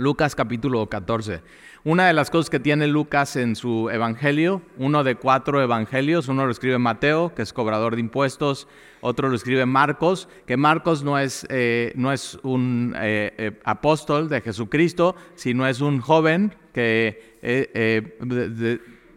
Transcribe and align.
Lucas 0.00 0.34
capítulo 0.34 0.86
14. 0.88 1.42
Una 1.84 2.06
de 2.06 2.14
las 2.14 2.30
cosas 2.30 2.48
que 2.48 2.58
tiene 2.58 2.86
Lucas 2.86 3.36
en 3.36 3.54
su 3.54 3.90
evangelio, 3.90 4.62
uno 4.78 5.04
de 5.04 5.16
cuatro 5.16 5.62
evangelios, 5.62 6.28
uno 6.28 6.46
lo 6.46 6.52
escribe 6.52 6.78
Mateo, 6.78 7.34
que 7.34 7.42
es 7.42 7.52
cobrador 7.52 7.96
de 7.96 8.00
impuestos, 8.00 8.66
otro 9.02 9.28
lo 9.28 9.36
escribe 9.36 9.66
Marcos, 9.66 10.26
que 10.46 10.56
Marcos 10.56 11.04
no 11.04 11.18
es, 11.18 11.46
eh, 11.50 11.92
no 11.96 12.12
es 12.14 12.38
un 12.42 12.94
eh, 12.96 13.34
eh, 13.36 13.60
apóstol 13.64 14.30
de 14.30 14.40
Jesucristo, 14.40 15.16
sino 15.34 15.66
es 15.66 15.82
un 15.82 16.00
joven 16.00 16.54
que 16.72 17.36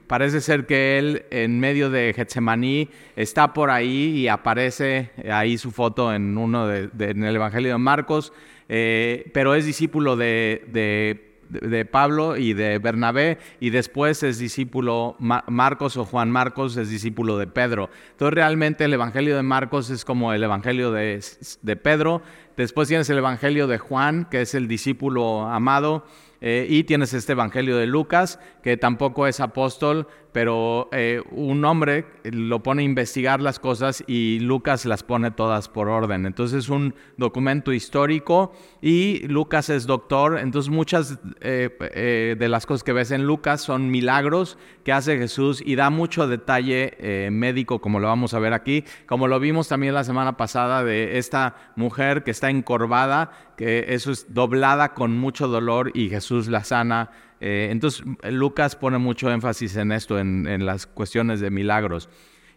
parece 0.08 0.42
ser 0.42 0.66
que 0.66 1.00
él 1.00 1.26
en 1.32 1.62
medio 1.62 1.90
de 1.90 2.12
Getsemaní 2.14 2.90
está 3.16 3.54
por 3.54 3.70
ahí 3.70 4.18
y 4.18 4.28
aparece 4.28 5.12
ahí 5.32 5.58
su 5.58 5.72
foto 5.72 6.14
en 6.14 6.38
uno 6.38 6.68
de, 6.68 6.90
en 7.00 7.24
el 7.24 7.36
evangelio 7.38 7.72
de 7.72 7.78
Marcos 7.78 8.34
eh, 8.76 9.30
pero 9.36 9.54
es 9.54 9.68
discípulo 9.68 10.16
de, 10.16 10.66
de, 10.72 11.86
Pablo 11.86 12.38
y 12.38 12.54
de 12.54 12.80
Bernabé, 12.80 13.38
y 13.60 13.70
después 13.70 14.24
es 14.24 14.40
discípulo 14.40 15.16
Marcos 15.20 15.96
o 15.96 16.06
Juan 16.06 16.32
Marcos, 16.32 16.76
es 16.78 16.90
discípulo 16.90 17.38
de 17.38 17.46
Pedro. 17.46 17.92
Entonces 18.14 18.34
realmente 18.34 18.86
el 18.86 18.94
Evangelio 18.96 19.36
de 19.36 19.44
Marcos 19.44 19.92
es 19.92 20.04
como 20.04 20.34
el 20.34 20.44
Evangelio 20.44 20.92
de, 20.92 21.24
de 21.62 21.76
Pedro, 21.76 22.24
después 22.58 22.88
tienes 22.88 23.08
el 23.12 23.20
Evangelio 23.20 23.68
de 23.68 23.78
Juan, 23.78 24.26
que 24.26 24.42
es 24.42 24.56
el 24.56 24.68
discípulo 24.68 25.44
amado, 25.44 26.04
eh, 26.42 26.66
y 26.68 26.84
tienes 26.86 27.14
este 27.14 27.34
Evangelio 27.34 27.78
de 27.78 27.86
Lucas, 27.86 28.40
que 28.64 28.76
tampoco 28.76 29.28
es 29.28 29.40
apóstol, 29.40 30.08
pero 30.34 30.90
eh, 30.92 31.22
un 31.32 31.64
hombre 31.64 32.06
lo 32.24 32.62
pone 32.62 32.82
a 32.82 32.86
investigar 32.86 33.40
las 33.40 33.60
cosas 33.60 34.04
y 34.08 34.40
Lucas 34.40 34.86
las 34.86 35.04
pone 35.04 35.32
todas 35.32 35.70
por 35.70 35.88
orden. 35.88 36.26
Entonces 36.26 36.66
es 36.66 36.70
un 36.70 36.96
documento 37.18 37.72
histórico 37.72 38.52
y 38.82 39.26
Lucas 39.28 39.70
es 39.70 39.86
doctor, 39.86 40.40
entonces 40.40 40.72
muchas 40.72 41.20
eh, 41.40 42.36
de 42.38 42.50
las 42.50 42.66
cosas 42.66 42.84
que 42.84 42.94
ves 42.94 43.12
en 43.12 43.26
Lucas 43.26 43.62
son 43.62 43.90
milagros 43.92 44.58
que 44.84 44.92
hace 44.92 45.18
Jesús 45.18 45.62
y 45.66 45.76
da 45.76 45.90
mucho 45.90 46.28
detalle 46.28 47.30
médico, 47.32 47.80
como 47.80 48.00
lo 48.00 48.08
vamos 48.08 48.34
a 48.34 48.40
ver 48.40 48.54
aquí, 48.54 48.84
como 49.06 49.28
lo 49.28 49.40
vimos 49.40 49.68
también 49.68 49.94
la 49.94 50.04
semana 50.04 50.36
pasada 50.36 50.84
de 50.84 51.18
esta 51.18 51.56
mujer 51.76 52.24
que 52.24 52.32
está 52.32 52.50
encorvada, 52.50 53.32
que 53.56 53.86
eso 53.90 54.12
es 54.12 54.34
doblada 54.34 54.94
con 54.94 55.16
mucho 55.18 55.48
dolor 55.48 55.92
y 55.94 56.10
Jesús 56.10 56.48
la 56.48 56.64
sana. 56.64 57.12
Eh, 57.46 57.68
entonces 57.72 58.06
Lucas 58.32 58.78
pone 58.78 58.98
mucho 59.00 59.30
énfasis 59.30 59.76
en 59.76 59.92
esto, 59.92 60.18
en, 60.18 60.66
las 60.66 60.88
cuestiones 60.88 61.42
de 61.42 61.52
milagros. 61.52 62.08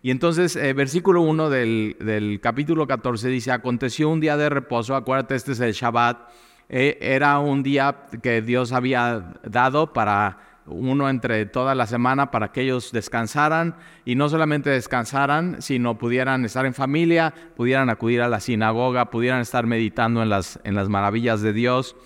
Y 0.00 0.12
entonces, 0.12 0.54
eh, 0.54 0.74
versículo 0.74 1.22
1 1.22 1.50
del, 1.50 2.38
capítulo 2.40 2.86
14 2.86 3.28
dice, 3.28 3.50
aconteció 3.50 4.08
un 4.08 4.20
día 4.20 4.36
de 4.36 4.48
reposo, 4.48 4.94
acuérdate, 4.94 5.34
este 5.34 5.52
es 5.52 5.60
el 5.60 5.72
Shabbat, 5.72 6.30
eh, 6.68 6.98
era 7.00 7.40
un 7.40 7.64
día 7.64 8.06
que 8.22 8.42
Dios 8.42 8.70
había 8.70 9.34
dado 9.42 9.92
para 9.92 10.60
uno 10.66 11.10
entre 11.10 11.46
toda 11.46 11.74
la 11.74 11.88
semana 11.88 12.30
para 12.30 12.52
que 12.52 12.60
ellos 12.60 12.92
descansaran 12.92 13.74
y 14.04 14.14
no 14.14 14.28
solamente 14.28 14.70
descansaran, 14.70 15.62
sino 15.62 15.98
pudieran 15.98 16.44
estar 16.44 16.64
en 16.64 16.74
familia, 16.74 17.34
pudieran 17.56 17.90
acudir 17.90 18.22
a 18.22 18.28
la 18.28 18.38
sinagoga, 18.38 19.10
pudieran 19.10 19.40
estar 19.40 19.66
meditando 19.66 20.22
en 20.22 20.28
las, 20.28 20.60
en 20.62 20.76
las 20.76 20.88
maravillas 20.88 21.42
de 21.42 21.52
Dios. 21.52 21.96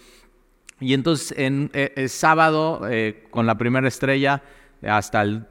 Y 0.80 0.94
entonces 0.94 1.34
en 1.36 1.70
eh, 1.74 2.08
sábado 2.08 2.80
eh, 2.88 3.26
con 3.30 3.46
la 3.46 3.56
primera 3.56 3.86
estrella, 3.86 4.42
hasta 4.82 5.20
el 5.20 5.46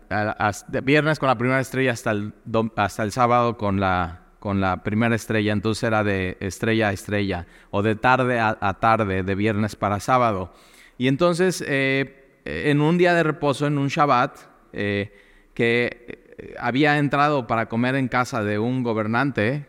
viernes 0.83 1.19
con 1.19 1.27
la 1.27 1.37
primera 1.37 1.59
estrella 1.59 1.91
hasta 1.91 2.09
el, 2.11 2.33
hasta 2.75 3.03
el 3.03 3.11
sábado 3.11 3.57
con 3.57 3.79
la, 3.79 4.21
con 4.39 4.59
la 4.59 4.83
primera 4.83 5.15
estrella, 5.15 5.53
entonces 5.53 5.83
era 5.83 6.03
de 6.03 6.35
estrella 6.39 6.87
a 6.87 6.93
estrella, 6.93 7.45
o 7.69 7.83
de 7.83 7.95
tarde 7.95 8.39
a, 8.39 8.73
tarde, 8.79 9.21
de 9.21 9.35
viernes 9.35 9.75
para 9.75 9.99
sábado. 9.99 10.51
Y 10.97 11.07
entonces 11.07 11.63
eh, 11.67 12.39
en 12.43 12.81
un 12.81 12.97
día 12.97 13.13
de 13.13 13.21
reposo, 13.21 13.67
en 13.67 13.77
un 13.77 13.89
Shabbat, 13.89 14.35
que 14.71 16.55
había 16.59 16.97
entrado 16.97 17.45
para 17.45 17.69
comer 17.69 17.93
en 17.95 18.07
casa 18.07 18.43
de 18.43 18.57
un 18.57 18.81
gobernante, 18.81 19.67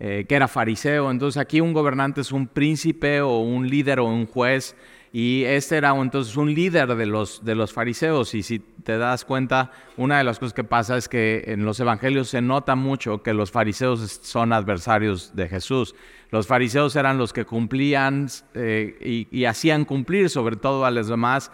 eh, 0.00 0.26
que 0.28 0.34
era 0.34 0.48
fariseo. 0.48 1.10
Entonces 1.10 1.40
aquí 1.40 1.60
un 1.60 1.72
gobernante 1.72 2.20
es 2.20 2.32
un 2.32 2.46
príncipe 2.46 3.20
o 3.20 3.40
un 3.40 3.68
líder 3.68 4.00
o 4.00 4.04
un 4.04 4.26
juez 4.26 4.76
y 5.12 5.44
este 5.44 5.76
era 5.76 5.90
entonces 5.96 6.36
un 6.36 6.54
líder 6.54 6.94
de 6.94 7.06
los, 7.06 7.44
de 7.44 7.54
los 7.54 7.72
fariseos. 7.72 8.34
Y 8.34 8.42
si 8.42 8.58
te 8.58 8.98
das 8.98 9.24
cuenta, 9.24 9.72
una 9.96 10.18
de 10.18 10.24
las 10.24 10.38
cosas 10.38 10.52
que 10.52 10.64
pasa 10.64 10.96
es 10.96 11.08
que 11.08 11.44
en 11.46 11.64
los 11.64 11.80
evangelios 11.80 12.28
se 12.28 12.42
nota 12.42 12.74
mucho 12.74 13.22
que 13.22 13.32
los 13.32 13.50
fariseos 13.50 14.20
son 14.22 14.52
adversarios 14.52 15.34
de 15.34 15.48
Jesús. 15.48 15.94
Los 16.30 16.46
fariseos 16.46 16.94
eran 16.94 17.16
los 17.16 17.32
que 17.32 17.46
cumplían 17.46 18.28
eh, 18.54 19.26
y, 19.30 19.44
hacían 19.46 19.84
cumplir 19.84 20.28
sobre 20.28 20.56
todo 20.56 20.84
a 20.84 20.90
los 20.90 21.08
demás 21.08 21.50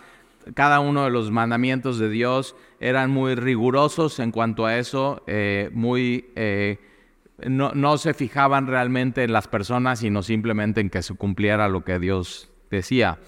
cada 0.55 0.81
uno 0.81 1.05
de 1.05 1.11
los 1.11 1.31
mandamientos 1.31 1.99
de 1.99 2.11
Dios. 2.11 2.57
Eran 2.81 3.11
muy 3.11 3.37
rigurosos 3.37 4.19
en 4.19 4.33
cuanto 4.33 4.67
a 4.67 4.79
eso, 4.79 5.23
eh, 5.27 5.71
muy... 5.73 6.27
no, 7.39 7.99
se 7.99 8.15
fijaban 8.15 8.67
realmente 8.67 9.25
en 9.25 9.33
las 9.33 9.49
personas, 9.49 10.01
sino 10.01 10.23
simplemente 10.23 10.81
en 10.81 10.91
que 10.91 11.03
se 11.03 11.15
cumpliera 11.15 11.69
lo 11.69 11.85
que 11.85 11.99
Dios 11.99 12.51
decía. 12.71 13.19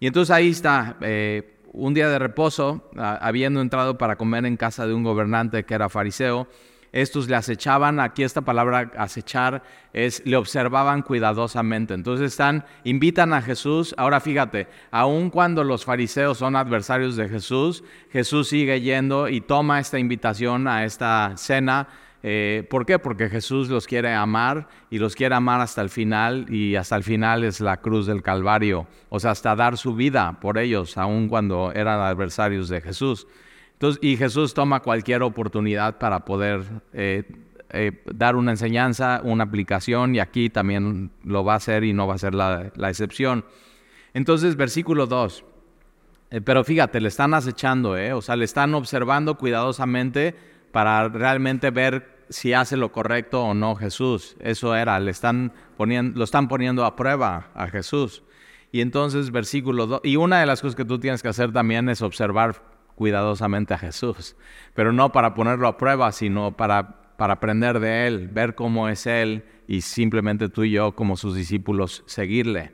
Y 0.00 0.06
entonces 0.06 0.34
ahí 0.34 0.50
está, 0.50 0.96
eh, 1.00 1.58
un 1.72 1.94
día 1.94 2.08
de 2.08 2.18
reposo, 2.18 2.90
habiendo 2.96 3.60
entrado 3.60 3.98
para 3.98 4.16
comer 4.16 4.46
en 4.46 4.56
casa 4.56 4.86
de 4.86 4.94
un 4.94 5.02
gobernante 5.02 5.64
que 5.64 5.74
era 5.74 5.88
fariseo, 5.88 6.48
estos 6.94 7.28
le 7.28 7.34
acechaban, 7.34 7.98
aquí 7.98 8.22
esta 8.22 8.42
palabra 8.42 8.92
acechar 8.96 9.64
es, 9.92 10.24
le 10.24 10.36
observaban 10.36 11.02
cuidadosamente. 11.02 11.92
Entonces 11.92 12.30
están, 12.30 12.64
invitan 12.84 13.32
a 13.32 13.42
Jesús, 13.42 13.96
ahora 13.98 14.20
fíjate, 14.20 14.68
aun 14.92 15.30
cuando 15.30 15.64
los 15.64 15.84
fariseos 15.84 16.38
son 16.38 16.54
adversarios 16.54 17.16
de 17.16 17.28
Jesús, 17.28 17.82
Jesús 18.12 18.46
sigue 18.46 18.80
yendo 18.80 19.28
y 19.28 19.40
toma 19.40 19.80
esta 19.80 19.98
invitación 19.98 20.68
a 20.68 20.84
esta 20.84 21.32
cena 21.36 21.88
eh, 22.26 22.66
¿Por 22.70 22.86
qué? 22.86 22.98
Porque 22.98 23.28
Jesús 23.28 23.68
los 23.68 23.86
quiere 23.86 24.14
amar 24.14 24.66
y 24.88 24.96
los 24.96 25.14
quiere 25.14 25.34
amar 25.34 25.60
hasta 25.60 25.82
el 25.82 25.90
final 25.90 26.46
y 26.48 26.74
hasta 26.74 26.96
el 26.96 27.02
final 27.02 27.44
es 27.44 27.60
la 27.60 27.82
cruz 27.82 28.06
del 28.06 28.22
Calvario, 28.22 28.86
o 29.10 29.20
sea, 29.20 29.32
hasta 29.32 29.54
dar 29.54 29.76
su 29.76 29.94
vida 29.94 30.38
por 30.40 30.56
ellos, 30.56 30.96
aun 30.96 31.28
cuando 31.28 31.70
eran 31.74 32.00
adversarios 32.00 32.70
de 32.70 32.80
Jesús. 32.80 33.26
Entonces, 33.74 34.02
y 34.02 34.16
Jesús 34.16 34.54
toma 34.54 34.80
cualquier 34.80 35.22
oportunidad 35.22 35.98
para 35.98 36.24
poder 36.24 36.62
eh, 36.94 37.24
eh, 37.68 37.92
dar 38.06 38.36
una 38.36 38.52
enseñanza, 38.52 39.20
una 39.22 39.44
aplicación 39.44 40.14
y 40.14 40.20
aquí 40.20 40.48
también 40.48 41.10
lo 41.24 41.44
va 41.44 41.52
a 41.52 41.56
hacer 41.56 41.84
y 41.84 41.92
no 41.92 42.06
va 42.06 42.14
a 42.14 42.18
ser 42.18 42.34
la, 42.34 42.72
la 42.74 42.88
excepción. 42.88 43.44
Entonces, 44.14 44.56
versículo 44.56 45.06
2. 45.06 45.44
pero 46.42 46.64
fíjate, 46.64 47.02
le 47.02 47.08
están 47.08 47.34
acechando, 47.34 47.96
o 48.16 48.22
sea, 48.22 48.34
le 48.34 48.46
están 48.46 48.72
observando 48.72 49.36
cuidadosamente 49.36 50.34
para 50.72 51.08
realmente 51.08 51.70
ver 51.70 52.13
si 52.28 52.52
hace 52.52 52.76
lo 52.76 52.92
correcto 52.92 53.42
o 53.42 53.54
no 53.54 53.74
Jesús. 53.76 54.36
Eso 54.40 54.74
era, 54.74 54.98
le 55.00 55.10
están 55.10 55.52
poniendo, 55.76 56.18
lo 56.18 56.24
están 56.24 56.48
poniendo 56.48 56.84
a 56.84 56.96
prueba 56.96 57.50
a 57.54 57.68
Jesús. 57.68 58.22
Y 58.72 58.80
entonces 58.80 59.30
versículo 59.30 59.86
2, 59.86 60.00
y 60.04 60.16
una 60.16 60.40
de 60.40 60.46
las 60.46 60.60
cosas 60.60 60.74
que 60.74 60.84
tú 60.84 60.98
tienes 60.98 61.22
que 61.22 61.28
hacer 61.28 61.52
también 61.52 61.88
es 61.88 62.02
observar 62.02 62.62
cuidadosamente 62.96 63.74
a 63.74 63.78
Jesús, 63.78 64.36
pero 64.74 64.92
no 64.92 65.12
para 65.12 65.34
ponerlo 65.34 65.68
a 65.68 65.76
prueba, 65.76 66.10
sino 66.12 66.56
para, 66.56 67.16
para 67.16 67.34
aprender 67.34 67.80
de 67.80 68.06
Él, 68.06 68.28
ver 68.28 68.54
cómo 68.54 68.88
es 68.88 69.06
Él 69.06 69.44
y 69.66 69.80
simplemente 69.80 70.48
tú 70.48 70.64
y 70.64 70.72
yo 70.72 70.92
como 70.92 71.16
sus 71.16 71.34
discípulos 71.34 72.02
seguirle. 72.06 72.72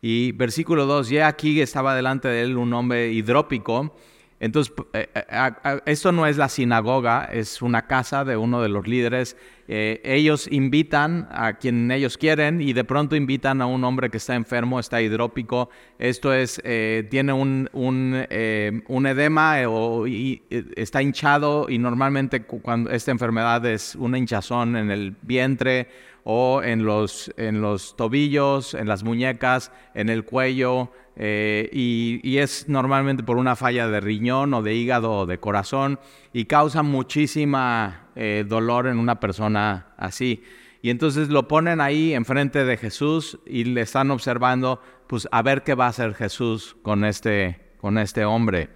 Y 0.00 0.32
versículo 0.32 0.86
2, 0.86 1.10
ya 1.10 1.28
aquí 1.28 1.60
estaba 1.60 1.94
delante 1.94 2.26
de 2.26 2.42
él 2.42 2.56
un 2.56 2.72
hombre 2.74 3.12
hidrópico, 3.12 3.94
entonces, 4.42 4.74
eh, 4.92 5.08
eh, 5.14 5.80
esto 5.86 6.10
no 6.10 6.26
es 6.26 6.36
la 6.36 6.48
sinagoga, 6.48 7.26
es 7.26 7.62
una 7.62 7.86
casa 7.86 8.24
de 8.24 8.36
uno 8.36 8.60
de 8.60 8.68
los 8.68 8.88
líderes. 8.88 9.36
Eh, 9.68 10.00
ellos 10.04 10.48
invitan 10.50 11.28
a 11.30 11.52
quien 11.58 11.88
ellos 11.92 12.18
quieren 12.18 12.60
y 12.60 12.72
de 12.72 12.82
pronto 12.82 13.14
invitan 13.14 13.62
a 13.62 13.66
un 13.66 13.84
hombre 13.84 14.10
que 14.10 14.16
está 14.16 14.34
enfermo, 14.34 14.80
está 14.80 15.00
hidrópico. 15.00 15.70
Esto 15.96 16.34
es, 16.34 16.60
tiene 17.08 17.32
un, 17.32 17.70
un, 17.72 19.06
edema 19.06 19.58
o, 19.68 20.06
está 20.08 21.02
hinchado 21.02 21.70
y 21.70 21.78
normalmente 21.78 22.42
cuando 22.42 22.90
esta 22.90 23.12
enfermedad 23.12 23.64
es 23.64 23.94
una 23.94 24.18
hinchazón 24.18 24.74
en 24.74 24.90
el 24.90 25.14
vientre 25.22 25.86
o 26.24 26.62
en 26.64 26.84
los, 26.84 27.32
en 27.36 27.60
los 27.60 27.96
tobillos, 27.96 28.74
en 28.74 28.88
las 28.88 29.04
muñecas, 29.04 29.70
en 29.94 30.08
el 30.08 30.24
cuello. 30.24 30.90
Eh, 31.14 31.68
y, 31.72 32.38
es 32.38 32.68
normalmente 32.68 33.22
por 33.22 33.36
una 33.36 33.54
falla 33.54 33.86
de 33.88 34.00
riñón 34.00 34.54
o 34.54 34.62
de 34.62 34.74
hígado 34.74 35.12
o 35.12 35.26
de 35.26 35.38
corazón 35.38 36.00
y 36.32 36.46
causa 36.46 36.82
muchísima 36.82 38.08
eh, 38.16 38.44
dolor 38.48 38.86
en 38.86 38.98
una 38.98 39.20
persona 39.20 39.88
así. 39.98 40.42
Y 40.80 40.90
entonces 40.90 41.28
lo 41.28 41.46
ponen 41.46 41.80
ahí 41.80 42.14
enfrente 42.14 42.64
de 42.64 42.76
Jesús 42.76 43.38
y 43.46 43.64
le 43.64 43.82
están 43.82 44.10
observando, 44.10 44.80
pues 45.06 45.28
a 45.30 45.42
ver 45.42 45.62
qué 45.62 45.74
va 45.74 45.86
a 45.86 45.90
hacer 45.90 46.14
Jesús 46.14 46.76
con 46.82 47.04
este, 47.04 47.60
con 47.80 47.98
este 47.98 48.24
hombre. 48.24 48.70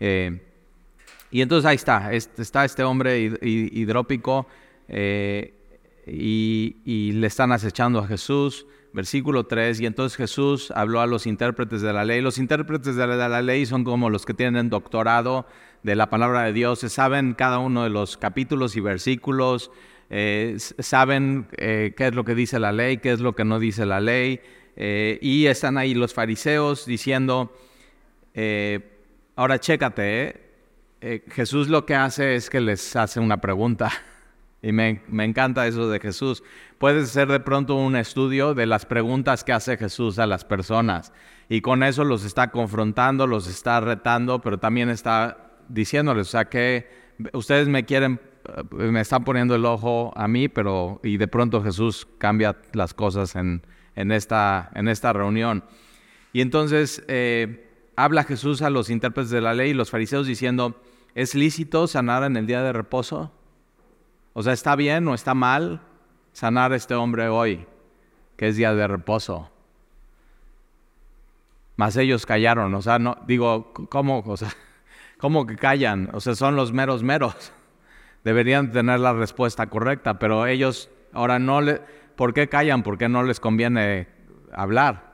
Eh, 0.00 0.40
y 1.30 1.42
entonces 1.42 1.68
ahí 1.68 1.76
está, 1.76 2.12
está 2.12 2.64
este 2.64 2.84
hombre 2.84 3.18
hidrópico 3.42 4.46
y, 4.88 6.76
y 6.84 7.12
le 7.12 7.26
están 7.26 7.52
acechando 7.52 8.00
a 8.00 8.06
Jesús 8.06 8.66
versículo 8.92 9.44
3, 9.44 9.80
y 9.80 9.86
entonces 9.86 10.16
Jesús 10.16 10.70
habló 10.74 11.00
a 11.00 11.06
los 11.06 11.26
intérpretes 11.26 11.82
de 11.82 11.92
la 11.92 12.04
ley. 12.04 12.20
Los 12.20 12.38
intérpretes 12.38 12.96
de 12.96 13.06
la 13.06 13.42
ley 13.42 13.66
son 13.66 13.84
como 13.84 14.10
los 14.10 14.26
que 14.26 14.34
tienen 14.34 14.70
doctorado 14.70 15.46
de 15.82 15.96
la 15.96 16.10
palabra 16.10 16.42
de 16.44 16.52
Dios, 16.52 16.80
saben 16.80 17.34
cada 17.34 17.58
uno 17.58 17.82
de 17.82 17.90
los 17.90 18.16
capítulos 18.16 18.76
y 18.76 18.80
versículos, 18.80 19.70
eh, 20.10 20.56
saben 20.58 21.48
eh, 21.56 21.94
qué 21.96 22.08
es 22.08 22.14
lo 22.14 22.24
que 22.24 22.34
dice 22.34 22.58
la 22.60 22.72
ley, 22.72 22.98
qué 22.98 23.12
es 23.12 23.20
lo 23.20 23.34
que 23.34 23.44
no 23.44 23.58
dice 23.58 23.84
la 23.84 24.00
ley, 24.00 24.40
eh, 24.76 25.18
y 25.20 25.46
están 25.46 25.78
ahí 25.78 25.94
los 25.94 26.14
fariseos 26.14 26.86
diciendo, 26.86 27.52
ahora 29.36 29.58
chécate, 29.58 30.40
Jesús 31.30 31.68
lo 31.68 31.84
que 31.84 31.94
hace 31.94 32.36
es 32.36 32.48
que 32.48 32.60
les 32.60 32.94
hace 32.94 33.18
una 33.20 33.40
pregunta. 33.40 33.90
Y 34.62 34.70
me, 34.70 35.02
me, 35.08 35.24
encanta 35.24 35.66
eso 35.66 35.90
de 35.90 35.98
Jesús. 35.98 36.44
Puede 36.78 37.04
ser 37.06 37.26
de 37.28 37.40
pronto 37.40 37.74
un 37.74 37.96
estudio 37.96 38.54
de 38.54 38.66
las 38.66 38.86
preguntas 38.86 39.42
que 39.42 39.52
hace 39.52 39.76
Jesús 39.76 40.20
a 40.20 40.26
las 40.26 40.44
personas. 40.44 41.12
Y 41.48 41.60
con 41.60 41.82
eso 41.82 42.04
los 42.04 42.24
está 42.24 42.52
confrontando, 42.52 43.26
los 43.26 43.48
está 43.48 43.80
retando, 43.80 44.40
pero 44.40 44.58
también 44.58 44.88
está 44.88 45.52
diciéndoles, 45.68 46.28
o 46.28 46.30
sea, 46.30 46.44
que 46.46 46.88
ustedes 47.32 47.68
me 47.68 47.84
quieren, 47.84 48.20
eh, 48.46 48.84
me 48.84 49.00
están 49.00 49.24
poniendo 49.24 49.54
el 49.54 49.64
ojo 49.64 50.12
a 50.16 50.28
mí, 50.28 50.48
pero 50.48 51.00
y 51.02 51.16
de 51.16 51.28
pronto 51.28 51.62
Jesús 51.62 52.06
cambia 52.18 52.56
las 52.72 52.94
cosas 52.94 53.36
en, 53.36 53.66
en, 53.96 54.12
esta, 54.12 54.70
en 54.74 54.88
esta 54.88 55.12
reunión. 55.12 55.64
Y 56.32 56.40
entonces 56.40 57.02
eh, 57.08 57.68
habla 57.96 58.24
Jesús 58.24 58.62
a 58.62 58.70
los 58.70 58.90
intérpretes 58.90 59.30
de 59.30 59.40
la 59.40 59.54
ley 59.54 59.70
y 59.70 59.74
los 59.74 59.90
fariseos 59.90 60.26
diciendo, 60.26 60.80
¿es 61.14 61.34
lícito 61.34 61.86
sanar 61.86 62.24
en 62.24 62.36
el 62.36 62.46
día 62.46 62.62
de 62.62 62.72
reposo? 62.72 63.32
O 64.32 64.42
sea, 64.42 64.52
¿está 64.52 64.76
bien 64.76 65.06
o 65.08 65.14
está 65.14 65.34
mal 65.34 65.80
sanar 66.32 66.72
a 66.72 66.76
este 66.76 66.94
hombre 66.94 67.28
hoy, 67.28 67.66
que 68.36 68.48
es 68.48 68.56
día 68.56 68.74
de 68.74 68.86
reposo? 68.86 69.50
Mas 71.76 71.96
ellos 71.96 72.26
callaron, 72.26 72.74
o 72.74 72.82
sea, 72.82 72.98
no, 72.98 73.16
digo, 73.26 73.72
¿cómo? 73.88 74.22
O 74.26 74.36
sea, 74.36 74.50
¿Cómo 75.22 75.46
que 75.46 75.54
callan? 75.54 76.10
O 76.14 76.20
sea, 76.20 76.34
son 76.34 76.56
los 76.56 76.72
meros 76.72 77.04
meros. 77.04 77.52
Deberían 78.24 78.72
tener 78.72 78.98
la 78.98 79.12
respuesta 79.12 79.68
correcta, 79.68 80.18
pero 80.18 80.48
ellos 80.48 80.90
ahora 81.12 81.38
no 81.38 81.60
le... 81.60 81.80
¿Por 82.16 82.34
qué 82.34 82.48
callan? 82.48 82.82
¿Por 82.82 82.98
qué 82.98 83.08
no 83.08 83.22
les 83.22 83.38
conviene 83.38 84.08
hablar? 84.52 85.12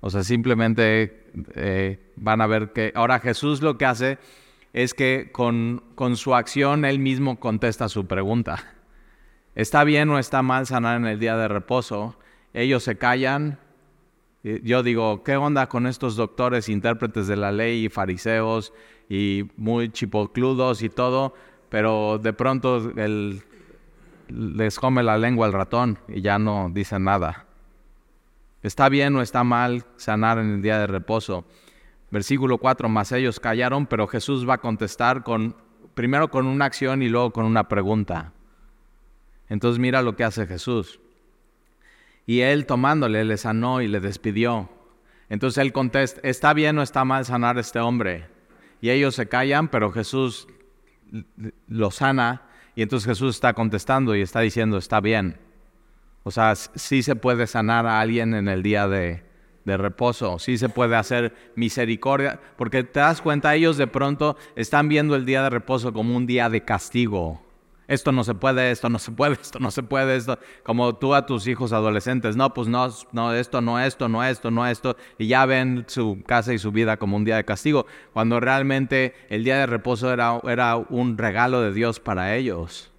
O 0.00 0.10
sea, 0.10 0.24
simplemente 0.24 1.30
eh, 1.54 2.12
van 2.16 2.40
a 2.40 2.48
ver 2.48 2.72
que... 2.72 2.90
Ahora 2.96 3.20
Jesús 3.20 3.62
lo 3.62 3.78
que 3.78 3.86
hace 3.86 4.18
es 4.74 4.92
que 4.92 5.30
con, 5.32 5.82
con 5.94 6.18
su 6.18 6.34
acción 6.34 6.84
él 6.84 6.98
mismo 6.98 7.40
contesta 7.40 7.88
su 7.88 8.06
pregunta. 8.06 8.74
¿Está 9.54 9.84
bien 9.84 10.10
o 10.10 10.18
está 10.18 10.42
mal 10.42 10.66
sanar 10.66 10.98
en 10.98 11.06
el 11.06 11.18
día 11.18 11.38
de 11.38 11.48
reposo? 11.48 12.18
Ellos 12.52 12.82
se 12.82 12.98
callan 12.98 13.58
yo 14.44 14.82
digo, 14.82 15.22
¿qué 15.24 15.36
onda 15.36 15.68
con 15.70 15.86
estos 15.86 16.16
doctores, 16.16 16.68
intérpretes 16.68 17.26
de 17.26 17.36
la 17.36 17.50
ley 17.50 17.86
y 17.86 17.88
fariseos 17.88 18.74
y 19.08 19.48
muy 19.56 19.90
chipocludos 19.90 20.82
y 20.82 20.90
todo? 20.90 21.34
Pero 21.70 22.18
de 22.18 22.34
pronto 22.34 22.92
les 24.28 24.78
come 24.78 25.02
la 25.02 25.16
lengua 25.16 25.46
el 25.46 25.54
ratón 25.54 25.98
y 26.08 26.20
ya 26.20 26.38
no 26.38 26.70
dicen 26.70 27.04
nada. 27.04 27.46
¿Está 28.62 28.90
bien 28.90 29.16
o 29.16 29.22
está 29.22 29.44
mal 29.44 29.86
sanar 29.96 30.38
en 30.38 30.50
el 30.50 30.62
día 30.62 30.78
de 30.78 30.88
reposo? 30.88 31.46
Versículo 32.14 32.58
4, 32.58 32.88
más 32.88 33.10
ellos 33.10 33.40
callaron, 33.40 33.86
pero 33.86 34.06
Jesús 34.06 34.48
va 34.48 34.54
a 34.54 34.58
contestar 34.58 35.24
con, 35.24 35.56
primero 35.94 36.30
con 36.30 36.46
una 36.46 36.64
acción 36.64 37.02
y 37.02 37.08
luego 37.08 37.32
con 37.32 37.44
una 37.44 37.66
pregunta. 37.66 38.32
Entonces 39.48 39.80
mira 39.80 40.00
lo 40.00 40.14
que 40.14 40.22
hace 40.22 40.46
Jesús. 40.46 41.00
Y 42.24 42.42
él 42.42 42.66
tomándole 42.66 43.24
le 43.24 43.36
sanó 43.36 43.82
y 43.82 43.88
le 43.88 43.98
despidió. 43.98 44.70
Entonces 45.28 45.58
él 45.58 45.72
contesta, 45.72 46.20
¿está 46.22 46.54
bien 46.54 46.78
o 46.78 46.82
está 46.82 47.04
mal 47.04 47.24
sanar 47.24 47.56
a 47.56 47.62
este 47.62 47.80
hombre? 47.80 48.28
Y 48.80 48.90
ellos 48.90 49.16
se 49.16 49.26
callan, 49.26 49.66
pero 49.66 49.90
Jesús 49.90 50.46
lo 51.66 51.90
sana 51.90 52.42
y 52.76 52.82
entonces 52.82 53.08
Jesús 53.08 53.34
está 53.34 53.54
contestando 53.54 54.14
y 54.14 54.20
está 54.20 54.38
diciendo, 54.38 54.78
está 54.78 55.00
bien. 55.00 55.36
O 56.22 56.30
sea, 56.30 56.54
sí 56.54 57.02
se 57.02 57.16
puede 57.16 57.48
sanar 57.48 57.88
a 57.88 57.98
alguien 57.98 58.34
en 58.34 58.46
el 58.46 58.62
día 58.62 58.86
de, 58.86 59.24
de 59.64 59.76
reposo, 59.76 60.38
sí 60.38 60.58
se 60.58 60.68
puede 60.68 60.96
hacer 60.96 61.34
misericordia, 61.56 62.40
porque 62.56 62.84
te 62.84 63.00
das 63.00 63.20
cuenta, 63.20 63.54
ellos 63.54 63.76
de 63.76 63.86
pronto 63.86 64.36
están 64.56 64.88
viendo 64.88 65.16
el 65.16 65.24
día 65.24 65.42
de 65.42 65.50
reposo 65.50 65.92
como 65.92 66.16
un 66.16 66.26
día 66.26 66.48
de 66.50 66.64
castigo. 66.64 67.44
Esto 67.86 68.12
no 68.12 68.24
se 68.24 68.34
puede, 68.34 68.70
esto 68.70 68.88
no 68.88 68.98
se 68.98 69.12
puede, 69.12 69.34
esto 69.40 69.58
no 69.58 69.70
se 69.70 69.82
puede, 69.82 70.16
esto, 70.16 70.38
como 70.62 70.94
tú 70.96 71.14
a 71.14 71.26
tus 71.26 71.46
hijos 71.46 71.72
adolescentes, 71.72 72.36
no, 72.36 72.54
pues 72.54 72.68
no, 72.68 72.88
no, 73.12 73.32
esto, 73.32 73.60
no, 73.60 73.78
esto, 73.80 74.08
no, 74.08 74.24
esto, 74.24 74.50
no, 74.50 74.66
esto, 74.66 74.96
y 75.18 75.26
ya 75.26 75.44
ven 75.46 75.84
su 75.86 76.22
casa 76.26 76.54
y 76.54 76.58
su 76.58 76.72
vida 76.72 76.96
como 76.96 77.16
un 77.16 77.24
día 77.24 77.36
de 77.36 77.44
castigo, 77.44 77.86
cuando 78.12 78.40
realmente 78.40 79.14
el 79.28 79.44
día 79.44 79.58
de 79.58 79.66
reposo 79.66 80.12
era, 80.12 80.40
era 80.44 80.76
un 80.76 81.18
regalo 81.18 81.60
de 81.60 81.72
Dios 81.72 82.00
para 82.00 82.34
ellos, 82.36 82.90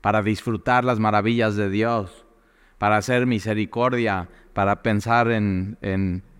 para 0.00 0.22
disfrutar 0.22 0.84
las 0.84 0.98
maravillas 0.98 1.56
de 1.56 1.70
Dios, 1.70 2.24
para 2.78 2.96
hacer 2.96 3.26
misericordia, 3.26 4.28
para 4.58 4.82
pensar 4.82 5.30
en, 5.30 5.78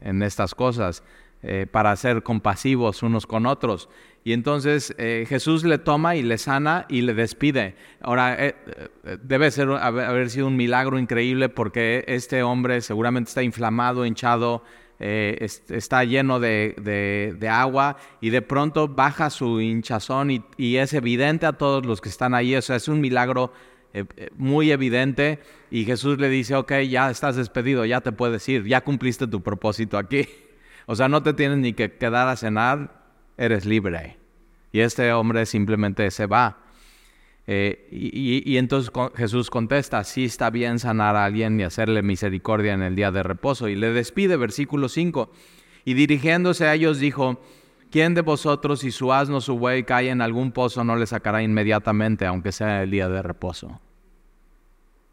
estas 0.03 0.53
cosas, 0.56 1.05
eh, 1.44 1.69
para 1.70 1.94
ser 1.94 2.25
compasivos 2.25 3.05
unos 3.05 3.29
con 3.29 3.47
otros. 3.47 3.88
Y 4.25 4.32
entonces 4.32 4.93
eh, 4.99 5.25
Jesús 5.29 5.62
le 5.62 5.79
toma 5.79 6.17
y 6.17 6.25
le 6.25 6.37
sana 6.37 6.85
y 6.88 7.03
le 7.03 7.15
despide. 7.15 7.76
Ahora, 8.00 8.35
eh, 8.44 8.56
debe 9.23 9.53
ser, 9.53 9.70
haber, 9.70 10.31
sido 10.31 10.49
un 10.49 10.56
milagro 10.56 10.99
increíble 10.99 11.49
porque 11.49 12.05
este 12.09 12.43
hombre 12.43 12.81
seguramente 12.81 13.29
está 13.29 13.44
inflamado, 13.44 14.05
hinchado, 14.05 14.64
está 14.99 16.03
lleno 16.03 16.41
de, 16.41 17.49
agua 17.49 17.99
y 18.21 18.31
de 18.31 18.43
pronto 18.43 18.88
baja 18.88 19.31
su 19.31 19.61
hinchazón 19.61 20.32
y, 20.56 20.76
es 20.76 20.93
evidente 20.93 21.47
a 21.47 21.53
todos 21.53 21.87
los 21.87 22.00
que 22.00 22.09
están 22.09 22.35
ahí. 22.35 22.56
O 22.56 22.62
sea, 22.62 22.75
es 22.75 22.88
un 22.88 23.00
milagro 23.00 23.53
muy 24.37 24.71
evidente 24.71 25.41
y 25.71 25.85
Jesús 25.85 26.19
le 26.19 26.29
dice, 26.29 26.55
ok, 26.55 26.73
ya 26.89 27.11
estás 27.11 27.37
despedido, 27.37 27.85
ya 27.85 28.00
te 28.00 28.12
puedes 28.12 28.49
ir, 28.49 28.65
ya 28.65 28.83
cumpliste 28.83 29.27
tu 29.27 29.43
propósito 29.43 29.99
aquí. 29.99 30.27
O 30.91 30.97
sea, 30.97 31.06
no 31.06 31.23
te 31.23 31.35
tienes 31.35 31.59
ni 31.59 31.75
que 31.75 31.93
quedar 31.99 32.29
a 32.29 32.37
cenar, 32.37 33.03
eres 33.37 33.67
libre. 33.67 34.17
Y 34.73 34.81
este 34.81 35.12
hombre 35.12 35.45
simplemente 35.45 36.11
se 36.11 36.25
va. 36.25 36.62
Eh, 37.47 37.89
y, 37.91 38.59
entonces 38.59 38.93
Jesús 39.17 39.49
contesta, 39.49 40.05
sí 40.05 40.25
está 40.25 40.50
bien 40.50 40.79
sanar 40.79 41.17
a 41.17 41.25
alguien 41.25 41.59
y 41.59 41.62
hacerle 41.62 42.03
misericordia 42.03 42.75
en 42.75 42.83
el 42.83 42.95
día 42.95 43.11
de 43.11 43.23
reposo. 43.23 43.69
Y 43.69 43.75
le 43.75 43.91
despide, 43.93 44.37
versículo 44.37 44.89
5. 44.89 45.31
Y 45.87 45.95
dirigiéndose 45.95 46.67
a 46.67 46.75
ellos 46.75 46.99
dijo, 46.99 47.40
¿quién 47.90 48.14
de 48.14 48.21
vosotros 48.21 48.81
si 48.81 48.90
su 48.90 49.12
asno 49.12 49.40
su 49.40 49.59
buey 49.59 49.85
cae 49.85 50.11
en 50.11 50.21
algún 50.21 50.52
pozo 50.52 50.85
no 50.85 50.97
le 50.97 51.07
sacará 51.07 51.43
inmediatamente, 51.43 52.26
aunque 52.26 52.52
sea 52.52 52.83
el 52.83 52.90
día 52.90 53.09
de 53.09 53.23
reposo? 53.23 53.81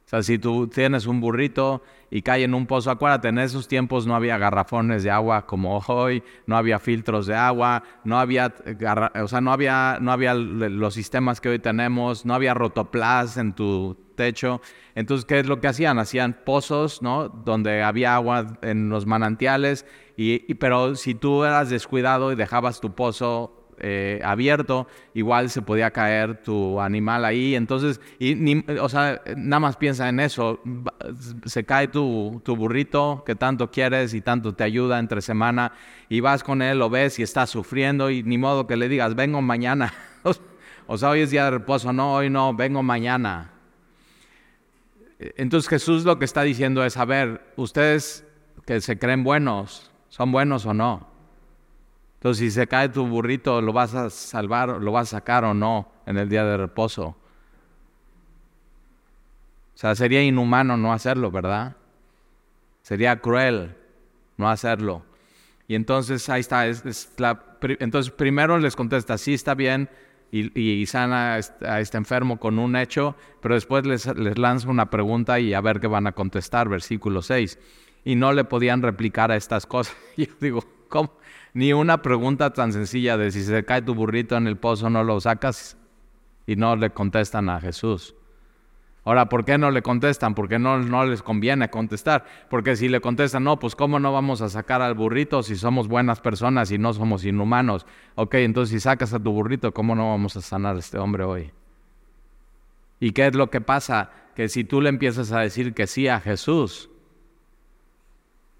O 0.05 0.07
sea, 0.07 0.21
si 0.21 0.37
tú 0.37 0.67
tienes 0.67 1.07
un 1.07 1.19
burrito 1.19 1.81
y 2.11 2.21
cae 2.21 2.43
en 2.43 2.53
un 2.53 2.67
pozo, 2.67 2.91
acuérdate, 2.91 3.29
en 3.29 3.39
esos 3.39 3.67
tiempos 3.67 4.05
no 4.05 4.15
había 4.15 4.37
garrafones 4.37 5.03
de 5.03 5.09
agua 5.09 5.47
como 5.47 5.79
hoy, 5.87 6.23
no 6.45 6.57
había 6.57 6.77
filtros 6.77 7.25
de 7.25 7.33
agua, 7.33 7.81
no 8.03 8.19
había, 8.19 8.53
o 9.19 9.27
sea, 9.27 9.41
no 9.41 9.51
había, 9.51 9.97
no 9.99 10.11
había 10.11 10.35
los 10.35 10.93
sistemas 10.93 11.41
que 11.41 11.49
hoy 11.49 11.59
tenemos, 11.59 12.23
no 12.23 12.35
había 12.35 12.53
rotoplas 12.53 13.37
en 13.37 13.53
tu 13.53 13.97
techo. 14.15 14.61
Entonces, 14.93 15.25
¿qué 15.25 15.39
es 15.39 15.47
lo 15.47 15.59
que 15.59 15.69
hacían? 15.69 15.97
Hacían 15.97 16.37
pozos, 16.45 17.01
¿no? 17.01 17.27
Donde 17.27 17.81
había 17.81 18.15
agua 18.15 18.59
en 18.61 18.89
los 18.89 19.07
manantiales, 19.07 19.87
y, 20.15 20.53
pero 20.55 20.95
si 20.95 21.15
tú 21.15 21.43
eras 21.43 21.71
descuidado 21.71 22.31
y 22.31 22.35
dejabas 22.35 22.79
tu 22.79 22.93
pozo 22.93 23.64
eh, 23.79 24.21
abierto, 24.23 24.87
igual 25.13 25.49
se 25.49 25.61
podía 25.61 25.91
caer 25.91 26.41
tu 26.43 26.79
animal 26.79 27.25
ahí. 27.25 27.55
Entonces, 27.55 27.99
y 28.19 28.63
o 28.79 28.89
sea, 28.89 29.21
nada 29.35 29.59
más 29.59 29.77
piensa 29.77 30.07
en 30.09 30.19
eso. 30.19 30.59
Se 31.45 31.63
cae 31.65 31.87
tu, 31.87 32.41
tu, 32.43 32.55
burrito 32.55 33.23
que 33.25 33.35
tanto 33.35 33.69
quieres 33.71 34.13
y 34.13 34.21
tanto 34.21 34.53
te 34.53 34.63
ayuda 34.63 34.99
entre 34.99 35.21
semana 35.21 35.73
y 36.09 36.19
vas 36.19 36.43
con 36.43 36.61
él, 36.61 36.79
lo 36.79 36.89
ves 36.89 37.19
y 37.19 37.23
está 37.23 37.47
sufriendo 37.47 38.09
y 38.09 38.23
ni 38.23 38.37
modo 38.37 38.67
que 38.67 38.77
le 38.77 38.87
digas, 38.87 39.15
vengo 39.15 39.41
mañana. 39.41 39.93
o 40.87 40.97
sea, 40.97 41.09
hoy 41.09 41.21
es 41.21 41.31
día 41.31 41.45
de 41.45 41.51
reposo, 41.51 41.91
no, 41.91 42.13
hoy 42.13 42.29
no, 42.29 42.53
vengo 42.53 42.81
mañana. 42.83 43.51
Entonces 45.19 45.69
Jesús 45.69 46.03
lo 46.03 46.19
que 46.19 46.25
está 46.25 46.43
diciendo 46.43 46.83
es, 46.83 46.97
a 46.97 47.05
ver, 47.05 47.53
ustedes 47.55 48.25
que 48.65 48.81
se 48.81 48.97
creen 48.97 49.23
buenos, 49.23 49.91
¿son 50.09 50.31
buenos 50.31 50.65
o 50.65 50.73
no? 50.73 51.14
Entonces, 52.15 52.39
si 52.39 52.51
se 52.51 52.67
cae 52.67 52.89
tu 52.89 53.05
burrito, 53.05 53.61
¿lo 53.61 53.71
vas 53.73 53.93
a 53.93 54.09
salvar, 54.09 54.81
lo 54.81 54.91
vas 54.91 55.13
a 55.13 55.17
sacar 55.17 55.43
o 55.45 55.53
no 55.53 55.91
en 56.05 56.17
el 56.17 56.29
día 56.29 56.43
de 56.43 56.57
reposo? 56.57 57.15
O 59.75 59.77
sea, 59.77 59.93
sería 59.93 60.23
inhumano 60.23 60.77
no 60.77 60.93
hacerlo, 60.93 61.29
¿verdad? 61.31 61.75
Sería 62.81 63.19
cruel 63.19 63.75
no 64.37 64.49
hacerlo. 64.49 65.03
Y 65.67 65.75
entonces 65.75 66.29
ahí 66.29 66.41
está. 66.41 66.65
entonces 66.67 68.11
primero 68.11 68.57
les 68.57 68.75
contesta, 68.75 69.17
sí 69.17 69.33
está 69.33 69.53
bien 69.55 69.89
y, 70.31 70.85
sana 70.85 71.39
a 71.61 71.79
este 71.79 71.97
enfermo 71.97 72.39
con 72.39 72.59
un 72.59 72.75
hecho, 72.75 73.15
pero 73.41 73.55
después 73.55 73.85
les, 73.85 74.05
les 74.17 74.37
lanza 74.37 74.69
una 74.69 74.89
pregunta 74.89 75.39
y 75.39 75.53
a 75.53 75.61
ver 75.61 75.79
qué 75.79 75.87
van 75.87 76.07
a 76.07 76.11
contestar, 76.11 76.67
versículo 76.67 77.21
6. 77.21 77.57
Y 78.03 78.15
no 78.15 78.33
le 78.33 78.43
podían 78.43 78.81
replicar 78.81 79.31
a 79.31 79.35
estas 79.35 79.65
cosas. 79.65 79.95
Y 80.17 80.25
yo 80.27 80.33
digo, 80.39 80.63
¿cómo? 80.89 81.13
Ni 81.55 81.71
una 81.71 82.01
pregunta 82.01 82.51
tan 82.51 82.73
sencilla 82.73 83.15
de 83.15 83.31
si 83.31 83.41
se 83.41 83.63
cae 83.63 83.81
tu 83.81 83.95
burrito 83.95 84.35
en 84.35 84.45
el 84.45 84.57
pozo, 84.57 84.89
no 84.89 85.05
lo 85.05 85.21
sacas 85.21 85.77
y 86.45 86.57
no 86.57 86.75
le 86.75 86.89
contestan 86.89 87.47
a 87.47 87.61
Jesús. 87.61 88.13
Ahora, 89.05 89.29
¿por 89.29 89.45
qué 89.45 89.57
no 89.57 89.71
le 89.71 89.81
contestan? 89.81 90.35
Porque 90.35 90.59
no, 90.59 90.79
no 90.79 91.05
les 91.05 91.23
conviene 91.23 91.69
contestar. 91.69 92.25
Porque 92.49 92.75
si 92.75 92.89
le 92.89 92.99
contestan, 92.99 93.45
no, 93.45 93.57
pues 93.57 93.73
¿cómo 93.73 94.01
no 94.01 94.11
vamos 94.11 94.41
a 94.41 94.49
sacar 94.49 94.81
al 94.81 94.95
burrito 94.95 95.43
si 95.43 95.55
somos 95.55 95.87
buenas 95.87 96.19
personas 96.19 96.71
y 96.71 96.77
no 96.77 96.91
somos 96.91 97.23
inhumanos? 97.23 97.85
Ok, 98.15 98.33
entonces 98.33 98.73
si 98.73 98.81
sacas 98.81 99.13
a 99.13 99.23
tu 99.23 99.31
burrito, 99.31 99.73
¿cómo 99.73 99.95
no 99.95 100.09
vamos 100.09 100.35
a 100.35 100.41
sanar 100.41 100.75
a 100.75 100.79
este 100.79 100.97
hombre 100.97 101.23
hoy? 101.23 101.53
¿Y 102.99 103.11
qué 103.11 103.27
es 103.27 103.33
lo 103.33 103.49
que 103.49 103.61
pasa? 103.61 104.11
Que 104.35 104.49
si 104.49 104.65
tú 104.65 104.81
le 104.81 104.89
empiezas 104.89 105.31
a 105.31 105.39
decir 105.39 105.73
que 105.73 105.87
sí 105.87 106.09
a 106.09 106.19
Jesús, 106.19 106.89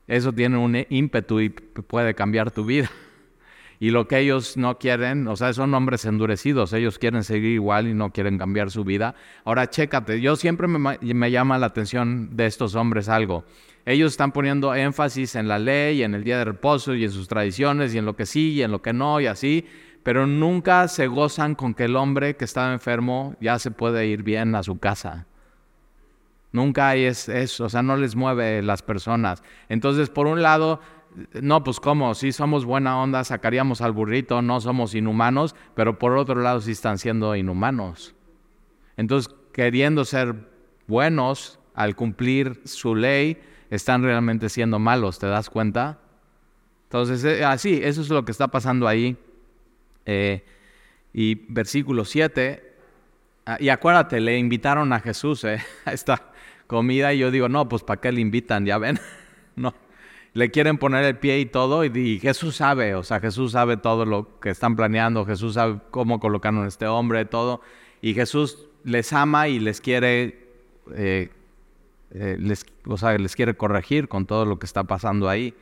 eso 0.08 0.34
tiene 0.34 0.58
un 0.58 0.86
ímpetu 0.90 1.40
y 1.40 1.50
puede 1.50 2.14
cambiar 2.14 2.52
tu 2.52 2.66
vida. 2.66 2.90
Y 3.80 3.90
lo 3.90 4.08
que 4.08 4.20
ellos 4.20 4.56
no 4.56 4.78
quieren, 4.78 5.28
o 5.28 5.36
sea, 5.36 5.52
son 5.54 5.74
hombres 5.74 6.06
endurecidos, 6.06 6.72
ellos 6.74 6.98
quieren 6.98 7.24
seguir 7.24 7.52
igual 7.52 7.88
y 7.88 7.94
no 7.94 8.12
quieren 8.12 8.38
cambiar 8.38 8.72
su 8.72 8.86
vida. 8.86 9.16
Ahora, 9.44 9.70
chécate, 9.70 10.22
yo 10.22 10.36
siempre 10.38 10.68
me, 10.68 10.98
me 11.02 11.32
llama 11.32 11.58
la 11.58 11.68
atención 11.68 12.36
de 12.38 12.46
estos 12.46 12.76
hombres 12.76 13.10
algo. 13.10 13.44
Ellos 13.86 14.14
están 14.14 14.32
poniendo 14.32 14.74
énfasis 14.74 15.36
en 15.36 15.48
la 15.48 15.60
ley, 15.60 16.04
en 16.04 16.16
el 16.16 16.24
día 16.24 16.38
de 16.38 16.46
reposo 16.46 16.96
y 16.96 17.04
en 17.04 17.12
sus 17.12 17.28
tradiciones 17.28 17.94
y 17.94 17.98
en 17.98 18.06
lo 18.06 18.16
que 18.16 18.26
sí 18.26 18.54
y 18.54 18.64
en 18.64 18.72
lo 18.72 18.82
que 18.82 18.94
no 18.94 19.20
y 19.20 19.28
así, 19.28 19.66
pero 20.04 20.26
nunca 20.26 20.88
se 20.88 21.08
gozan 21.08 21.56
con 21.56 21.74
que 21.74 21.84
el 21.84 21.96
hombre 21.96 22.36
que 22.36 22.46
estaba 22.46 22.74
enfermo 22.74 23.36
ya 23.42 23.60
se 23.60 23.72
puede 23.72 24.08
ir 24.08 24.24
bien 24.24 24.56
a 24.56 24.64
su 24.64 24.80
casa. 24.80 25.28
Nunca 26.56 26.88
hay 26.88 27.04
eso, 27.04 27.66
o 27.66 27.70
sea, 27.70 27.84
no 27.84 27.98
les 27.98 28.16
mueve 28.16 28.62
las 28.62 28.82
personas. 28.82 29.44
Entonces, 29.68 30.10
por 30.10 30.26
un 30.26 30.42
lado, 30.42 30.80
no, 31.42 31.66
pues 31.66 31.82
cómo, 31.82 32.16
si 32.16 32.32
somos 32.32 32.64
buena 32.64 32.98
onda, 32.98 33.26
sacaríamos 33.26 33.82
al 33.82 33.92
burrito, 33.92 34.42
no 34.42 34.62
somos 34.62 34.96
inhumanos, 34.96 35.54
pero 35.74 36.00
por 36.00 36.16
otro 36.16 36.42
lado 36.42 36.62
sí 36.62 36.72
están 36.72 36.98
siendo 36.98 37.36
inhumanos. 37.36 38.16
Entonces, 38.96 39.36
queriendo 39.52 40.06
ser 40.06 40.34
buenos 40.88 41.60
al 41.74 41.94
cumplir 41.98 42.62
su 42.64 42.96
ley, 42.96 43.38
están 43.70 44.02
realmente 44.02 44.48
siendo 44.48 44.80
malos, 44.80 45.20
¿te 45.20 45.28
das 45.28 45.50
cuenta? 45.50 46.00
Entonces, 46.86 47.22
eh, 47.26 47.44
así, 47.44 47.82
eso 47.84 48.00
es 48.02 48.08
lo 48.08 48.24
que 48.24 48.32
está 48.32 48.48
pasando 48.48 48.88
ahí. 48.88 49.18
Eh, 50.06 50.46
y 51.12 51.36
versículo 51.50 52.06
7, 52.06 52.76
ah, 53.46 53.58
y 53.60 53.68
acuérdate, 53.68 54.22
le 54.22 54.38
invitaron 54.38 54.94
a 54.94 55.02
Jesús 55.02 55.44
eh, 55.44 55.62
a 55.86 55.92
esta 55.92 56.32
comida 56.68 57.14
y 57.14 57.20
yo 57.20 57.32
digo, 57.32 57.50
no, 57.50 57.70
pues 57.70 57.84
¿para 57.84 58.02
qué 58.02 58.12
le 58.12 58.22
invitan? 58.22 58.66
Ya 58.66 58.78
ven, 58.78 59.00
no 59.56 59.74
le 60.36 60.52
quieren 60.52 60.78
poner 60.78 61.06
el 61.06 61.18
pie 61.18 61.40
y 61.40 61.46
todo, 61.46 61.86
y, 61.86 62.20
Jesús 62.20 62.58
sabe, 62.58 62.94
o 62.94 63.04
sea, 63.04 63.22
Jesús 63.22 63.54
sabe 63.54 63.78
todo 63.78 64.06
lo 64.06 64.38
que 64.42 64.50
están 64.50 64.76
planeando, 64.76 65.26
Jesús 65.26 65.54
sabe 65.54 65.80
cómo 65.92 66.20
colocaron 66.20 66.66
a 66.66 66.68
este 66.68 66.86
hombre, 66.88 67.24
todo, 67.24 67.62
y 68.02 68.14
Jesús 68.14 68.68
les 68.84 69.14
ama 69.14 69.48
y 69.48 69.60
les 69.60 69.80
quiere, 69.80 70.50
eh, 70.94 71.30
eh, 72.12 72.36
les, 72.38 72.66
o 72.86 72.98
sea, 72.98 73.18
les 73.18 73.34
quiere 73.34 73.56
corregir 73.56 74.10
con 74.10 74.26
todo 74.26 74.46
lo 74.46 74.60
que 74.60 74.66
está 74.66 74.84
pasando 74.84 75.30
ahí. 75.30 75.54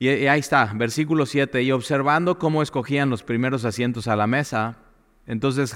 Y, 0.00 0.08
ahí 0.08 0.40
está, 0.40 0.72
versículo 0.74 1.24
7, 1.24 1.62
y 1.62 1.70
observando 1.70 2.40
cómo 2.40 2.62
escogían 2.62 3.10
los 3.10 3.22
primeros 3.22 3.64
asientos 3.64 4.08
a 4.08 4.16
la 4.16 4.26
mesa, 4.26 4.78
entonces 5.26 5.74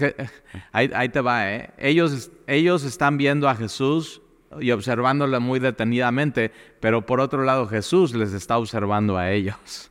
ahí, 0.73 0.91
ahí 0.95 1.09
te 1.09 1.21
va, 1.21 1.53
¿eh? 1.53 1.71
ellos, 1.79 2.31
ellos 2.47 2.85
están 2.85 3.17
viendo 3.19 3.49
a 3.49 3.55
Jesús 3.55 4.21
y 4.61 4.71
observándole 4.71 5.39
muy 5.39 5.59
detenidamente, 5.59 6.53
pero 6.81 7.05
por 7.05 7.21
otro 7.21 7.43
lado 7.45 7.67
Jesús 7.67 8.15
les 8.15 8.33
está 8.33 8.59
observando 8.59 9.17
a 9.17 9.31
ellos. 9.31 9.91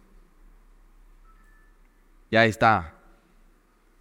Ya 2.32 2.46
está. 2.46 2.96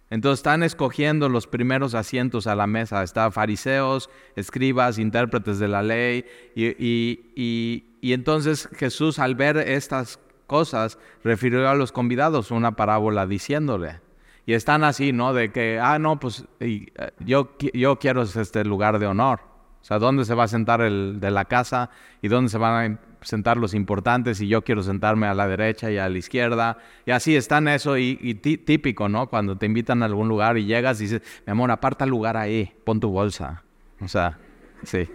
Entonces 0.09 0.39
están 0.39 0.63
escogiendo 0.63 1.29
los 1.29 1.47
primeros 1.47 1.95
asientos 1.95 2.47
a 2.47 2.55
la 2.55 2.67
mesa. 2.67 3.03
Está 3.03 3.31
fariseos, 3.31 4.09
escribas, 4.35 4.99
intérpretes 4.99 5.59
de 5.59 5.67
la 5.67 5.81
ley. 5.81 6.25
Y, 6.55 7.83
entonces 8.01 8.69
Jesús 8.77 9.19
al 9.19 9.35
ver 9.35 9.57
estas 9.57 10.19
cosas 10.47 10.99
refirió 11.23 11.67
a 11.67 11.75
los 11.75 11.91
convidados 11.91 12.51
una 12.51 12.75
parábola 12.75 13.25
diciéndole. 13.25 13.99
Y 14.45 14.53
están 14.53 14.83
así, 14.83 15.11
¿no? 15.11 15.33
De 15.33 15.51
que, 15.51 15.79
ah, 15.81 15.97
no, 15.97 16.19
pues 16.19 16.45
eh, 16.59 16.87
yo, 17.19 17.55
yo 17.73 17.97
quiero 17.97 18.21
este 18.21 18.63
lugar 18.63 18.99
de 18.99 19.07
honor. 19.07 19.41
O 19.81 19.87
sea, 19.87 19.99
dónde 19.99 20.25
se 20.25 20.33
va 20.33 20.45
a 20.45 20.47
sentar 20.47 20.81
el 20.81 21.19
de 21.19 21.31
la 21.31 21.45
casa 21.45 21.89
y 22.21 22.27
dónde 22.27 22.49
se 22.49 22.57
van 22.57 22.93
a 22.93 22.99
sentar 23.25 23.57
los 23.57 23.73
importantes 23.73 24.39
y 24.39 24.47
yo 24.47 24.63
quiero 24.63 24.83
sentarme 24.83 25.27
a 25.27 25.33
la 25.33 25.47
derecha 25.47 25.91
y 25.91 25.97
a 25.97 26.09
la 26.09 26.17
izquierda. 26.17 26.77
Y 27.05 27.11
así 27.11 27.35
están 27.35 27.67
eso 27.67 27.97
y, 27.97 28.35
típico, 28.35 29.09
¿no? 29.09 29.27
Cuando 29.29 29.57
te 29.57 29.65
invitan 29.65 30.03
a 30.03 30.05
algún 30.05 30.27
lugar 30.27 30.57
y 30.57 30.65
llegas 30.65 30.99
y 30.99 31.03
dices, 31.03 31.21
mi 31.45 31.51
amor, 31.51 31.71
aparta 31.71 32.05
el 32.05 32.11
lugar 32.11 32.37
ahí, 32.37 32.71
pon 32.83 32.99
tu 32.99 33.09
bolsa. 33.09 33.63
O 33.99 34.07
sea, 34.07 34.37
sí. 34.83 35.09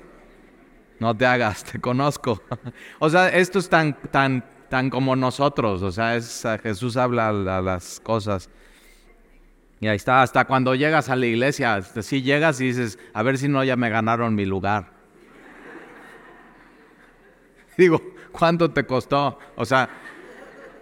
No 0.99 1.17
te 1.17 1.27
hagas, 1.27 1.65
te 1.65 1.81
conozco. 1.81 2.43
o 2.99 3.09
sea, 3.09 3.29
esto 3.29 3.59
es 3.59 3.69
tan, 3.69 3.95
tan, 4.11 4.45
tan 4.69 4.91
como 4.91 5.17
nosotros. 5.17 5.83
O 5.83 5.91
sea, 5.91 6.17
es, 6.17 6.47
Jesús 6.63 6.97
habla 6.97 7.29
a 7.31 7.61
las 7.63 8.01
cosas. 8.01 8.51
Y 9.81 9.89
ahí 9.89 9.97
está, 9.97 10.21
hasta 10.21 10.45
cuando 10.45 10.75
llegas 10.75 11.09
a 11.09 11.17
la 11.17 11.25
iglesia, 11.25 11.81
si 11.81 12.21
llegas 12.21 12.61
y 12.61 12.67
dices, 12.67 12.99
a 13.15 13.23
ver 13.23 13.39
si 13.39 13.49
no 13.49 13.65
ya 13.65 13.77
me 13.77 13.89
ganaron 13.89 14.35
mi 14.35 14.45
lugar. 14.45 14.93
Digo, 17.79 18.03
¿cuánto 18.31 18.71
te 18.73 18.85
costó? 18.85 19.39
O 19.57 19.65
sea, 19.65 19.89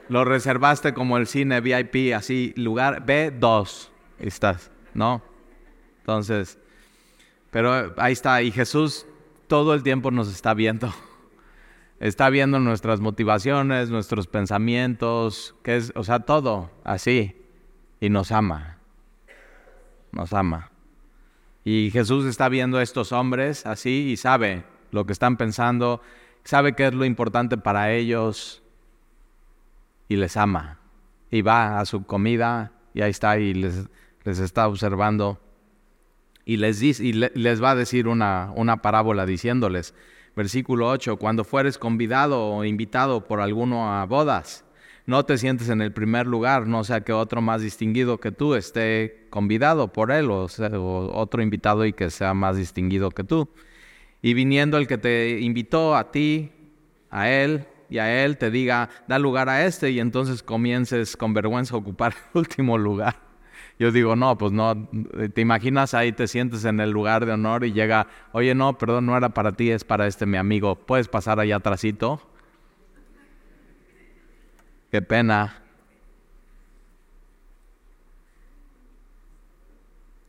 lo 0.08 0.24
reservaste 0.24 0.94
como 0.94 1.16
el 1.16 1.28
cine 1.28 1.60
VIP, 1.60 2.12
así, 2.12 2.52
lugar 2.56 3.06
B2, 3.06 3.88
estás, 4.18 4.72
¿no? 4.94 5.22
Entonces, 6.00 6.58
pero 7.52 7.94
ahí 7.98 8.14
está, 8.14 8.42
y 8.42 8.50
Jesús 8.50 9.06
todo 9.46 9.74
el 9.74 9.84
tiempo 9.84 10.10
nos 10.10 10.28
está 10.28 10.54
viendo. 10.54 10.92
Está 12.00 12.30
viendo 12.30 12.58
nuestras 12.58 12.98
motivaciones, 12.98 13.90
nuestros 13.90 14.26
pensamientos, 14.26 15.54
que 15.62 15.76
es, 15.76 15.92
o 15.94 16.02
sea, 16.02 16.20
todo 16.20 16.72
así, 16.82 17.36
y 18.00 18.08
nos 18.08 18.32
ama 18.32 18.77
nos 20.12 20.32
ama. 20.32 20.70
Y 21.64 21.90
Jesús 21.92 22.24
está 22.24 22.48
viendo 22.48 22.78
a 22.78 22.82
estos 22.82 23.12
hombres 23.12 23.66
así 23.66 24.10
y 24.10 24.16
sabe 24.16 24.64
lo 24.90 25.04
que 25.04 25.12
están 25.12 25.36
pensando, 25.36 26.00
sabe 26.44 26.74
qué 26.74 26.86
es 26.86 26.94
lo 26.94 27.04
importante 27.04 27.58
para 27.58 27.92
ellos 27.92 28.62
y 30.08 30.16
les 30.16 30.36
ama. 30.36 30.78
Y 31.30 31.42
va 31.42 31.78
a 31.78 31.84
su 31.84 32.04
comida 32.04 32.72
y 32.94 33.02
ahí 33.02 33.10
está 33.10 33.38
y 33.38 33.52
les, 33.54 33.88
les 34.24 34.38
está 34.38 34.66
observando 34.66 35.38
y 36.48 36.56
les, 36.56 36.80
dice, 36.80 37.04
y 37.04 37.12
les 37.12 37.62
va 37.62 37.72
a 37.72 37.74
decir 37.74 38.08
una, 38.08 38.50
una 38.56 38.78
parábola 38.78 39.26
diciéndoles, 39.26 39.94
versículo 40.34 40.88
8, 40.88 41.18
cuando 41.18 41.44
fueres 41.44 41.76
convidado 41.76 42.42
o 42.42 42.64
invitado 42.64 43.26
por 43.26 43.42
alguno 43.42 43.92
a 43.92 44.06
bodas, 44.06 44.64
no 45.08 45.24
te 45.24 45.38
sientes 45.38 45.70
en 45.70 45.80
el 45.80 45.90
primer 45.90 46.26
lugar, 46.26 46.66
no 46.66 46.84
sea 46.84 47.00
que 47.00 47.14
otro 47.14 47.40
más 47.40 47.62
distinguido 47.62 48.20
que 48.20 48.30
tú 48.30 48.54
esté 48.54 49.26
convidado 49.30 49.90
por 49.90 50.12
él 50.12 50.30
o, 50.30 50.46
otro 51.14 51.40
invitado 51.40 51.86
y 51.86 51.94
que 51.94 52.10
sea 52.10 52.34
más 52.34 52.58
distinguido 52.58 53.10
que 53.10 53.24
tú. 53.24 53.48
Y 54.20 54.34
viniendo 54.34 54.76
el 54.76 54.86
que 54.86 54.98
te 54.98 55.40
invitó 55.40 55.96
a 55.96 56.10
ti, 56.12 56.52
a 57.08 57.30
él 57.30 57.64
y 57.88 57.96
a 57.96 58.22
él, 58.22 58.36
te 58.36 58.50
diga, 58.50 58.90
da 59.08 59.18
lugar 59.18 59.48
a 59.48 59.64
este 59.64 59.90
y 59.92 59.98
entonces 59.98 60.42
comiences 60.42 61.16
con 61.16 61.32
vergüenza 61.32 61.74
a 61.74 61.78
ocupar 61.78 62.12
el 62.12 62.28
último 62.40 62.76
lugar. 62.76 63.16
Yo 63.78 63.90
digo, 63.90 64.14
no, 64.14 64.36
pues 64.36 64.52
no, 64.52 64.90
te 65.32 65.40
imaginas 65.40 65.94
ahí, 65.94 66.12
te 66.12 66.28
sientes 66.28 66.66
en 66.66 66.80
el 66.80 66.90
lugar 66.90 67.24
de 67.24 67.32
honor 67.32 67.64
y 67.64 67.72
llega, 67.72 68.08
oye, 68.32 68.54
no, 68.54 68.76
perdón, 68.76 69.06
no 69.06 69.16
era 69.16 69.30
para 69.30 69.52
ti, 69.52 69.70
es 69.70 69.84
para 69.84 70.06
este 70.06 70.26
mi 70.26 70.36
amigo, 70.36 70.74
¿puedes 70.74 71.08
pasar 71.08 71.40
allá 71.40 71.56
atrásito? 71.56 72.20
Qué 74.90 75.02
pena. 75.02 75.62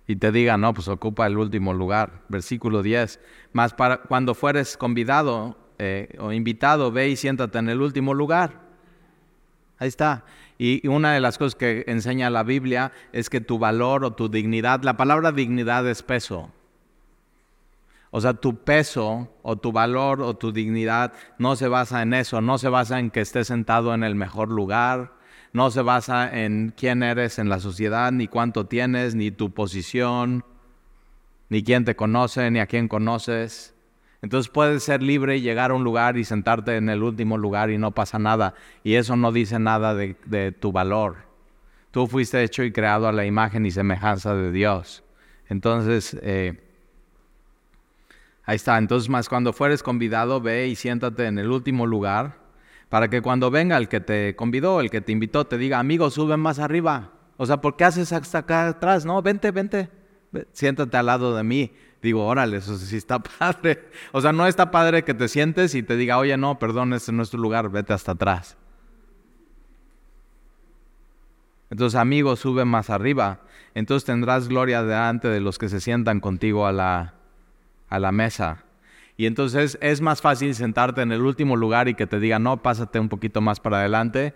Y 0.08 0.16
te 0.16 0.32
diga, 0.32 0.58
no, 0.58 0.74
pues 0.74 0.88
ocupa 0.88 1.28
el 1.28 1.38
último 1.38 1.74
lugar. 1.74 2.24
Versículo 2.30 2.82
10. 2.82 3.20
Más 3.54 3.74
para 3.74 3.98
cuando 4.02 4.34
fueres 4.34 4.76
convidado 4.76 5.56
eh, 5.78 6.16
o 6.20 6.32
invitado, 6.32 6.92
ve 6.92 7.10
y 7.10 7.16
siéntate 7.16 7.60
en 7.60 7.70
el 7.70 7.82
último 7.82 8.14
lugar. 8.14 8.60
Ahí 9.78 9.88
está. 9.88 10.26
Y 10.58 10.86
una 10.88 11.14
de 11.14 11.22
las 11.22 11.38
cosas 11.38 11.56
que 11.56 11.86
enseña 11.88 12.30
la 12.30 12.44
Biblia 12.44 12.92
es 13.14 13.30
que 13.30 13.40
tu 13.40 13.60
valor 13.60 14.04
o 14.04 14.14
tu 14.14 14.28
dignidad, 14.28 14.84
la 14.84 14.98
palabra 14.98 15.32
dignidad 15.32 15.88
es 15.88 16.04
peso. 16.04 16.52
O 18.12 18.22
sea, 18.22 18.34
tu 18.34 18.64
peso 18.64 19.30
o 19.44 19.56
tu 19.58 19.72
valor 19.72 20.22
o 20.22 20.36
tu 20.36 20.52
dignidad 20.52 21.14
no 21.38 21.56
se 21.56 21.68
basa 21.68 22.02
en 22.02 22.14
eso, 22.14 22.42
no 22.42 22.58
se 22.58 22.70
basa 22.70 23.00
en 23.00 23.12
que 23.12 23.22
estés 23.22 23.48
sentado 23.48 23.94
en 23.94 24.04
el 24.04 24.16
mejor 24.16 24.50
lugar, 24.50 25.14
no 25.54 25.70
se 25.70 25.82
basa 25.82 26.44
en 26.44 26.74
quién 26.76 27.04
eres 27.04 27.40
en 27.40 27.50
la 27.50 27.60
sociedad, 27.60 28.12
ni 28.12 28.28
cuánto 28.28 28.66
tienes, 28.66 29.16
ni 29.16 29.32
tu 29.32 29.52
posición, 29.52 30.44
ni 31.50 31.64
quién 31.64 31.86
te 31.86 31.96
conoce, 31.96 32.50
ni 32.50 32.60
a 32.60 32.68
quién 32.68 32.88
conoces. 32.88 33.76
Entonces 34.22 34.52
puedes 34.52 34.84
ser 34.84 35.02
libre 35.02 35.38
y 35.38 35.42
llegar 35.42 35.72
a 35.72 35.76
un 35.76 35.84
lugar 35.84 36.18
y 36.18 36.24
sentarte 36.24 36.76
en 36.76 36.90
el 36.90 37.04
último 37.04 37.38
lugar 37.38 37.70
y 37.70 37.78
no 37.78 37.92
pasa 37.92 38.20
nada. 38.20 38.54
Y 38.84 38.96
eso 38.96 39.16
no 39.16 39.32
dice 39.32 39.60
nada 39.60 39.96
de, 39.96 40.52
tu 40.60 40.72
valor. 40.72 41.18
Tú 41.92 42.08
fuiste 42.08 42.44
hecho 42.44 42.64
y 42.64 42.72
creado 42.72 43.08
a 43.08 43.12
la 43.12 43.26
imagen 43.26 43.66
y 43.66 43.72
semejanza 43.72 44.36
de 44.36 44.52
Dios. 44.52 45.04
Entonces, 45.48 46.18
eh, 46.22 46.69
ahí 48.50 48.56
está. 48.56 48.78
Entonces, 48.78 49.10
más 49.10 49.30
cuando 49.30 49.54
fueres 49.54 49.84
convidado, 49.84 50.42
ve 50.42 50.68
y 50.68 50.76
siéntate 50.76 51.26
en 51.26 51.38
el 51.38 51.52
último 51.52 51.86
lugar 51.86 52.40
para 52.90 53.08
que 53.08 53.22
cuando 53.22 53.52
venga 53.52 53.78
el 53.78 53.88
que 53.88 54.00
te 54.00 54.36
convidó, 54.36 54.82
el 54.82 54.90
que 54.90 55.02
te 55.02 55.12
invitó, 55.12 55.46
te 55.46 55.58
diga, 55.58 55.80
amigo, 55.80 56.10
sube 56.10 56.38
más 56.38 56.58
arriba. 56.58 57.12
O 57.38 57.46
sea, 57.46 57.62
¿por 57.62 57.76
qué 57.76 57.86
haces 57.86 58.12
hasta 58.12 58.40
acá 58.40 58.68
atrás? 58.68 59.06
No, 59.06 59.22
vente, 59.22 59.52
vente, 59.52 59.90
siéntate 60.52 60.98
al 60.98 61.06
lado 61.06 61.36
de 61.36 61.44
mí 61.44 61.72
digo, 62.02 62.26
órale, 62.26 62.58
eso 62.58 62.78
sí 62.78 62.96
está 62.96 63.20
padre. 63.40 63.90
O 64.14 64.22
sea, 64.22 64.32
no 64.32 64.48
está 64.48 64.72
padre 64.72 65.04
que 65.04 65.14
te 65.14 65.28
sientes 65.28 65.76
y 65.76 65.84
te 65.84 65.98
diga, 65.98 66.18
oye, 66.18 66.38
no, 66.38 66.58
perdón, 66.58 66.94
este 66.94 67.12
no 67.12 67.24
es 67.24 67.30
tu 67.30 67.38
lugar, 67.38 67.70
vete 67.70 67.94
hasta 67.94 68.14
atrás. 68.14 68.58
Entonces, 71.70 72.00
amigo, 72.00 72.36
sube 72.36 72.66
más 72.66 72.90
arriba. 72.90 73.42
Entonces 73.76 74.06
tendrás 74.06 74.48
gloria 74.48 74.82
delante 74.82 75.28
de 75.28 75.40
los 75.40 75.60
que 75.60 75.70
se 75.70 75.80
sientan 75.80 76.20
contigo 76.20 76.66
a 76.66 76.72
la, 76.72 77.19
a 77.90 78.00
la 78.00 78.12
mesa. 78.12 78.64
Y 79.18 79.26
entonces 79.26 79.78
es 79.82 80.00
más 80.00 80.22
fácil 80.22 80.56
sentarte 80.56 81.02
en 81.02 81.12
el 81.12 81.22
último 81.22 81.56
lugar 81.56 81.90
y 81.90 81.96
que 81.96 82.08
te 82.08 82.20
diga, 82.20 82.40
no, 82.40 82.62
pásate 82.62 83.00
un 83.00 83.10
poquito 83.10 83.42
más 83.42 83.60
para 83.60 83.80
adelante, 83.80 84.34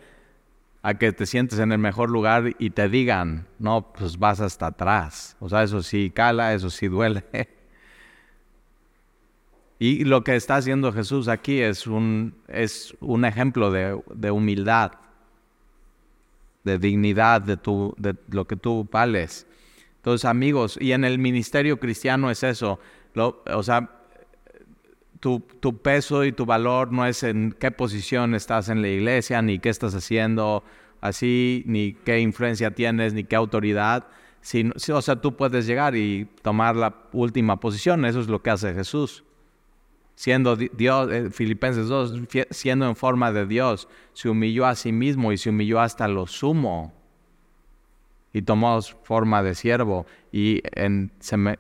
a 0.82 0.96
que 0.96 1.14
te 1.14 1.26
sientes 1.26 1.60
en 1.60 1.72
el 1.72 1.78
mejor 1.78 2.10
lugar 2.10 2.56
y 2.60 2.72
te 2.72 2.90
digan, 2.90 3.48
no, 3.60 3.94
pues 3.94 4.20
vas 4.20 4.42
hasta 4.42 4.68
atrás. 4.68 5.38
O 5.40 5.48
sea, 5.48 5.64
eso 5.64 5.82
sí 5.82 6.12
cala, 6.14 6.54
eso 6.54 6.70
sí 6.70 6.88
duele. 6.88 7.24
Y 9.80 10.06
lo 10.06 10.24
que 10.24 10.38
está 10.38 10.56
haciendo 10.56 10.94
Jesús 10.94 11.28
aquí 11.28 11.60
es 11.60 11.88
un, 11.88 12.36
es 12.48 12.96
un 13.02 13.26
ejemplo 13.26 13.70
de, 13.70 14.02
de 14.16 14.32
humildad, 14.32 14.94
de 16.64 16.78
dignidad, 16.78 17.42
de, 17.42 17.58
tu, 17.58 17.94
de 17.98 18.16
lo 18.30 18.48
que 18.48 18.56
tú 18.56 18.88
vales. 18.90 19.46
Entonces, 19.98 20.24
amigos, 20.24 20.78
y 20.80 20.94
en 20.94 21.04
el 21.04 21.20
ministerio 21.20 21.82
cristiano 21.82 22.32
es 22.32 22.44
eso. 22.44 22.80
O 23.16 23.64
sea, 23.64 23.90
tu, 25.24 25.78
peso 25.82 26.26
y 26.26 26.34
tu 26.34 26.46
valor 26.46 26.92
no 26.92 27.06
es 27.06 27.24
en 27.24 27.56
qué 27.58 27.72
posición 27.72 28.36
estás 28.36 28.68
en 28.68 28.82
la 28.82 28.90
iglesia, 28.90 29.42
ni 29.42 29.58
qué 29.60 29.70
estás 29.70 29.96
haciendo 29.96 30.64
así, 31.00 31.64
ni 31.66 31.94
qué 31.94 32.20
influencia 32.20 32.72
tienes, 32.72 33.14
ni 33.14 33.24
qué 33.24 33.38
autoridad. 33.38 34.08
o 34.94 35.02
sea, 35.02 35.16
tú 35.22 35.38
puedes 35.38 35.66
llegar 35.66 35.96
y 35.96 36.28
tomar 36.42 36.76
la 36.76 36.94
última 37.14 37.60
posición. 37.60 38.04
Eso 38.04 38.20
es 38.20 38.28
lo 38.28 38.42
que 38.42 38.50
hace 38.50 38.74
Jesús. 38.74 39.24
Siendo 40.16 40.58
Dios, 40.58 41.12
eh, 41.12 41.30
Filipenses 41.32 41.88
2, 41.88 42.22
siendo 42.52 42.88
en 42.88 42.96
forma 42.96 43.32
de 43.32 43.48
Dios, 43.48 43.88
se 44.12 44.30
humilló 44.30 44.66
a 44.66 44.76
sí 44.76 44.92
mismo 44.92 45.32
y 45.32 45.38
se 45.38 45.50
humilló 45.50 45.80
hasta 45.80 46.08
lo 46.10 46.28
sumo. 46.28 46.94
Y 48.34 48.42
tomó 48.42 48.82
forma 48.82 49.42
de 49.42 49.56
siervo 49.56 50.06
y 50.32 50.62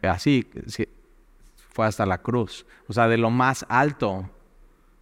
así 0.01 0.47
fue 1.73 1.85
hasta 1.85 2.05
la 2.05 2.19
cruz. 2.19 2.65
O 2.87 2.93
sea, 2.93 3.07
de 3.07 3.17
lo 3.17 3.29
más 3.29 3.65
alto 3.67 4.29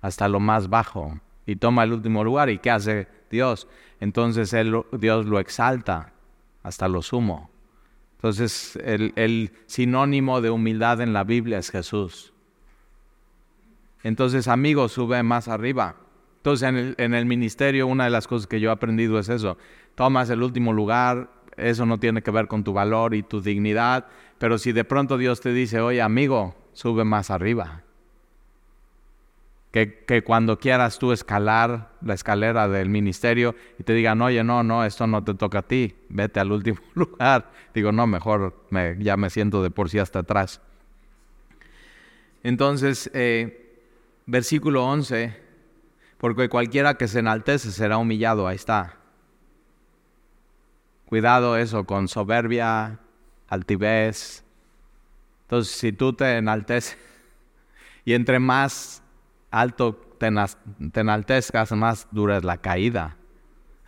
hasta 0.01 0.27
lo 0.27 0.39
más 0.39 0.69
bajo. 0.69 1.19
Y 1.45 1.57
toma 1.57 1.83
el 1.83 1.93
último 1.93 2.23
lugar. 2.23 2.49
¿Y 2.49 2.57
qué 2.57 2.71
hace 2.71 3.07
Dios? 3.29 3.67
Entonces 3.99 4.55
Dios 4.93 5.25
lo 5.25 5.39
exalta 5.39 6.13
hasta 6.63 6.87
lo 6.87 7.01
sumo. 7.01 7.51
Entonces 8.15 8.77
el, 8.83 9.13
el 9.15 9.51
sinónimo 9.67 10.41
de 10.41 10.49
humildad 10.49 11.01
en 11.01 11.13
la 11.13 11.23
Biblia 11.23 11.59
es 11.59 11.69
Jesús. 11.69 12.33
Entonces, 14.03 14.47
amigos, 14.47 14.93
sube 14.93 15.21
más 15.21 15.47
arriba. 15.47 15.95
Entonces, 16.37 16.67
en 16.67 16.75
el, 16.75 16.95
en 16.97 17.13
el, 17.13 17.25
ministerio, 17.25 17.85
una 17.85 18.05
de 18.05 18.09
las 18.09 18.27
cosas 18.27 18.47
que 18.47 18.59
yo 18.59 18.69
he 18.69 18.73
aprendido 18.73 19.19
es 19.19 19.29
eso. 19.29 19.57
Tomas 19.93 20.29
el 20.31 20.41
último 20.41 20.73
lugar, 20.73 21.29
eso 21.57 21.85
no 21.85 21.99
tiene 21.99 22.21
que 22.21 22.31
ver 22.31 22.47
con 22.47 22.63
tu 22.63 22.73
valor 22.73 23.13
y 23.13 23.23
tu 23.23 23.41
dignidad, 23.41 24.07
pero 24.37 24.57
si 24.57 24.71
de 24.71 24.83
pronto 24.83 25.17
Dios 25.17 25.41
te 25.41 25.53
dice, 25.53 25.81
oye, 25.81 26.01
amigo, 26.01 26.55
sube 26.73 27.03
más 27.03 27.29
arriba. 27.29 27.83
Que, 29.71 30.03
que, 30.05 30.21
cuando 30.21 30.59
quieras 30.59 30.99
tú 30.99 31.13
escalar 31.13 31.91
la 32.01 32.13
escalera 32.13 32.67
del 32.67 32.89
ministerio 32.89 33.55
y 33.79 33.83
te 33.83 33.93
digan, 33.93 34.21
oye, 34.21 34.43
no, 34.43 34.63
no, 34.63 34.83
esto 34.83 35.07
no 35.07 35.23
te 35.23 35.33
toca 35.33 35.59
a 35.59 35.61
ti, 35.61 35.95
vete 36.09 36.41
al 36.41 36.51
último 36.51 36.79
lugar. 36.93 37.51
Digo, 37.73 37.91
no, 37.91 38.05
mejor 38.05 38.65
me, 38.69 38.97
ya 38.99 39.15
me 39.15 39.29
siento 39.29 39.63
de 39.63 39.69
por 39.69 39.89
sí 39.89 39.99
hasta 39.99 40.19
atrás. 40.19 40.59
Entonces, 42.43 43.09
eh, 43.13 43.79
versículo 44.25 44.85
11, 44.85 45.37
porque 46.17 46.49
cualquiera 46.49 46.95
que 46.95 47.07
se 47.07 47.19
enaltece 47.19 47.71
será 47.71 47.97
humillado, 47.97 48.47
ahí 48.47 48.55
está. 48.55 49.00
Cuidado 51.11 51.57
eso 51.57 51.83
con 51.83 52.07
soberbia, 52.07 52.97
altivez, 53.49 54.45
entonces, 55.41 55.75
si 55.75 55.91
tú 55.91 56.13
te 56.13 56.37
enalteces 56.37 56.97
y 58.05 58.13
entre 58.13 58.39
más 58.39 59.03
alto 59.49 59.93
te, 60.17 60.27
enaltezcas, 61.01 61.73
más 61.73 62.07
dura 62.11 62.37
es 62.37 62.45
la 62.45 62.59
caída. 62.59 63.17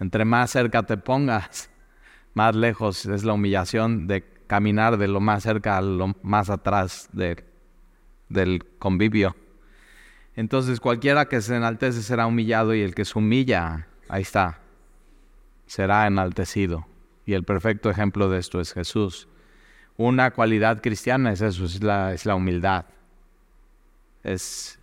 Entre 0.01 0.25
más 0.25 0.51
cerca 0.51 0.83
te 0.83 0.97
pongas, 0.97 1.69
más 2.33 2.57
lejos 2.57 3.05
es 3.05 3.23
la 3.23 3.31
humillación 3.31 4.05
de 4.05 4.25
caminar 4.45 4.97
de 4.97 5.07
lo 5.07 5.21
más 5.21 5.43
cerca 5.43 5.77
a 5.77 5.81
lo 5.81 6.13
más 6.23 6.49
atrás 6.49 7.09
del 7.13 8.65
convivio. 8.79 9.33
Entonces 10.36 10.81
cualquiera 10.81 11.29
que 11.29 11.39
se 11.39 11.55
enaltece 11.55 12.01
será 12.01 12.27
humillado 12.27 12.75
y 12.75 12.81
el 12.81 12.93
que 12.93 13.05
se 13.05 13.17
humilla, 13.17 13.88
ahí 14.09 14.23
está, 14.23 14.59
será 15.65 16.05
enaltecido. 16.05 16.86
Y 17.25 17.33
el 17.33 17.43
perfecto 17.43 17.89
ejemplo 17.89 18.29
de 18.29 18.39
esto 18.39 18.59
es 18.59 18.73
Jesús 18.73 19.27
una 19.97 20.31
cualidad 20.31 20.81
cristiana 20.81 21.31
es 21.31 21.41
eso, 21.41 21.65
es 21.65 21.83
la, 21.83 22.13
es 22.13 22.25
la 22.25 22.36
humildad. 22.36 22.86
Es, 24.23 24.79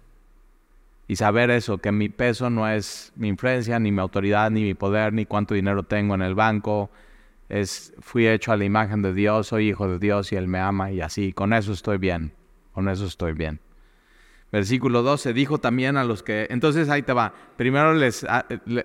y 1.09 1.17
saber 1.17 1.51
eso, 1.51 1.79
que 1.79 1.91
mi 1.91 2.09
peso 2.09 2.51
no 2.51 2.69
es 2.69 3.13
mi 3.17 3.29
influencia, 3.29 3.79
ni 3.79 3.91
mi 3.91 4.01
autoridad, 4.01 4.51
ni 4.51 4.63
mi 4.63 4.75
poder, 4.75 5.13
ni 5.13 5.27
cuánto 5.27 5.55
dinero 5.55 5.83
tengo 5.83 6.15
en 6.15 6.23
el 6.23 6.35
banco. 6.35 6.91
Es, 7.49 7.93
fui 7.99 8.29
hecho 8.29 8.53
a 8.53 8.57
la 8.57 8.65
imagen 8.65 9.03
de 9.03 9.13
Dios, 9.13 9.49
soy 9.49 9.71
hijo 9.71 9.89
de 9.89 9.99
Dios 9.99 10.31
y 10.33 10.37
Él 10.37 10.47
me 10.47 10.61
ama 10.61 10.93
y 10.93 11.01
así, 11.01 11.33
con 11.33 11.53
eso 11.53 11.73
estoy 11.73 11.99
bien, 11.99 12.33
con 12.73 12.89
eso 12.89 13.07
estoy 13.07 13.33
bien. 13.33 13.59
Versículo 14.53 15.03
12, 15.03 15.33
dijo 15.33 15.59
también 15.59 15.97
a 15.97 16.05
los 16.05 16.23
que, 16.23 16.47
entonces 16.51 16.89
ahí 16.89 17.03
te 17.03 17.13
va, 17.13 17.33
primero 17.57 17.95
les, 17.95 18.25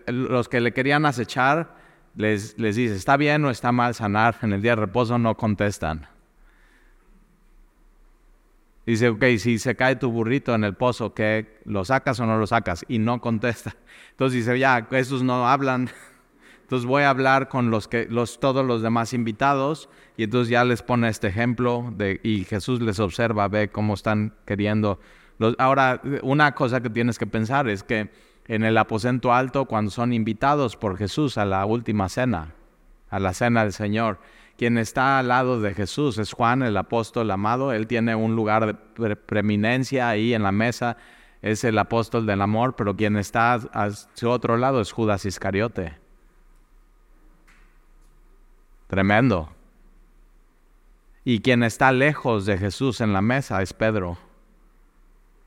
los 0.08 0.50
que 0.50 0.62
le 0.62 0.74
querían 0.74 1.06
acechar, 1.06 1.85
les, 2.15 2.58
les 2.58 2.75
dice, 2.75 2.95
¿está 2.95 3.17
bien 3.17 3.43
o 3.45 3.49
está 3.49 3.71
mal 3.71 3.93
sanar? 3.93 4.38
En 4.41 4.54
el 4.54 4.62
día 4.62 4.71
de 4.71 4.82
reposo 4.82 5.17
no 5.17 5.36
contestan. 5.36 6.08
Dice, 8.86 9.10
ok, 9.10 9.23
si 9.39 9.58
se 9.58 9.75
cae 9.75 9.95
tu 9.95 10.12
burrito 10.12 10.54
en 10.54 10.63
el 10.63 10.75
pozo, 10.75 11.13
¿qué? 11.13 11.60
¿Lo 11.65 11.84
sacas 11.86 12.19
o 12.19 12.25
no 12.25 12.38
lo 12.38 12.45
sacas? 12.45 12.86
Y 12.88 12.99
no 12.99 13.19
contesta. 13.19 13.75
Entonces 14.12 14.45
dice, 14.45 14.60
ya, 14.60 14.88
esos 14.91 15.23
no 15.23 15.47
hablan. 15.47 15.89
Entonces 16.62 16.88
voy 16.88 17.04
a 17.04 17.10
hablar 17.10 17.47
con 17.47 17.69
los 17.69 17.88
que, 17.88 18.08
los, 18.10 18.39
todos 18.39 18.65
los 18.65 18.82
demás 18.82 19.13
invitados 19.13 19.88
y 20.17 20.23
entonces 20.23 20.49
ya 20.49 20.63
les 20.63 20.82
pone 20.82 21.10
este 21.10 21.28
ejemplo 21.28 21.93
de, 21.95 22.19
y 22.23 22.43
Jesús 22.43 22.82
les 22.82 22.99
observa, 22.99 23.47
ve 23.47 23.69
cómo 23.69 23.93
están 23.93 24.34
queriendo. 24.45 24.99
ahora, 25.60 26.01
una 26.23 26.56
cosa 26.56 26.82
que 26.82 26.89
tienes 26.89 27.19
que 27.19 27.28
pensar 27.28 27.69
es 27.69 27.84
que 27.84 28.10
en 28.48 28.64
el 28.64 28.78
aposento 28.78 29.34
alto, 29.34 29.66
cuando 29.66 29.92
son 29.92 30.14
invitados 30.14 30.76
por 30.76 30.98
Jesús 30.98 31.38
a 31.38 31.46
la 31.46 31.66
última 31.66 32.10
cena, 32.10 32.54
a 33.10 33.20
la 33.20 33.34
cena 33.34 33.64
del 33.64 33.74
Señor, 33.74 34.20
quien 34.58 34.78
está 34.78 35.20
al 35.20 35.28
lado 35.28 35.60
de 35.60 35.74
Jesús 35.74 36.18
es 36.18 36.32
Juan, 36.32 36.62
el 36.62 36.78
apóstol 36.78 37.30
amado. 37.30 37.74
Él 37.74 37.88
tiene 37.88 38.16
un 38.16 38.36
lugar 38.36 38.80
de 38.98 39.16
preeminencia 39.16 40.08
ahí 40.08 40.34
en 40.34 40.44
la 40.44 40.54
mesa. 40.54 40.96
Es 41.42 41.64
el 41.66 41.78
apóstol 41.78 42.26
del 42.26 42.42
amor, 42.42 42.76
pero 42.76 42.96
quien 42.96 43.18
está 43.18 43.56
a 43.56 43.92
su 43.92 44.30
otro 44.30 44.58
lado 44.58 44.80
es 44.80 44.94
Judas 44.94 45.26
Iscariote. 45.26 45.98
Tremendo. 48.88 49.50
Y 51.26 51.42
quien 51.42 51.64
está 51.64 51.92
lejos 51.92 52.46
de 52.46 52.58
Jesús 52.58 53.02
en 53.02 53.12
la 53.12 53.22
mesa 53.22 53.62
es 53.62 53.74
Pedro. 53.74 54.18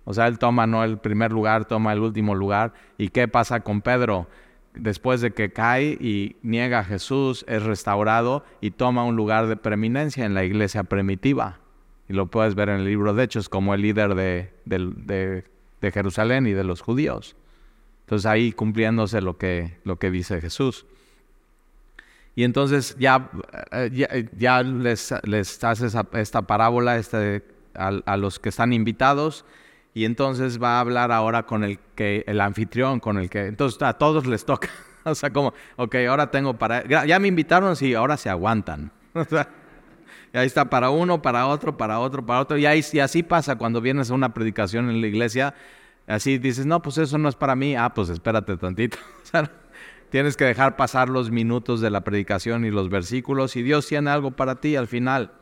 O 0.08 0.14
sea, 0.14 0.26
él 0.26 0.38
toma 0.38 0.66
no 0.66 0.82
el 0.84 0.96
primer 0.96 1.32
lugar, 1.32 1.66
toma 1.66 1.92
el 1.92 1.98
último 1.98 2.34
lugar. 2.34 2.72
¿Y 2.96 3.08
qué 3.08 3.28
pasa 3.28 3.60
con 3.60 3.82
Pedro? 3.82 4.26
después 4.74 5.20
de 5.20 5.32
que 5.32 5.52
cae 5.52 5.98
y 6.00 6.36
niega 6.42 6.80
a 6.80 6.84
Jesús, 6.84 7.44
es 7.48 7.62
restaurado 7.62 8.44
y 8.60 8.70
toma 8.70 9.04
un 9.04 9.16
lugar 9.16 9.46
de 9.48 9.56
preeminencia 9.56 10.24
en 10.24 10.34
la 10.34 10.44
iglesia 10.44 10.84
primitiva. 10.84 11.58
Y 12.08 12.14
lo 12.14 12.26
puedes 12.26 12.54
ver 12.54 12.70
en 12.70 12.76
el 12.76 12.84
libro 12.84 13.12
de 13.12 13.24
Hechos 13.24 13.48
como 13.48 13.74
el 13.74 13.82
líder 13.82 14.14
de, 14.14 14.52
de, 14.64 15.92
Jerusalén 15.92 16.46
y 16.46 16.52
de 16.52 16.64
los 16.64 16.80
judíos. 16.80 17.36
Entonces 18.04 18.24
ahí 18.26 18.52
cumpliéndose 18.52 19.20
lo 19.20 19.36
que, 19.36 19.76
lo 19.84 19.98
que 19.98 20.10
dice 20.10 20.40
Jesús. 20.40 20.86
Y 22.34 22.44
entonces 22.44 22.96
ya, 22.98 23.30
eh, 23.72 24.28
ya, 24.38 24.62
les, 24.62 25.12
les 25.24 25.64
hace 25.64 25.88
esta 26.14 26.42
parábola 26.42 26.96
este, 26.96 27.44
a, 27.74 28.16
los 28.16 28.38
que 28.38 28.48
están 28.48 28.72
invitados 28.72 29.44
y 29.98 30.04
entonces 30.04 30.62
va 30.62 30.76
a 30.76 30.80
hablar 30.80 31.10
ahora 31.10 31.42
con 31.42 31.64
el 31.64 31.80
que 31.96 32.22
el 32.28 32.40
anfitrión, 32.40 33.00
con 33.00 33.18
el 33.18 33.28
que 33.28 33.46
entonces 33.46 33.82
a 33.82 33.94
todos 33.94 34.28
les 34.28 34.44
toca. 34.44 34.68
o 35.04 35.12
sea, 35.12 35.30
como, 35.30 35.52
ok, 35.74 35.96
ahora 36.08 36.30
tengo 36.30 36.54
para 36.54 36.86
ya 36.86 37.18
me 37.18 37.26
invitaron, 37.26 37.74
sí, 37.74 37.94
ahora 37.94 38.16
se 38.16 38.30
aguantan. 38.30 38.92
o 39.14 39.24
sea, 39.24 39.48
y 40.32 40.38
ahí 40.38 40.46
está 40.46 40.70
para 40.70 40.90
uno, 40.90 41.20
para 41.20 41.48
otro, 41.48 41.76
para 41.76 41.98
otro, 41.98 42.24
para 42.24 42.38
otro. 42.38 42.56
Y, 42.56 42.66
ahí, 42.66 42.80
y 42.92 43.00
así 43.00 43.24
pasa 43.24 43.56
cuando 43.56 43.80
vienes 43.80 44.12
a 44.12 44.14
una 44.14 44.32
predicación 44.32 44.88
en 44.88 45.00
la 45.00 45.08
iglesia. 45.08 45.52
Así 46.06 46.38
dices, 46.38 46.64
no, 46.64 46.80
pues 46.80 46.98
eso 46.98 47.18
no 47.18 47.28
es 47.28 47.34
para 47.34 47.56
mí. 47.56 47.74
Ah, 47.74 47.92
pues 47.92 48.08
espérate 48.08 48.56
tantito. 48.56 48.98
tienes 50.10 50.36
que 50.36 50.44
dejar 50.44 50.76
pasar 50.76 51.08
los 51.08 51.32
minutos 51.32 51.80
de 51.80 51.90
la 51.90 52.02
predicación 52.02 52.64
y 52.64 52.70
los 52.70 52.88
versículos 52.88 53.56
y 53.56 53.64
Dios 53.64 53.88
tiene 53.88 54.10
algo 54.10 54.30
para 54.30 54.60
ti 54.60 54.76
al 54.76 54.86
final. 54.86 55.32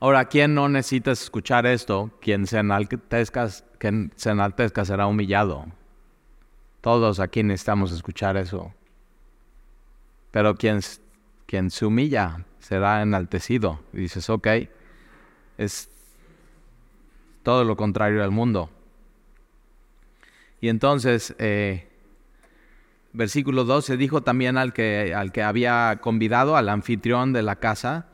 Ahora, 0.00 0.26
¿quién 0.26 0.54
no 0.54 0.68
necesita 0.68 1.10
escuchar 1.10 1.66
esto? 1.66 2.10
Quien 2.20 2.46
se 2.46 2.58
enaltezca, 2.58 3.48
quien 3.78 4.12
se 4.14 4.30
enaltezca 4.30 4.84
será 4.84 5.06
humillado. 5.08 5.66
Todos 6.80 7.18
aquí 7.18 7.42
necesitamos 7.42 7.90
escuchar 7.90 8.36
eso. 8.36 8.72
Pero 10.30 10.54
quien, 10.54 10.80
quien 11.46 11.70
se 11.70 11.84
humilla 11.84 12.44
será 12.60 13.02
enaltecido. 13.02 13.80
Dices, 13.92 14.30
ok, 14.30 14.46
es 15.56 15.90
todo 17.42 17.64
lo 17.64 17.76
contrario 17.76 18.22
al 18.22 18.30
mundo. 18.30 18.70
Y 20.60 20.68
entonces, 20.68 21.34
eh, 21.38 21.88
versículo 23.12 23.64
12, 23.64 23.96
dijo 23.96 24.22
también 24.22 24.58
al 24.58 24.72
que, 24.72 25.12
al 25.14 25.32
que 25.32 25.42
había 25.42 25.98
convidado, 26.00 26.56
al 26.56 26.68
anfitrión 26.68 27.32
de 27.32 27.42
la 27.42 27.56
casa, 27.56 28.07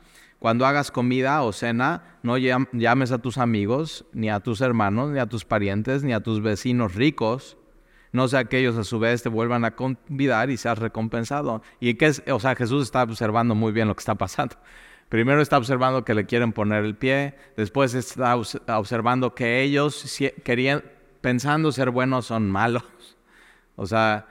cuando 0.45 0.67
hagas 0.67 0.91
comida 0.91 1.41
o 1.41 1.51
cena, 1.51 2.19
no 2.21 2.37
llames 2.37 3.11
a 3.11 3.17
tus 3.17 3.39
amigos, 3.39 4.05
ni 4.13 4.29
a 4.29 4.41
tus 4.41 4.61
hermanos, 4.61 5.09
ni 5.09 5.17
a 5.17 5.25
tus 5.25 5.43
parientes, 5.43 6.03
ni 6.03 6.13
a 6.13 6.19
tus 6.19 6.39
vecinos 6.39 6.93
ricos, 6.93 7.57
no 8.11 8.27
sea 8.27 8.45
que 8.45 8.59
ellos 8.59 8.77
a 8.77 8.83
su 8.83 8.99
vez 8.99 9.23
te 9.23 9.29
vuelvan 9.29 9.65
a 9.65 9.71
convidar 9.71 10.51
y 10.51 10.57
seas 10.57 10.77
recompensado. 10.77 11.63
Y 11.79 11.95
que 11.95 12.05
es, 12.05 12.21
o 12.31 12.39
sea, 12.39 12.53
Jesús 12.53 12.83
está 12.83 13.01
observando 13.01 13.55
muy 13.55 13.71
bien 13.71 13.87
lo 13.87 13.95
que 13.95 14.01
está 14.01 14.13
pasando. 14.13 14.55
Primero 15.09 15.41
está 15.41 15.57
observando 15.57 16.05
que 16.05 16.13
le 16.13 16.27
quieren 16.27 16.53
poner 16.53 16.85
el 16.85 16.95
pie, 16.95 17.33
después 17.57 17.95
está 17.95 18.35
observando 18.35 19.33
que 19.33 19.63
ellos 19.63 20.21
querían, 20.43 20.83
pensando 21.21 21.71
ser 21.71 21.89
buenos, 21.89 22.27
son 22.27 22.51
malos. 22.51 22.83
O 23.77 23.87
sea, 23.87 24.27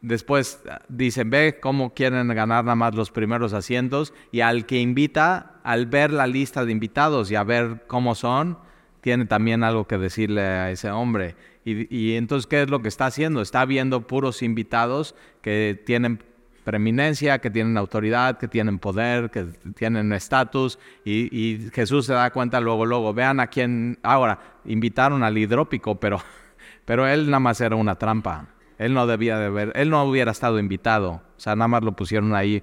después 0.00 0.62
dicen, 0.88 1.30
ve 1.30 1.58
cómo 1.60 1.94
quieren 1.94 2.28
ganar 2.28 2.64
nada 2.64 2.74
más 2.74 2.94
los 2.94 3.10
primeros 3.10 3.52
asientos 3.52 4.14
y 4.32 4.40
al 4.40 4.66
que 4.66 4.80
invita, 4.80 5.60
al 5.64 5.86
ver 5.86 6.12
la 6.12 6.26
lista 6.26 6.64
de 6.64 6.72
invitados 6.72 7.30
y 7.30 7.34
a 7.34 7.44
ver 7.44 7.84
cómo 7.86 8.14
son, 8.14 8.58
tiene 9.00 9.26
también 9.26 9.62
algo 9.64 9.86
que 9.86 9.98
decirle 9.98 10.42
a 10.42 10.70
ese 10.70 10.90
hombre. 10.90 11.36
Y, 11.64 12.14
entonces, 12.14 12.46
¿qué 12.46 12.62
es 12.62 12.70
lo 12.70 12.80
que 12.80 12.88
está 12.88 13.06
haciendo? 13.06 13.42
Está 13.42 13.66
viendo 13.66 14.06
puros 14.06 14.42
invitados 14.42 15.14
que 15.42 15.78
tienen 15.84 16.22
preeminencia, 16.64 17.40
que 17.40 17.50
tienen 17.50 17.76
autoridad, 17.76 18.38
que 18.38 18.48
tienen 18.48 18.78
poder, 18.78 19.30
que 19.30 19.44
tienen 19.76 20.12
estatus. 20.14 20.78
Y, 21.04 21.68
Jesús 21.72 22.06
se 22.06 22.14
da 22.14 22.30
cuenta 22.30 22.60
luego, 22.60 22.86
luego, 22.86 23.12
vean 23.12 23.38
a 23.40 23.48
quién, 23.48 23.98
ahora, 24.02 24.38
invitaron 24.64 25.22
al 25.22 25.36
hidrópico, 25.36 26.00
pero, 26.00 26.22
pero 26.86 27.06
él 27.06 27.26
nada 27.26 27.40
más 27.40 27.60
era 27.60 27.76
una 27.76 27.96
trampa. 27.96 28.46
Él 28.78 28.94
no 28.94 29.06
debía 29.06 29.38
de 29.38 29.50
ver, 29.50 29.72
él 29.74 29.90
no 29.90 30.02
hubiera 30.04 30.30
estado 30.30 30.58
invitado. 30.58 31.22
O 31.36 31.40
sea, 31.40 31.56
nada 31.56 31.68
más 31.68 31.82
lo 31.82 31.92
pusieron 31.92 32.34
ahí 32.34 32.62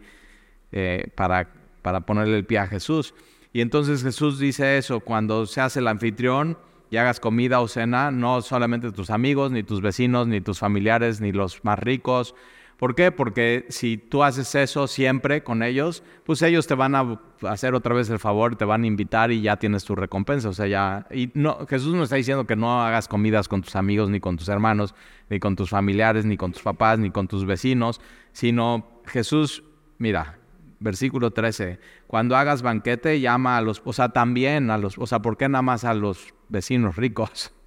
eh, 0.71 1.11
para, 1.15 1.49
para 1.81 2.01
ponerle 2.01 2.37
el 2.37 2.45
pie 2.45 2.59
a 2.59 2.67
Jesús. 2.67 3.13
Y 3.53 3.61
entonces 3.61 4.03
Jesús 4.03 4.39
dice 4.39 4.77
eso, 4.77 4.99
cuando 4.99 5.45
se 5.45 5.61
hace 5.61 5.79
el 5.79 5.87
anfitrión, 5.87 6.57
y 6.89 6.97
hagas 6.97 7.19
comida 7.19 7.61
o 7.61 7.67
cena, 7.67 8.11
no 8.11 8.41
solamente 8.41 8.91
tus 8.91 9.09
amigos, 9.09 9.51
ni 9.51 9.63
tus 9.63 9.81
vecinos, 9.81 10.27
ni 10.27 10.41
tus 10.41 10.59
familiares, 10.59 11.19
ni 11.19 11.31
los 11.31 11.63
más 11.63 11.79
ricos. 11.79 12.35
¿Por 12.77 12.93
qué? 12.93 13.11
Porque 13.11 13.65
si 13.69 13.97
tú 13.97 14.23
haces 14.23 14.53
eso 14.55 14.87
siempre 14.87 15.43
con 15.43 15.63
ellos, 15.63 16.03
pues 16.25 16.41
ellos 16.41 16.67
te 16.67 16.75
van 16.75 16.93
a 16.95 17.21
hacer 17.47 17.73
otra 17.73 17.95
vez 17.95 18.09
el 18.09 18.19
favor, 18.19 18.57
te 18.57 18.65
van 18.65 18.83
a 18.83 18.87
invitar 18.87 19.31
y 19.31 19.41
ya 19.41 19.57
tienes 19.57 19.85
tu 19.85 19.95
recompensa. 19.95 20.49
O 20.49 20.53
sea, 20.53 20.67
ya. 20.67 21.07
Y 21.09 21.31
no, 21.33 21.65
Jesús 21.67 21.95
no 21.95 22.03
está 22.03 22.17
diciendo 22.17 22.45
que 22.45 22.55
no 22.55 22.83
hagas 22.83 23.07
comidas 23.07 23.47
con 23.47 23.61
tus 23.61 23.75
amigos, 23.75 24.09
ni 24.09 24.19
con 24.19 24.35
tus 24.35 24.49
hermanos, 24.49 24.93
ni 25.29 25.39
con 25.39 25.55
tus 25.55 25.69
familiares, 25.69 26.25
ni 26.25 26.35
con 26.35 26.51
tus 26.51 26.63
papás, 26.63 26.99
ni 26.99 27.11
con 27.11 27.27
tus 27.27 27.45
vecinos, 27.45 28.01
sino 28.33 29.01
Jesús, 29.05 29.63
mira, 29.97 30.39
versículo 30.79 31.31
13, 31.31 31.79
cuando 32.07 32.35
hagas 32.35 32.61
banquete 32.61 33.19
llama 33.19 33.57
a 33.57 33.61
los, 33.61 33.81
o 33.85 33.93
sea, 33.93 34.09
también 34.09 34.69
a 34.69 34.77
los, 34.77 34.97
o 34.97 35.07
sea, 35.07 35.19
¿por 35.19 35.37
qué 35.37 35.47
nada 35.49 35.61
más 35.61 35.83
a 35.85 35.93
los 35.93 36.33
vecinos 36.49 36.95
ricos? 36.95 37.51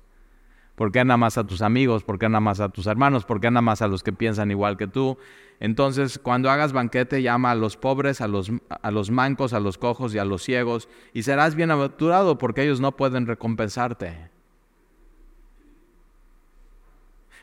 ¿Por 0.79 0.93
qué 0.93 1.05
más 1.05 1.37
a 1.37 1.45
tus 1.45 1.61
amigos? 1.61 2.05
¿Por 2.05 2.21
qué 2.21 2.29
más 2.29 2.61
a 2.61 2.69
tus 2.69 2.87
hermanos? 2.87 3.25
¿Por 3.25 3.41
qué 3.41 3.51
más 3.51 3.83
a 3.83 3.89
los 3.89 4.05
que 4.05 4.13
piensan 4.13 4.53
igual 4.53 4.77
que 4.77 4.87
tú? 4.87 5.19
Entonces, 5.59 6.21
cuando 6.21 6.51
hagas 6.51 6.73
banquete, 6.73 7.21
llama 7.21 7.51
a 7.51 7.57
los 7.57 7.77
pobres, 7.77 8.21
a 8.21 8.29
los, 8.29 8.53
a 8.69 8.91
los 8.93 9.11
mancos, 9.11 9.53
a 9.55 9.59
los 9.59 9.77
cojos 9.77 10.15
y 10.15 10.19
a 10.19 10.25
los 10.25 10.45
ciegos, 10.45 10.89
y 11.13 11.25
serás 11.25 11.57
bienaventurado 11.57 12.39
porque 12.39 12.63
ellos 12.63 12.81
no 12.81 12.97
pueden 12.97 13.27
recompensarte. 13.27 14.31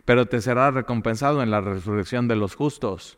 Pero 0.05 0.27
te 0.27 0.39
será 0.39 0.71
recompensado 0.71 1.43
en 1.43 1.51
la 1.51 1.59
resurrección 1.59 2.29
de 2.29 2.37
los 2.37 2.55
justos. 2.55 3.17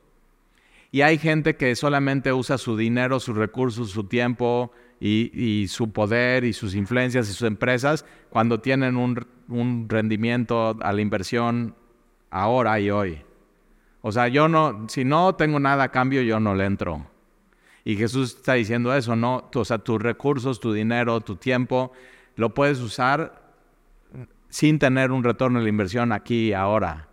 Y 0.91 1.01
hay 1.01 1.19
gente 1.19 1.57
que 1.57 1.75
solamente 1.75 2.33
usa 2.33 2.57
su 2.57 2.75
dinero, 2.75 3.19
sus 3.19 3.37
recursos, 3.37 3.91
su 3.91 4.05
tiempo 4.05 4.71
y, 4.99 5.67
su 5.67 5.91
poder 5.91 6.43
y 6.43 6.53
sus 6.53 6.73
influencias 6.73 7.29
y 7.29 7.33
sus 7.33 7.47
empresas 7.47 8.03
cuando 8.31 8.61
tienen 8.61 8.97
un, 8.97 9.15
rendimiento 9.47 10.77
a 10.81 10.93
la 10.93 11.01
inversión 11.01 11.75
ahora 12.29 12.79
y 12.79 12.89
hoy. 12.89 13.21
O 14.01 14.11
sea, 14.11 14.27
yo 14.27 14.47
no, 14.47 14.85
si 14.89 15.03
no 15.03 15.35
tengo 15.35 15.59
nada 15.59 15.85
a 15.85 15.91
cambio, 15.91 16.21
yo 16.21 16.39
no 16.39 16.55
le 16.55 16.65
entro. 16.65 17.05
Y 17.83 17.95
Jesús 17.95 18.35
está 18.35 18.53
diciendo 18.53 18.93
eso, 18.93 19.15
¿no? 19.15 19.49
O 19.53 19.65
sea, 19.65 19.77
tus 19.79 20.01
recursos, 20.01 20.59
tu 20.59 20.73
dinero, 20.73 21.21
tu 21.21 21.37
tiempo, 21.37 21.91
lo 22.35 22.53
puedes 22.53 22.79
usar 22.79 23.47
sin 24.49 24.79
tener 24.79 25.11
un 25.11 25.23
retorno 25.23 25.59
de 25.59 25.63
la 25.63 25.69
inversión 25.69 26.11
aquí 26.11 26.49
y 26.49 26.53
ahora, 26.53 27.07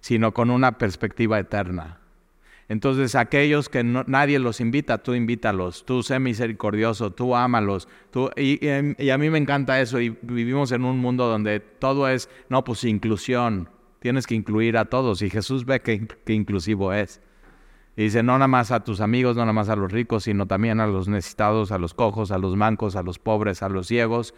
sino 0.00 0.32
con 0.32 0.50
una 0.50 0.78
perspectiva 0.78 1.38
eterna. 1.38 2.00
Entonces 2.68 3.14
aquellos 3.14 3.68
que 3.68 3.84
nadie 3.84 4.38
los 4.38 4.60
invita, 4.60 4.98
tú 4.98 5.14
invítalos, 5.14 5.84
tú 5.84 6.02
sé 6.02 6.18
misericordioso, 6.18 7.10
tú 7.10 7.36
ámalos. 7.36 7.88
Tú, 8.10 8.30
y, 8.36 8.66
a 8.68 9.18
mí 9.18 9.30
me 9.30 9.38
encanta 9.38 9.80
eso 9.80 10.00
y 10.00 10.16
vivimos 10.22 10.72
en 10.72 10.84
un 10.84 10.98
mundo 10.98 11.26
donde 11.26 11.60
todo 11.60 12.08
es, 12.08 12.30
no, 12.48 12.64
pues 12.64 12.84
inclusión, 12.84 13.68
tienes 13.98 14.26
que 14.26 14.34
incluir 14.34 14.78
a 14.78 14.86
todos 14.86 15.20
y 15.20 15.28
Jesús 15.28 15.66
ve 15.66 15.80
que, 15.80 16.06
inclusivo 16.32 16.92
es. 16.92 17.20
Y 17.96 18.04
dice, 18.04 18.22
no 18.22 18.32
nada 18.32 18.48
más 18.48 18.70
a 18.72 18.82
tus 18.82 19.00
amigos, 19.00 19.36
no 19.36 19.42
nada 19.42 19.52
más 19.52 19.68
a 19.68 19.76
los 19.76 19.92
ricos, 19.92 20.24
sino 20.24 20.46
también 20.46 20.80
a 20.80 20.86
los 20.86 21.06
necesitados, 21.06 21.70
a 21.70 21.78
los 21.78 21.94
cojos, 21.94 22.32
a 22.32 22.38
los 22.38 22.56
mancos, 22.56 22.96
a 22.96 23.02
los 23.02 23.18
pobres, 23.18 23.62
a 23.62 23.68
los 23.68 23.86
ciegos. 23.86 24.34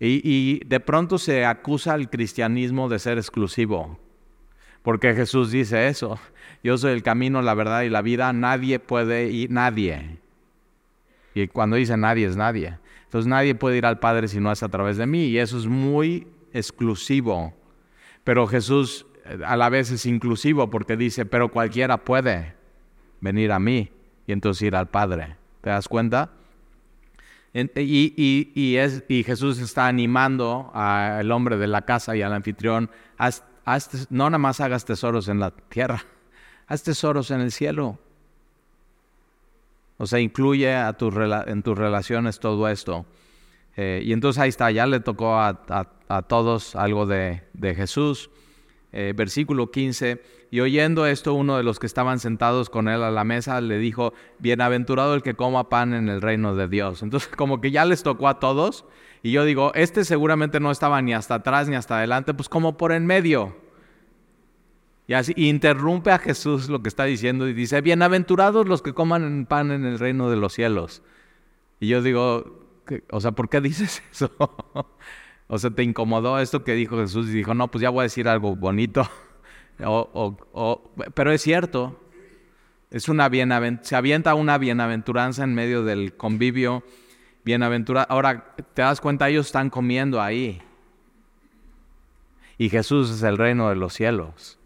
Y 0.00 0.64
de 0.66 0.80
pronto 0.80 1.18
se 1.18 1.44
acusa 1.44 1.92
al 1.92 2.08
cristianismo 2.08 2.88
de 2.88 2.98
ser 2.98 3.18
exclusivo, 3.18 3.98
porque 4.84 5.14
Jesús 5.14 5.50
dice 5.50 5.88
eso. 5.88 6.20
Yo 6.62 6.76
soy 6.76 6.92
el 6.92 7.02
camino, 7.02 7.40
la 7.40 7.54
verdad 7.54 7.82
y 7.82 7.88
la 7.88 8.02
vida. 8.02 8.34
Nadie 8.34 8.78
puede 8.78 9.30
ir, 9.30 9.50
nadie. 9.50 10.18
Y 11.34 11.48
cuando 11.48 11.76
dice 11.76 11.96
nadie 11.96 12.26
es 12.26 12.36
nadie. 12.36 12.78
Entonces 13.04 13.26
nadie 13.26 13.54
puede 13.54 13.78
ir 13.78 13.86
al 13.86 13.98
Padre 13.98 14.28
si 14.28 14.40
no 14.40 14.52
es 14.52 14.62
a 14.62 14.68
través 14.68 14.98
de 14.98 15.06
mí. 15.06 15.24
Y 15.24 15.38
eso 15.38 15.56
es 15.56 15.66
muy 15.66 16.26
exclusivo. 16.52 17.54
Pero 18.24 18.46
Jesús 18.46 19.06
eh, 19.24 19.38
a 19.46 19.56
la 19.56 19.70
vez 19.70 19.90
es 19.90 20.04
inclusivo 20.04 20.68
porque 20.68 20.98
dice, 20.98 21.24
pero 21.24 21.50
cualquiera 21.50 22.04
puede 22.04 22.54
venir 23.22 23.52
a 23.52 23.58
mí 23.58 23.90
y 24.26 24.32
entonces 24.32 24.60
ir 24.66 24.76
al 24.76 24.90
Padre. 24.90 25.36
¿Te 25.62 25.70
das 25.70 25.88
cuenta? 25.88 26.30
Es, 27.54 27.70
y 29.08 29.22
Jesús 29.24 29.60
está 29.60 29.86
animando 29.86 30.70
al 30.74 31.30
hombre 31.32 31.56
de 31.56 31.68
la 31.68 31.82
casa 31.82 32.14
y 32.14 32.20
al 32.20 32.34
anfitrión, 32.34 32.90
no 34.10 34.30
nada 34.30 34.38
más 34.38 34.60
hagas 34.60 34.84
tesoros 34.84 35.28
en 35.28 35.40
la 35.40 35.50
tierra, 35.50 36.04
haz 36.66 36.82
tesoros 36.82 37.30
en 37.30 37.40
el 37.40 37.52
cielo. 37.52 37.98
O 39.96 40.06
sea, 40.06 40.18
incluye 40.18 40.74
a 40.74 40.96
en 41.46 41.62
tus 41.62 41.78
relaciones 41.78 42.40
todo 42.40 42.68
esto. 42.68 43.06
Eh, 43.76 44.02
y 44.04 44.12
entonces 44.12 44.40
ahí 44.40 44.48
está, 44.48 44.70
ya 44.70 44.86
le 44.86 45.00
tocó 45.00 45.38
a, 45.38 45.56
todos 46.28 46.76
algo 46.76 47.06
de, 47.06 47.42
Jesús. 47.60 48.30
Eh, 48.92 49.12
versículo 49.16 49.70
15, 49.70 50.22
y 50.54 50.60
oyendo 50.60 51.04
esto, 51.04 51.34
uno 51.34 51.56
de 51.56 51.64
los 51.64 51.80
que 51.80 51.86
estaban 51.86 52.20
sentados 52.20 52.70
con 52.70 52.86
él 52.86 53.02
a 53.02 53.10
la 53.10 53.24
mesa 53.24 53.60
le 53.60 53.76
dijo, 53.78 54.14
bienaventurado 54.38 55.16
el 55.16 55.22
que 55.24 55.34
coma 55.34 55.68
pan 55.68 55.92
en 55.94 56.08
el 56.08 56.22
reino 56.22 56.54
de 56.54 56.68
Dios. 56.68 57.02
Entonces, 57.02 57.28
como 57.36 57.60
que 57.60 57.72
ya 57.72 57.84
les 57.84 58.04
tocó 58.04 58.28
a 58.28 58.38
todos, 58.38 58.84
y 59.24 59.32
yo 59.32 59.44
digo, 59.44 59.72
este 59.74 60.04
seguramente 60.04 60.60
no 60.60 60.70
estaba 60.70 61.02
ni 61.02 61.12
hasta 61.12 61.34
atrás 61.34 61.68
ni 61.68 61.74
hasta 61.74 61.98
adelante, 61.98 62.34
pues 62.34 62.48
como 62.48 62.76
por 62.76 62.92
en 62.92 63.04
medio. 63.04 63.56
Y 65.08 65.14
así 65.14 65.32
interrumpe 65.34 66.12
a 66.12 66.20
Jesús 66.20 66.68
lo 66.68 66.84
que 66.84 66.88
está 66.88 67.02
diciendo 67.02 67.48
y 67.48 67.52
dice, 67.52 67.80
bienaventurados 67.80 68.68
los 68.68 68.80
que 68.80 68.94
coman 68.94 69.46
pan 69.46 69.72
en 69.72 69.84
el 69.84 69.98
reino 69.98 70.30
de 70.30 70.36
los 70.36 70.52
cielos. 70.52 71.02
Y 71.80 71.88
yo 71.88 72.00
digo, 72.00 72.64
o 73.10 73.20
sea, 73.20 73.32
¿por 73.32 73.48
qué 73.48 73.60
dices 73.60 74.04
eso? 74.12 74.30
o 75.48 75.58
sea, 75.58 75.70
¿te 75.70 75.82
incomodó 75.82 76.38
esto 76.38 76.62
que 76.62 76.74
dijo 76.74 76.96
Jesús? 76.98 77.26
Y 77.26 77.32
dijo, 77.32 77.54
no, 77.54 77.72
pues 77.72 77.82
ya 77.82 77.90
voy 77.90 78.02
a 78.02 78.02
decir 78.04 78.28
algo 78.28 78.54
bonito. 78.54 79.10
Pero 81.14 81.32
es 81.32 81.42
cierto, 81.42 82.00
es 82.90 83.08
una 83.08 83.28
se 83.82 83.96
avienta 83.96 84.34
una 84.34 84.58
bienaventuranza 84.58 85.44
en 85.44 85.54
medio 85.54 85.84
del 85.84 86.16
convivio. 86.16 86.84
Bienaventura 87.44 88.02
Ahora, 88.02 88.54
te 88.72 88.82
das 88.82 89.00
cuenta, 89.00 89.28
ellos 89.28 89.46
están 89.46 89.68
comiendo 89.68 90.22
ahí. 90.22 90.62
Y 92.56 92.68
Jesús 92.70 93.10
es 93.10 93.22
el 93.22 93.36
reino 93.36 93.68
de 93.68 93.76
los 93.76 93.94
cielos. 93.94 94.58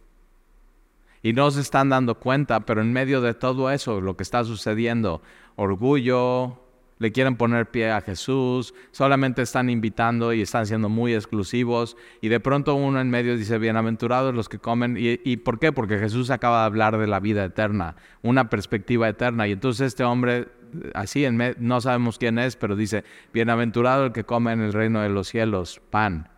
Y 1.22 1.32
no 1.32 1.50
se 1.50 1.60
están 1.60 1.88
dando 1.88 2.16
cuenta, 2.16 2.60
pero 2.60 2.80
en 2.80 2.92
medio 2.92 3.20
de 3.20 3.34
todo 3.34 3.70
eso, 3.70 4.00
lo 4.00 4.16
que 4.16 4.22
está 4.22 4.44
sucediendo, 4.44 5.22
orgullo, 5.56 6.60
le 6.98 7.12
quieren 7.12 7.36
poner 7.36 7.70
pie 7.70 7.90
a 7.90 8.00
Jesús, 8.00 8.74
solamente 8.90 9.42
están 9.42 9.70
invitando 9.70 10.32
y 10.32 10.42
están 10.42 10.66
siendo 10.66 10.88
muy 10.88 11.14
exclusivos. 11.14 11.96
Y 12.20 12.28
de 12.28 12.40
pronto 12.40 12.74
uno 12.74 13.00
en 13.00 13.10
medio 13.10 13.36
dice, 13.36 13.58
bienaventurados 13.58 14.34
los 14.34 14.48
que 14.48 14.58
comen. 14.58 14.96
¿Y, 14.98 15.36
por 15.38 15.58
qué? 15.58 15.72
Porque 15.72 15.98
Jesús 15.98 16.30
acaba 16.30 16.60
de 16.60 16.66
hablar 16.66 16.98
de 16.98 17.06
la 17.06 17.20
vida 17.20 17.44
eterna, 17.44 17.96
una 18.22 18.50
perspectiva 18.50 19.08
eterna. 19.08 19.46
Y 19.46 19.52
entonces 19.52 19.88
este 19.88 20.04
hombre, 20.04 20.48
así, 20.94 21.24
en 21.24 21.54
no 21.58 21.80
sabemos 21.80 22.18
quién 22.18 22.38
es, 22.38 22.56
pero 22.56 22.76
dice, 22.76 23.04
bienaventurado 23.32 24.06
el 24.06 24.12
que 24.12 24.24
come 24.24 24.52
en 24.52 24.60
el 24.60 24.72
reino 24.72 25.00
de 25.00 25.08
los 25.08 25.28
cielos, 25.28 25.80
pan. 25.90 26.28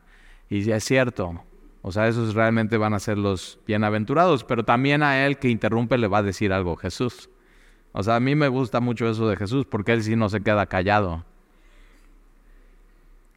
Y 0.48 0.68
es 0.70 0.84
cierto, 0.84 1.44
o 1.82 1.92
sea, 1.92 2.08
esos 2.08 2.34
realmente 2.34 2.76
van 2.76 2.92
a 2.92 2.98
ser 2.98 3.16
los 3.16 3.58
bienaventurados, 3.66 4.44
pero 4.44 4.64
también 4.64 5.02
a 5.02 5.24
él 5.24 5.38
que 5.38 5.48
interrumpe 5.48 5.96
le 5.96 6.08
va 6.08 6.18
a 6.18 6.22
decir 6.22 6.52
algo 6.52 6.76
Jesús. 6.76 7.30
O 7.92 8.02
sea, 8.02 8.16
a 8.16 8.20
mí 8.20 8.34
me 8.34 8.48
gusta 8.48 8.80
mucho 8.80 9.08
eso 9.08 9.28
de 9.28 9.36
Jesús 9.36 9.66
porque 9.66 9.92
él 9.92 10.02
sí 10.02 10.16
no 10.16 10.28
se 10.28 10.40
queda 10.42 10.66
callado. 10.66 11.24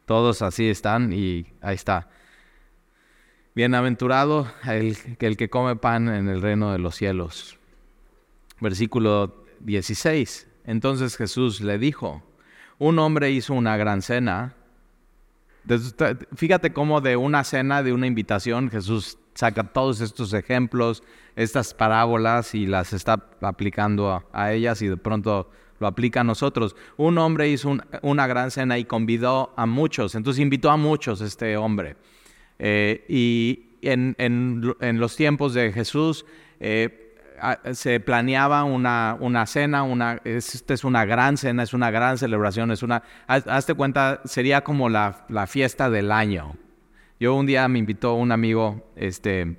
Todos 0.06 0.42
así 0.42 0.70
están 0.70 1.14
y 1.14 1.46
ahí 1.62 1.76
está. 1.76 2.10
Bienaventurado 3.56 4.52
el, 4.66 4.98
el 5.20 5.38
que 5.38 5.50
come 5.50 5.76
pan 5.76 6.10
en 6.10 6.28
el 6.28 6.42
reino 6.42 6.72
de 6.72 6.80
los 6.80 6.96
cielos. 6.96 7.58
Versículo 8.60 9.46
16. 9.62 10.48
Entonces 10.66 11.18
Jesús 11.18 11.62
le 11.62 11.78
dijo, 11.78 12.24
un 12.80 13.00
hombre 13.00 13.32
hizo 13.32 13.54
una 13.54 13.78
gran 13.78 14.02
cena 14.02 14.56
Fíjate 16.36 16.74
cómo 16.74 17.00
de 17.00 17.16
una 17.16 17.44
cena, 17.44 17.84
de 17.84 17.94
una 17.94 18.08
invitación, 18.08 18.70
Jesús 18.70 19.18
saca 19.34 19.64
todos 19.64 20.02
estos 20.02 20.34
ejemplos, 20.34 21.04
estas 21.36 21.74
parábolas 21.74 22.54
y 22.56 22.66
las 22.66 22.94
está 22.94 23.24
aplicando 23.42 24.24
a, 24.32 24.54
ellas 24.54 24.82
y 24.82 24.88
de 24.88 24.98
pronto 24.98 25.50
lo 25.80 25.88
aplica 25.88 26.22
a 26.22 26.24
nosotros. 26.24 26.76
Un 26.98 27.18
hombre 27.18 27.50
hizo 27.50 27.78
una 28.02 28.28
gran 28.28 28.52
cena 28.52 28.78
y 28.78 28.86
convidó 28.86 29.54
a 29.56 29.66
muchos, 29.66 30.16
entonces 30.16 30.42
invitó 30.42 30.70
a 30.70 30.78
muchos 30.78 31.22
este 31.22 31.58
hombre. 31.58 31.96
Eh, 32.60 33.06
y 33.10 33.66
en, 33.82 34.76
los 35.00 35.16
tiempos 35.16 35.54
de 35.54 35.72
Jesús, 35.72 36.26
eh, 36.60 37.00
se 37.74 38.00
planeaba 38.00 38.64
una, 38.64 39.18
una 39.20 39.46
cena, 39.46 39.84
una, 39.84 40.22
esta 40.24 40.74
es 40.74 40.84
una 40.84 41.04
gran 41.04 41.36
cena, 41.36 41.64
es 41.64 41.74
una 41.74 41.92
gran 41.92 42.18
celebración, 42.18 42.72
es 42.72 42.84
una, 42.84 43.04
hazte 43.28 43.74
cuenta, 43.74 44.22
sería 44.24 44.64
como 44.64 44.88
la, 44.88 45.26
la, 45.28 45.46
fiesta 45.48 45.90
del 45.90 46.12
año. 46.12 46.56
Yo 47.24 47.36
un 47.36 47.46
día 47.46 47.66
me 47.70 47.80
invitó 47.80 48.16
un 48.16 48.34
amigo, 48.34 48.84
este, 48.98 49.56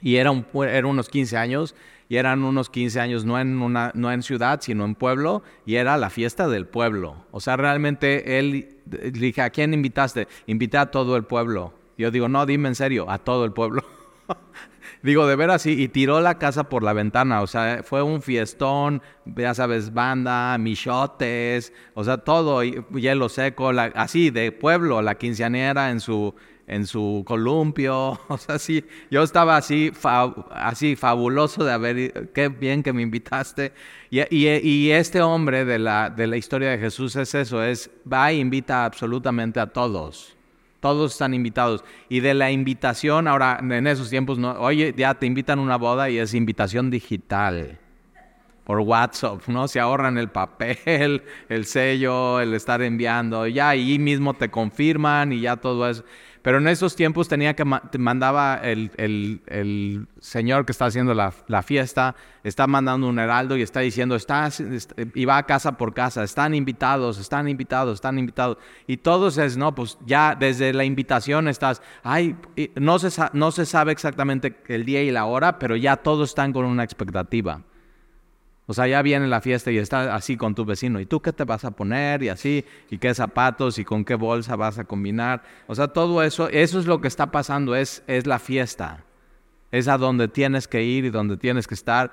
y 0.00 0.14
era, 0.14 0.30
un, 0.30 0.46
era 0.62 0.86
unos 0.86 1.08
15 1.08 1.36
años, 1.36 1.74
y 2.08 2.18
eran 2.18 2.44
unos 2.44 2.70
15 2.70 3.00
años 3.00 3.24
no 3.24 3.36
en, 3.40 3.60
una, 3.60 3.90
no 3.96 4.12
en 4.12 4.22
ciudad, 4.22 4.60
sino 4.62 4.84
en 4.84 4.94
pueblo, 4.94 5.42
y 5.66 5.74
era 5.74 5.96
la 5.96 6.08
fiesta 6.08 6.46
del 6.46 6.68
pueblo. 6.68 7.16
O 7.32 7.40
sea, 7.40 7.56
realmente 7.56 8.38
él, 8.38 8.76
dije, 9.12 9.42
¿a 9.42 9.50
quién 9.50 9.74
invitaste? 9.74 10.28
Invité 10.46 10.78
a 10.78 10.86
todo 10.86 11.16
el 11.16 11.24
pueblo. 11.24 11.74
Yo 11.98 12.12
digo, 12.12 12.28
no, 12.28 12.46
dime 12.46 12.68
en 12.68 12.76
serio, 12.76 13.10
a 13.10 13.18
todo 13.18 13.44
el 13.44 13.50
pueblo. 13.50 13.82
Digo, 15.02 15.26
de 15.26 15.36
veras, 15.36 15.62
sí, 15.62 15.82
y 15.82 15.88
tiró 15.88 16.20
la 16.20 16.38
casa 16.38 16.70
por 16.70 16.82
la 16.82 16.94
ventana, 16.94 17.42
o 17.42 17.46
sea, 17.46 17.82
fue 17.82 18.02
un 18.02 18.22
fiestón, 18.22 19.02
ya 19.26 19.52
sabes, 19.52 19.92
banda, 19.92 20.56
michotes, 20.56 21.74
o 21.92 22.04
sea, 22.04 22.18
todo, 22.18 22.62
hielo 22.62 23.28
seco, 23.28 23.72
así, 23.94 24.30
de 24.30 24.50
pueblo, 24.50 25.02
la 25.02 25.16
quinceañera 25.16 25.90
en 25.90 26.00
su, 26.00 26.34
en 26.66 26.86
su 26.86 27.22
columpio, 27.26 28.18
o 28.28 28.38
sea, 28.38 28.58
sí, 28.58 28.84
yo 29.10 29.22
estaba 29.22 29.56
así, 29.56 29.92
así 30.50 30.96
fabuloso 30.96 31.64
de 31.64 31.72
haber, 31.72 32.30
qué 32.32 32.48
bien 32.48 32.82
que 32.82 32.92
me 32.92 33.02
invitaste. 33.02 33.72
Y, 34.10 34.90
este 34.90 35.22
hombre 35.22 35.64
de 35.64 35.78
la, 35.78 36.10
de 36.10 36.26
la 36.26 36.36
historia 36.36 36.70
de 36.70 36.78
Jesús 36.78 37.16
es 37.16 37.34
eso, 37.34 37.62
es, 37.62 37.90
va 38.10 38.30
e 38.30 38.36
invita 38.36 38.84
absolutamente 38.84 39.60
a 39.60 39.66
todos. 39.66 40.36
Todos 40.80 41.12
están 41.12 41.32
invitados. 41.32 41.82
Y 42.10 42.20
de 42.20 42.34
la 42.34 42.50
invitación, 42.50 43.26
ahora 43.26 43.58
en 43.60 43.86
esos 43.86 44.10
tiempos, 44.10 44.38
oye, 44.38 44.94
ya 44.96 45.14
te 45.14 45.26
invitan 45.26 45.58
a 45.58 45.62
una 45.62 45.76
boda 45.76 46.10
y 46.10 46.18
es 46.18 46.34
invitación 46.34 46.90
digital. 46.90 47.78
Por 48.64 48.80
WhatsApp, 48.80 49.46
¿no? 49.48 49.66
Se 49.66 49.80
ahorran 49.80 50.16
el 50.16 50.28
papel, 50.28 51.22
el 51.48 51.64
sello, 51.64 52.40
el 52.40 52.54
estar 52.54 52.82
enviando. 52.82 53.46
Ya 53.46 53.70
ahí 53.70 53.98
mismo 53.98 54.34
te 54.34 54.50
confirman 54.50 55.32
y 55.32 55.40
ya 55.40 55.56
todo 55.56 55.88
eso. 55.88 56.04
Pero 56.44 56.58
en 56.58 56.68
esos 56.68 56.94
tiempos 56.94 57.26
tenía 57.26 57.56
que 57.56 57.64
mandaba 57.64 58.56
el, 58.56 58.90
el, 58.98 60.06
señor 60.20 60.66
que 60.66 60.72
está 60.72 60.84
haciendo 60.84 61.14
la, 61.14 61.32
la, 61.46 61.62
fiesta, 61.62 62.16
está 62.42 62.66
mandando 62.66 63.08
un 63.08 63.18
heraldo 63.18 63.56
y 63.56 63.62
está 63.62 63.80
diciendo, 63.80 64.14
está, 64.14 64.50
y 65.14 65.24
va 65.24 65.42
casa 65.44 65.78
por 65.78 65.94
casa, 65.94 66.22
están 66.22 66.54
invitados, 66.54 67.18
están 67.18 67.48
invitados, 67.48 67.94
están 67.94 68.18
invitados. 68.18 68.58
Y 68.86 68.98
todos 68.98 69.38
es, 69.38 69.56
no, 69.56 69.74
pues 69.74 69.96
ya 70.04 70.36
desde 70.38 70.74
la 70.74 70.84
invitación 70.84 71.48
estás, 71.48 71.80
ay, 72.02 72.36
no 72.74 72.98
se, 72.98 73.08
no 73.32 73.50
se 73.50 73.64
sabe 73.64 73.92
exactamente 73.92 74.54
el 74.68 74.84
día 74.84 75.02
y 75.02 75.10
la 75.10 75.24
hora, 75.24 75.58
pero 75.58 75.76
ya 75.76 75.96
todos 75.96 76.28
están 76.28 76.52
con 76.52 76.66
una 76.66 76.84
expectativa. 76.84 77.62
O 78.66 78.72
sea, 78.72 78.86
ya 78.86 79.02
viene 79.02 79.26
la 79.28 79.42
fiesta 79.42 79.70
y 79.70 79.76
estás 79.76 80.08
así 80.08 80.36
con 80.36 80.54
tu 80.54 80.64
vecino. 80.64 80.98
¿Y 80.98 81.06
tú 81.06 81.20
qué 81.20 81.32
te 81.32 81.44
vas 81.44 81.64
a 81.64 81.72
poner? 81.72 82.22
Y 82.22 82.30
así, 82.30 82.64
y 82.90 82.96
qué 82.96 83.12
zapatos 83.12 83.78
y 83.78 83.84
con 83.84 84.04
qué 84.04 84.14
bolsa 84.14 84.56
vas 84.56 84.78
a 84.78 84.84
combinar. 84.84 85.42
O 85.66 85.74
sea, 85.74 85.88
todo 85.88 86.22
eso, 86.22 86.48
eso 86.48 86.78
es 86.78 86.86
lo 86.86 87.00
que 87.00 87.08
está 87.08 87.30
pasando, 87.30 87.76
es, 87.76 88.02
es 88.06 88.26
la 88.26 88.38
fiesta. 88.38 89.04
Es 89.70 89.86
a 89.88 89.98
donde 89.98 90.28
tienes 90.28 90.66
que 90.66 90.82
ir 90.82 91.04
y 91.04 91.10
donde 91.10 91.36
tienes 91.36 91.66
que 91.66 91.74
estar. 91.74 92.12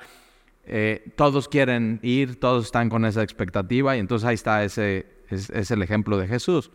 Eh, 0.66 1.14
todos 1.16 1.48
quieren 1.48 2.00
ir, 2.04 2.40
todos 2.40 2.66
están 2.66 2.90
con 2.90 3.06
esa 3.06 3.24
expectativa 3.24 3.96
y 3.96 4.00
entonces 4.00 4.28
ahí 4.28 4.36
está 4.36 4.64
ese, 4.64 5.08
es, 5.30 5.72
el 5.72 5.82
ejemplo 5.82 6.18
de 6.18 6.28
Jesús. 6.28 6.70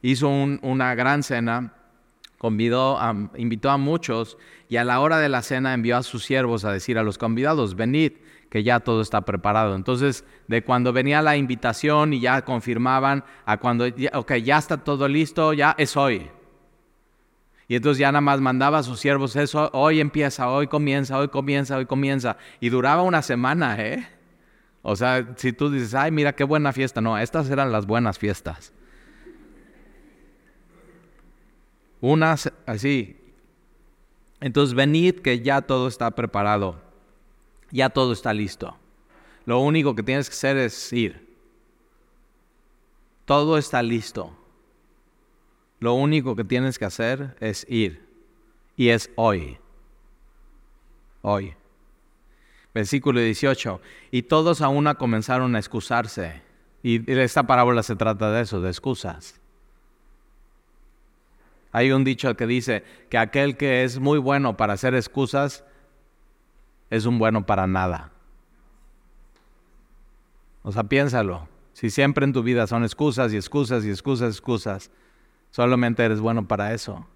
Hizo 0.00 0.28
una 0.28 0.94
gran 0.94 1.24
cena, 1.24 1.74
convidó 2.38 2.98
invitó 3.36 3.70
a 3.70 3.78
muchos 3.78 4.38
y 4.68 4.76
a 4.76 4.84
la 4.84 5.00
hora 5.00 5.18
de 5.18 5.28
la 5.28 5.42
cena 5.42 5.74
envió 5.74 5.96
a 5.96 6.04
sus 6.04 6.24
siervos 6.24 6.64
a 6.64 6.72
decir 6.72 6.98
a 6.98 7.02
los 7.02 7.18
convidados, 7.18 7.74
venid 7.74 8.12
que 8.50 8.62
ya 8.62 8.80
todo 8.80 9.02
está 9.02 9.22
preparado. 9.22 9.74
Entonces, 9.74 10.24
de 10.46 10.62
cuando 10.64 10.92
venía 10.92 11.22
la 11.22 11.36
invitación 11.36 12.12
y 12.14 12.20
ya 12.20 12.42
confirmaban, 12.42 13.24
a 13.44 13.58
cuando, 13.58 13.86
ok, 14.14 14.34
ya 14.36 14.58
está 14.58 14.78
todo 14.78 15.08
listo, 15.08 15.52
ya 15.52 15.74
es 15.78 15.96
hoy. 15.96 16.30
Y 17.66 17.76
entonces 17.76 17.98
ya 17.98 18.10
nada 18.10 18.22
más 18.22 18.40
mandaba 18.40 18.78
a 18.78 18.82
sus 18.82 18.98
siervos 18.98 19.36
eso, 19.36 19.68
hoy 19.74 20.00
empieza, 20.00 20.48
hoy 20.48 20.68
comienza, 20.68 21.18
hoy 21.18 21.28
comienza, 21.28 21.76
hoy 21.76 21.84
comienza. 21.84 22.38
Y 22.60 22.70
duraba 22.70 23.02
una 23.02 23.20
semana, 23.20 23.76
¿eh? 23.78 24.08
O 24.80 24.96
sea, 24.96 25.34
si 25.36 25.52
tú 25.52 25.70
dices, 25.70 25.94
ay, 25.94 26.10
mira 26.10 26.34
qué 26.34 26.44
buena 26.44 26.72
fiesta, 26.72 27.02
no, 27.02 27.18
estas 27.18 27.50
eran 27.50 27.70
las 27.70 27.84
buenas 27.84 28.18
fiestas. 28.18 28.72
Unas 32.00 32.50
así. 32.64 33.20
Entonces 34.40 34.74
venid 34.74 35.16
que 35.16 35.40
ya 35.40 35.60
todo 35.60 35.88
está 35.88 36.12
preparado 36.12 36.87
ya 37.70 37.90
todo 37.90 38.12
está 38.12 38.32
listo. 38.32 38.76
Lo 39.44 39.60
único 39.60 39.94
que 39.94 40.02
tienes 40.02 40.28
que 40.28 40.34
hacer 40.34 40.56
es 40.56 40.92
ir. 40.92 41.28
Todo 43.24 43.58
está 43.58 43.82
listo. 43.82 44.36
Lo 45.80 45.94
único 45.94 46.34
que 46.34 46.44
tienes 46.44 46.78
que 46.78 46.84
hacer 46.84 47.36
es 47.40 47.66
ir. 47.68 48.06
Y 48.76 48.88
es 48.88 49.10
hoy. 49.16 49.58
Hoy. 51.22 51.54
Versículo 52.74 53.20
18. 53.20 53.80
Y 54.10 54.22
todos 54.22 54.60
a 54.60 54.68
una 54.68 54.94
comenzaron 54.96 55.54
a 55.56 55.58
excusarse. 55.58 56.42
Y 56.82 57.10
esta 57.10 57.46
parábola 57.46 57.82
se 57.82 57.96
trata 57.96 58.30
de 58.30 58.42
eso, 58.42 58.60
de 58.60 58.68
excusas. 58.68 59.40
Hay 61.72 61.92
un 61.92 62.04
dicho 62.04 62.34
que 62.36 62.46
dice 62.46 62.84
que 63.10 63.18
aquel 63.18 63.56
que 63.56 63.84
es 63.84 63.98
muy 63.98 64.18
bueno 64.18 64.56
para 64.56 64.72
hacer 64.72 64.94
excusas 64.94 65.64
es 66.90 67.06
un 67.06 67.18
bueno 67.18 67.44
para 67.46 67.66
nada. 67.66 68.10
O 70.62 70.72
sea, 70.72 70.84
piénsalo. 70.84 71.48
Si 71.72 71.90
siempre 71.90 72.24
en 72.24 72.32
tu 72.32 72.42
vida 72.42 72.66
son 72.66 72.82
excusas 72.82 73.32
y 73.32 73.36
excusas 73.36 73.84
y 73.84 73.90
excusas, 73.90 74.34
excusas, 74.34 74.90
solamente 75.50 76.04
eres 76.04 76.20
bueno 76.20 76.46
para 76.46 76.74
eso. 76.74 77.06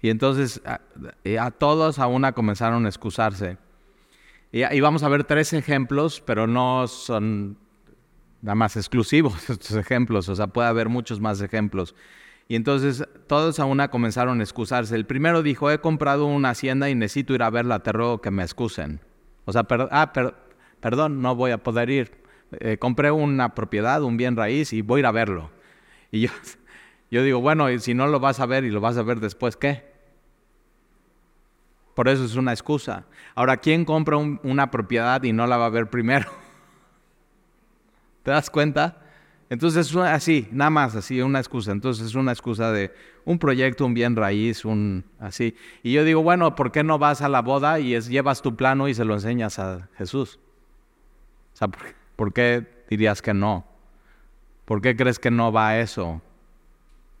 Y 0.00 0.10
entonces 0.10 0.60
a, 0.66 1.50
todos 1.52 1.98
a 1.98 2.06
una 2.06 2.32
comenzaron 2.32 2.84
a 2.84 2.88
excusarse. 2.88 3.56
Y, 4.52 4.80
vamos 4.80 5.02
a 5.02 5.08
ver 5.08 5.24
tres 5.24 5.52
ejemplos, 5.52 6.22
pero 6.24 6.46
no 6.46 6.86
son 6.86 7.56
nada 8.42 8.54
más 8.54 8.76
exclusivos 8.76 9.48
estos 9.50 9.72
ejemplos, 9.76 10.28
o 10.28 10.36
sea, 10.36 10.46
puede 10.46 10.68
haber 10.68 10.88
muchos 10.88 11.20
más 11.20 11.40
ejemplos. 11.40 11.94
Y 12.46 12.56
entonces 12.56 13.04
todos 13.26 13.58
a 13.58 13.64
una 13.64 13.88
comenzaron 13.88 14.40
a 14.40 14.42
excusarse. 14.42 14.94
El 14.94 15.06
primero 15.06 15.42
dijo, 15.42 15.70
he 15.70 15.80
comprado 15.80 16.26
una 16.26 16.50
hacienda 16.50 16.90
y 16.90 16.94
necesito 16.94 17.34
ir 17.34 17.42
a 17.42 17.50
verla, 17.50 17.82
te 17.82 17.92
ruego 17.92 18.20
que 18.20 18.30
me 18.30 18.42
excusen. 18.42 19.00
O 19.46 19.52
sea, 19.52 19.66
ah, 19.90 20.12
perdón, 20.80 21.22
no 21.22 21.34
voy 21.34 21.52
a 21.52 21.62
poder 21.62 21.90
ir. 21.90 22.22
Eh, 22.60 22.78
compré 22.78 23.10
una 23.10 23.54
propiedad, 23.54 24.02
un 24.02 24.16
bien 24.16 24.36
raíz 24.36 24.72
y 24.72 24.82
voy 24.82 24.98
a 24.98 25.00
ir 25.00 25.06
a 25.06 25.12
verlo. 25.12 25.50
Y 26.10 26.20
yo, 26.20 26.30
yo 27.10 27.22
digo, 27.22 27.40
bueno, 27.40 27.70
y 27.70 27.78
si 27.80 27.94
no 27.94 28.06
lo 28.06 28.20
vas 28.20 28.40
a 28.40 28.46
ver 28.46 28.64
y 28.64 28.70
lo 28.70 28.80
vas 28.80 28.98
a 28.98 29.02
ver 29.02 29.20
después, 29.20 29.56
¿qué? 29.56 29.94
Por 31.94 32.08
eso 32.08 32.24
es 32.24 32.34
una 32.36 32.52
excusa. 32.52 33.06
Ahora, 33.34 33.56
¿quién 33.58 33.84
compra 33.84 34.16
una 34.16 34.70
propiedad 34.70 35.22
y 35.22 35.32
no 35.32 35.46
la 35.46 35.56
va 35.56 35.66
a 35.66 35.70
ver 35.70 35.88
primero? 35.88 36.28
¿Te 38.24 38.32
das 38.32 38.50
cuenta? 38.50 39.03
Entonces 39.50 39.90
es 39.90 39.96
así, 39.96 40.48
nada 40.52 40.70
más 40.70 40.96
así, 40.96 41.20
una 41.20 41.38
excusa. 41.38 41.72
Entonces 41.72 42.06
es 42.06 42.14
una 42.14 42.32
excusa 42.32 42.72
de 42.72 42.92
un 43.24 43.38
proyecto, 43.38 43.86
un 43.86 43.94
bien 43.94 44.16
raíz, 44.16 44.64
un 44.64 45.04
así. 45.18 45.54
Y 45.82 45.92
yo 45.92 46.04
digo, 46.04 46.22
bueno, 46.22 46.54
¿por 46.54 46.72
qué 46.72 46.82
no 46.82 46.98
vas 46.98 47.22
a 47.22 47.28
la 47.28 47.42
boda 47.42 47.78
y 47.78 47.98
llevas 48.00 48.42
tu 48.42 48.56
plano 48.56 48.88
y 48.88 48.94
se 48.94 49.04
lo 49.04 49.14
enseñas 49.14 49.58
a 49.58 49.88
Jesús? 49.96 50.38
O 51.52 51.56
sea, 51.56 51.68
¿por, 52.16 52.32
qué 52.32 52.84
dirías 52.88 53.22
que 53.22 53.34
no? 53.34 53.64
¿Por 54.64 54.80
qué 54.80 54.96
crees 54.96 55.18
que 55.18 55.30
no 55.30 55.52
va 55.52 55.78
eso 55.78 56.22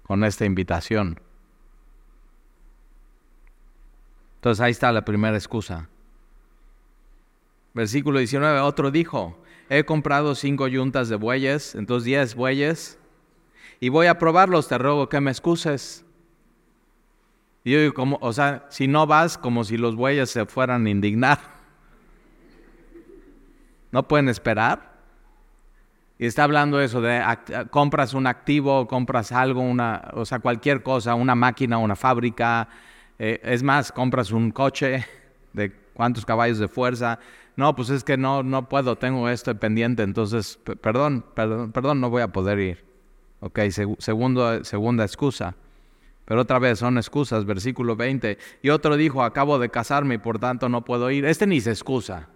con 0.04 0.24
esta 0.24 0.44
invitación? 0.44 1.20
Entonces 4.36 4.60
ahí 4.60 4.72
está 4.72 4.92
la 4.92 5.04
primera 5.04 5.36
excusa. 5.36 5.88
Versículo 7.74 8.18
19, 8.18 8.60
otro 8.60 8.90
dijo, 8.90 9.43
he 9.68 9.84
comprado 9.84 10.34
cinco 10.34 10.68
yuntas 10.68 11.08
de 11.08 11.16
bueyes, 11.16 11.74
entonces 11.74 12.04
diez 12.04 12.34
bueyes, 12.34 12.98
y 13.80 13.88
voy 13.88 14.06
a 14.06 14.18
probarlos, 14.18 14.68
te 14.68 14.78
ruego 14.78 15.08
que 15.08 15.20
me 15.20 15.30
excuses. 15.30 16.04
Y 17.64 17.72
yo 17.72 17.80
digo, 17.80 17.94
como, 17.94 18.18
o 18.20 18.32
sea, 18.32 18.66
si 18.68 18.86
no 18.86 19.06
vas, 19.06 19.38
como 19.38 19.64
si 19.64 19.76
los 19.76 19.96
bueyes 19.96 20.30
se 20.30 20.44
fueran 20.46 20.86
a 20.86 20.90
indignar. 20.90 21.38
¿No 23.90 24.06
pueden 24.06 24.28
esperar? 24.28 24.94
Y 26.18 26.26
está 26.26 26.44
hablando 26.44 26.80
eso 26.80 27.00
de 27.00 27.22
compras 27.70 28.14
un 28.14 28.26
activo, 28.26 28.86
compras 28.86 29.32
algo, 29.32 29.60
una, 29.60 30.10
o 30.12 30.24
sea, 30.24 30.38
cualquier 30.38 30.82
cosa, 30.82 31.14
una 31.14 31.34
máquina, 31.34 31.78
una 31.78 31.96
fábrica. 31.96 32.68
Eh, 33.18 33.40
es 33.42 33.62
más, 33.62 33.90
compras 33.90 34.30
un 34.30 34.50
coche 34.50 35.04
de 35.52 35.72
cuántos 35.94 36.24
caballos 36.24 36.58
de 36.58 36.68
fuerza 36.68 37.18
no, 37.56 37.76
pues 37.76 37.90
es 37.90 38.02
que 38.02 38.16
no, 38.16 38.42
no 38.42 38.68
puedo, 38.68 38.96
tengo 38.96 39.28
esto 39.28 39.54
pendiente, 39.54 40.02
entonces, 40.02 40.58
perdón, 40.80 41.24
perdón, 41.34 41.72
perdón, 41.72 42.00
no 42.00 42.10
voy 42.10 42.22
a 42.22 42.28
poder 42.28 42.58
ir. 42.58 42.84
Ok, 43.40 43.60
segundo, 43.98 44.64
segunda 44.64 45.04
excusa. 45.04 45.54
Pero 46.24 46.40
otra 46.40 46.58
vez 46.58 46.78
son 46.78 46.96
excusas, 46.96 47.44
versículo 47.44 47.96
20. 47.96 48.38
Y 48.62 48.70
otro 48.70 48.96
dijo, 48.96 49.22
acabo 49.22 49.58
de 49.58 49.68
casarme 49.68 50.14
y 50.14 50.18
por 50.18 50.38
tanto 50.38 50.68
no 50.68 50.84
puedo 50.84 51.10
ir. 51.10 51.26
Este 51.26 51.46
ni 51.46 51.60
se 51.60 51.70
excusa. 51.70 52.28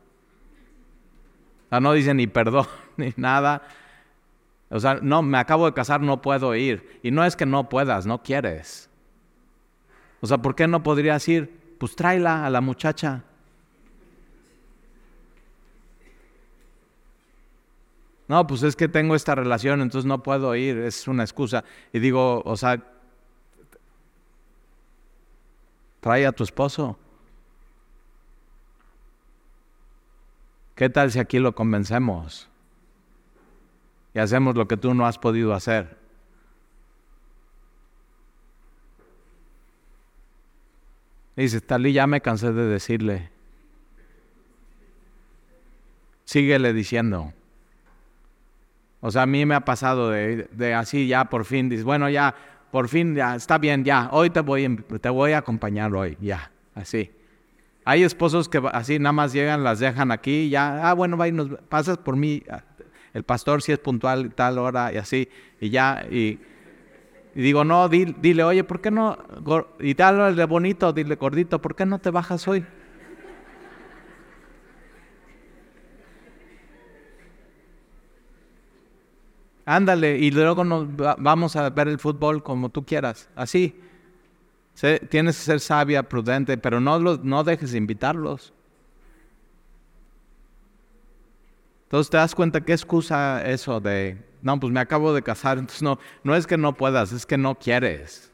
O 1.66 1.68
sea, 1.70 1.80
no 1.80 1.92
dice 1.92 2.12
ni 2.12 2.26
perdón 2.26 2.66
ni 2.96 3.12
nada. 3.16 3.62
O 4.70 4.78
sea, 4.78 4.98
no, 5.00 5.22
me 5.22 5.38
acabo 5.38 5.64
de 5.64 5.72
casar, 5.72 6.02
no 6.02 6.20
puedo 6.20 6.54
ir. 6.54 7.00
Y 7.02 7.10
no 7.10 7.24
es 7.24 7.36
que 7.36 7.46
no 7.46 7.70
puedas, 7.70 8.04
no 8.04 8.22
quieres. 8.22 8.90
O 10.20 10.26
sea, 10.26 10.38
¿por 10.38 10.54
qué 10.54 10.68
no 10.68 10.82
podrías 10.82 11.26
ir? 11.26 11.76
Pues 11.78 11.96
tráela 11.96 12.44
a 12.44 12.50
la 12.50 12.60
muchacha. 12.60 13.24
No, 18.28 18.46
pues 18.46 18.62
es 18.62 18.76
que 18.76 18.88
tengo 18.88 19.14
esta 19.14 19.34
relación, 19.34 19.80
entonces 19.80 20.06
no 20.06 20.22
puedo 20.22 20.54
ir, 20.54 20.76
es 20.76 21.08
una 21.08 21.24
excusa. 21.24 21.64
Y 21.94 21.98
digo, 21.98 22.42
o 22.44 22.56
sea, 22.58 22.82
trae 26.00 26.26
a 26.26 26.32
tu 26.32 26.44
esposo. 26.44 26.98
¿Qué 30.74 30.90
tal 30.90 31.10
si 31.10 31.18
aquí 31.18 31.38
lo 31.38 31.54
convencemos? 31.54 32.48
Y 34.14 34.18
hacemos 34.18 34.54
lo 34.54 34.68
que 34.68 34.76
tú 34.76 34.92
no 34.92 35.06
has 35.06 35.18
podido 35.18 35.54
hacer. 35.54 35.96
Dice, 41.34 41.60
Talí, 41.60 41.92
ya 41.92 42.06
me 42.06 42.20
cansé 42.20 42.52
de 42.52 42.66
decirle. 42.66 43.30
Síguele 46.24 46.72
diciendo. 46.74 47.32
O 49.00 49.10
sea, 49.10 49.22
a 49.22 49.26
mí 49.26 49.46
me 49.46 49.54
ha 49.54 49.60
pasado 49.60 50.10
de, 50.10 50.74
así 50.74 51.06
ya 51.06 51.26
por 51.26 51.44
fin, 51.44 51.68
dices, 51.68 51.84
bueno, 51.84 52.10
ya, 52.10 52.34
por 52.70 52.88
fin, 52.88 53.14
ya, 53.14 53.36
está 53.36 53.58
bien, 53.58 53.84
ya, 53.84 54.08
hoy 54.12 54.30
te 54.30 54.40
voy, 54.40 54.76
te 55.00 55.08
voy 55.08 55.32
a 55.32 55.38
acompañar 55.38 55.94
hoy, 55.94 56.16
ya, 56.20 56.50
así. 56.74 57.10
Hay 57.84 58.02
esposos 58.02 58.48
que 58.48 58.60
así 58.72 58.98
nada 58.98 59.12
más 59.12 59.32
llegan, 59.32 59.62
las 59.62 59.78
dejan 59.78 60.10
aquí, 60.10 60.50
ya, 60.50 60.90
ah, 60.90 60.94
bueno, 60.94 61.16
va 61.16 61.28
y 61.28 61.32
nos 61.32 61.48
pasas 61.68 61.96
por 61.98 62.16
mí, 62.16 62.42
ah, 62.50 62.62
el 63.14 63.22
pastor 63.22 63.62
si 63.62 63.72
es 63.72 63.78
puntual 63.78 64.34
tal 64.34 64.58
hora 64.58 64.92
y 64.92 64.96
así, 64.96 65.28
y 65.60 65.70
ya, 65.70 66.04
y, 66.10 66.40
digo, 67.34 67.64
no, 67.64 67.88
dile, 67.88 68.42
oye, 68.42 68.64
¿por 68.64 68.80
qué 68.80 68.90
no, 68.90 69.16
y 69.78 69.94
tal, 69.94 70.34
de 70.34 70.44
bonito, 70.44 70.92
dile, 70.92 71.14
gordito, 71.14 71.62
¿por 71.62 71.76
qué 71.76 71.86
no 71.86 72.00
te 72.00 72.10
bajas 72.10 72.48
hoy? 72.48 72.66
Ándale, 79.68 80.16
y 80.16 80.30
luego 80.30 80.64
nos 80.64 80.86
vamos 81.18 81.54
a 81.54 81.68
ver 81.68 81.88
el 81.88 81.98
fútbol 81.98 82.42
como 82.42 82.70
tú 82.70 82.86
quieras, 82.86 83.28
así. 83.36 83.78
tienes 85.10 85.36
que 85.36 85.42
ser 85.42 85.60
sabia, 85.60 86.02
prudente, 86.08 86.56
pero 86.56 86.80
no, 86.80 86.98
no 86.98 87.44
dejes 87.44 87.72
de 87.72 87.78
invitarlos. 87.78 88.54
Entonces 91.84 92.10
te 92.10 92.16
das 92.16 92.34
cuenta 92.34 92.62
qué 92.62 92.72
excusa 92.72 93.46
eso 93.46 93.78
de, 93.80 94.18
no, 94.40 94.58
pues 94.58 94.72
me 94.72 94.80
acabo 94.80 95.12
de 95.12 95.22
casar, 95.22 95.58
entonces 95.58 95.82
no, 95.82 95.98
no 96.24 96.34
es 96.34 96.46
que 96.46 96.56
no 96.56 96.74
puedas, 96.74 97.12
es 97.12 97.26
que 97.26 97.36
no 97.36 97.54
quieres. 97.54 98.32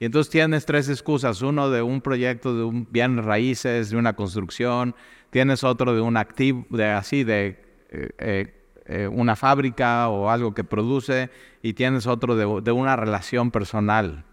Y 0.00 0.06
entonces 0.06 0.30
tienes 0.30 0.64
tres 0.64 0.88
excusas, 0.88 1.42
uno 1.42 1.68
de 1.70 1.82
un 1.82 2.00
proyecto 2.00 2.56
de 2.56 2.64
un 2.64 2.86
bien 2.90 3.22
raíces, 3.22 3.90
de 3.90 3.96
una 3.96 4.14
construcción, 4.14 4.94
tienes 5.30 5.64
otro 5.64 5.94
de 5.94 6.00
un 6.00 6.16
activo, 6.16 6.64
de 6.70 6.86
así, 6.86 7.24
de 7.24 7.62
eh, 7.90 8.10
eh, 8.18 8.57
eh, 8.88 9.06
una 9.06 9.36
fábrica 9.36 10.08
o 10.08 10.30
algo 10.30 10.54
que 10.54 10.64
produce 10.64 11.30
y 11.62 11.74
tienes 11.74 12.06
otro 12.06 12.36
de, 12.36 12.72
una 12.72 12.96
relación 12.96 13.50
personal. 13.50 14.24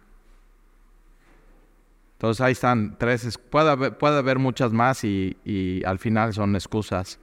Entonces 2.13 2.39
ahí 2.39 2.53
están 2.53 2.97
tres, 2.97 3.37
puede 3.37 3.69
haber, 3.69 3.97
puede 3.97 4.17
haber 4.17 4.39
muchas 4.39 4.71
más 4.71 5.03
y, 5.03 5.35
y 5.43 5.83
al 5.83 5.99
final 5.99 6.33
son 6.33 6.55
excusas. 6.55 7.19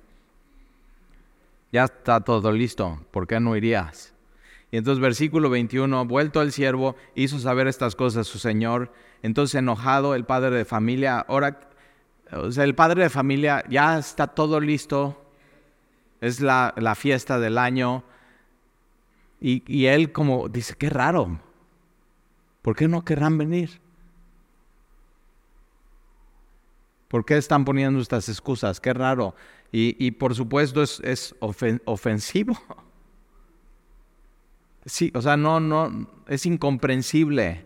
Ya 1.72 1.84
está 1.84 2.20
todo 2.20 2.52
listo, 2.52 3.00
¿por 3.10 3.26
qué 3.26 3.40
no 3.40 3.56
irías? 3.56 4.12
Y 4.70 4.76
entonces 4.76 5.00
versículo 5.00 5.48
21, 5.48 6.04
vuelto 6.06 6.42
el 6.42 6.52
siervo, 6.52 6.96
hizo 7.14 7.38
saber 7.38 7.66
estas 7.66 7.94
cosas 7.94 8.26
su 8.26 8.38
señor. 8.38 8.92
Entonces 9.22 9.54
enojado 9.54 10.14
el 10.14 10.24
padre 10.24 10.56
de 10.56 10.64
familia, 10.66 11.20
ahora, 11.20 11.60
o 12.30 12.50
sea, 12.50 12.64
el 12.64 12.74
padre 12.74 13.04
de 13.04 13.10
familia 13.10 13.64
ya 13.70 13.98
está 13.98 14.26
todo 14.26 14.60
listo, 14.60 15.21
es 16.22 16.40
la, 16.40 16.94
fiesta 16.96 17.38
del 17.38 17.58
año. 17.58 18.04
Y, 19.40 19.87
él 19.87 20.12
como 20.12 20.48
dice, 20.48 20.74
qué 20.78 20.88
raro, 20.88 21.40
¿por 22.62 22.76
qué 22.76 22.87
no 22.87 23.04
querrán 23.04 23.37
venir? 23.37 23.80
¿Por 27.08 27.24
qué 27.24 27.37
están 27.37 27.64
poniendo 27.64 28.00
estas 28.00 28.28
excusas? 28.28 28.80
Qué 28.80 28.94
raro. 28.94 29.35
Y, 29.72 30.12
por 30.12 30.35
supuesto 30.35 30.82
es, 30.82 31.00
es 31.00 31.35
ofensivo. 31.40 32.56
Sí, 34.85 35.12
o 35.14 35.23
sea, 35.23 35.37
no, 35.37 35.60
no, 35.60 36.08
es 36.27 36.44
incomprensible. 36.44 37.64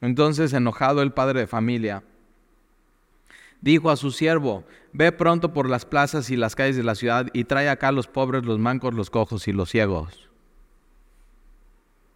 Entonces, 0.00 0.52
enojado 0.52 1.02
el 1.02 1.12
padre 1.12 1.40
de 1.40 1.46
familia, 1.46 2.04
dijo 3.60 3.90
a 3.90 3.96
su 3.96 4.10
siervo, 4.10 4.64
ve 4.92 5.10
pronto 5.12 5.52
por 5.52 5.68
las 5.68 5.84
plazas 5.84 6.30
y 6.30 6.36
las 6.36 6.54
calles 6.54 6.76
de 6.76 6.84
la 6.84 6.94
ciudad 6.94 7.26
y 7.32 7.44
trae 7.44 7.68
acá 7.68 7.88
a 7.88 7.92
los 7.92 8.06
pobres, 8.06 8.44
los 8.44 8.58
mancos, 8.58 8.94
los 8.94 9.10
cojos 9.10 9.48
y 9.48 9.52
los 9.52 9.70
ciegos. 9.70 10.28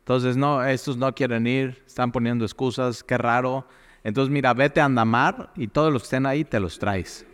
Entonces, 0.01 0.37
no, 0.37 0.64
estos 0.64 0.97
no 0.97 1.14
quieren 1.14 1.47
ir, 1.47 1.83
están 1.87 2.11
poniendo 2.11 2.45
excusas, 2.45 3.05
qué 3.05 3.16
raro. 3.18 3.66
Entonces, 4.03 4.33
mira, 4.33 4.53
vete 4.53 4.80
a 4.80 4.87
Andamar 4.87 5.53
y 5.55 5.68
todos 5.68 5.93
los 5.93 6.03
que 6.03 6.07
estén 6.07 6.26
ahí 6.26 6.45
te 6.45 6.59
los 6.61 6.78
traes. 6.78 7.26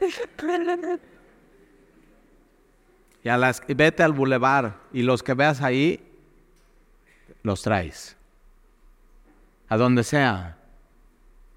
Y 3.24 3.30
a 3.30 3.38
las, 3.38 3.62
vete 3.66 4.02
al 4.02 4.12
bulevar 4.12 4.82
y 4.92 5.00
los 5.02 5.22
que 5.22 5.32
veas 5.32 5.62
ahí, 5.62 5.98
los 7.44 7.62
traes. 7.62 8.16
A 9.68 9.76
donde 9.76 10.02
sea. 10.02 10.58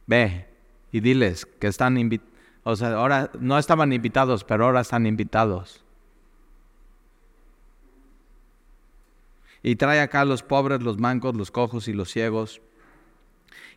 Ve 0.05 0.47
y 0.91 0.99
diles 0.99 1.45
que 1.45 1.67
están 1.67 1.97
invitados. 1.97 2.33
O 2.63 2.75
sea, 2.75 2.93
ahora 2.93 3.31
no 3.39 3.57
estaban 3.57 3.91
invitados, 3.93 4.43
pero 4.43 4.65
ahora 4.65 4.81
están 4.81 5.07
invitados. 5.07 5.83
Y 9.63 9.75
trae 9.75 10.01
acá 10.01 10.21
a 10.21 10.25
los 10.25 10.43
pobres, 10.43 10.81
los 10.81 10.97
mancos, 10.97 11.35
los 11.35 11.49
cojos 11.49 11.88
y 11.88 11.93
los 11.93 12.11
ciegos. 12.11 12.61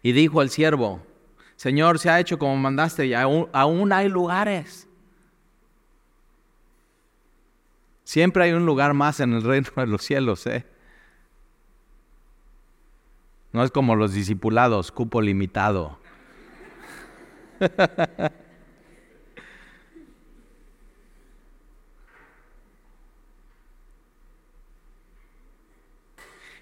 Y 0.03 0.13
dijo 0.13 0.43
el 0.43 0.51
siervo, 0.51 1.01
Señor, 1.57 1.99
se 1.99 2.11
ha 2.11 2.19
hecho 2.19 2.39
como 2.39 2.57
mandaste 2.57 3.07
y 3.07 3.15
aún, 3.15 3.93
hay 3.93 4.09
lugares. 4.09 4.89
Siempre 8.03 8.45
hay 8.45 8.53
un 8.53 8.67
lugar 8.67 8.93
más 8.95 9.21
en 9.21 9.33
el 9.35 9.43
reino 9.43 9.69
de 9.77 9.87
los 9.87 10.03
cielos, 10.03 10.47
¿eh? 10.47 10.65
No 13.53 13.65
es 13.65 13.71
como 13.71 13.97
los 13.97 14.13
discipulados, 14.15 14.93
cupo 14.93 15.21
limitado. 15.21 15.99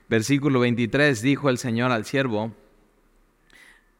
Versículo 0.08 0.60
23, 0.60 1.20
dijo 1.20 1.50
el 1.50 1.58
Señor 1.58 1.92
al 1.92 2.06
siervo, 2.06 2.52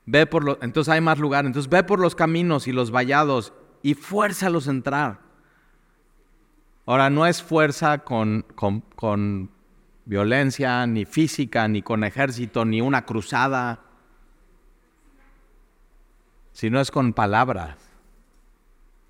ve 0.07 0.25
por 0.25 0.43
los, 0.43 0.57
entonces 0.63 0.91
hay 0.93 1.03
más 1.03 1.19
lugar, 1.19 1.45
entonces 1.45 1.69
ve 1.69 1.83
por 1.83 2.01
los 2.01 2.15
caminos 2.15 2.67
y 2.67 2.73
los 2.73 2.91
vallados 2.91 3.53
y 3.83 3.93
fuérzalos 3.93 4.69
a 4.69 4.71
entrar. 4.71 5.21
Ahora, 6.87 7.11
no 7.11 7.27
es 7.27 7.43
fuerza 7.43 7.99
con, 7.99 8.47
con, 8.55 8.81
con 8.81 9.51
violencia, 10.09 10.87
ni 10.87 11.05
física, 11.05 11.69
ni 11.69 11.83
con 11.83 12.03
ejército, 12.03 12.65
ni 12.65 12.81
una 12.81 13.05
cruzada, 13.05 13.81
sino 16.53 16.81
es 16.81 16.91
con 16.91 17.13
palabras. 17.13 17.77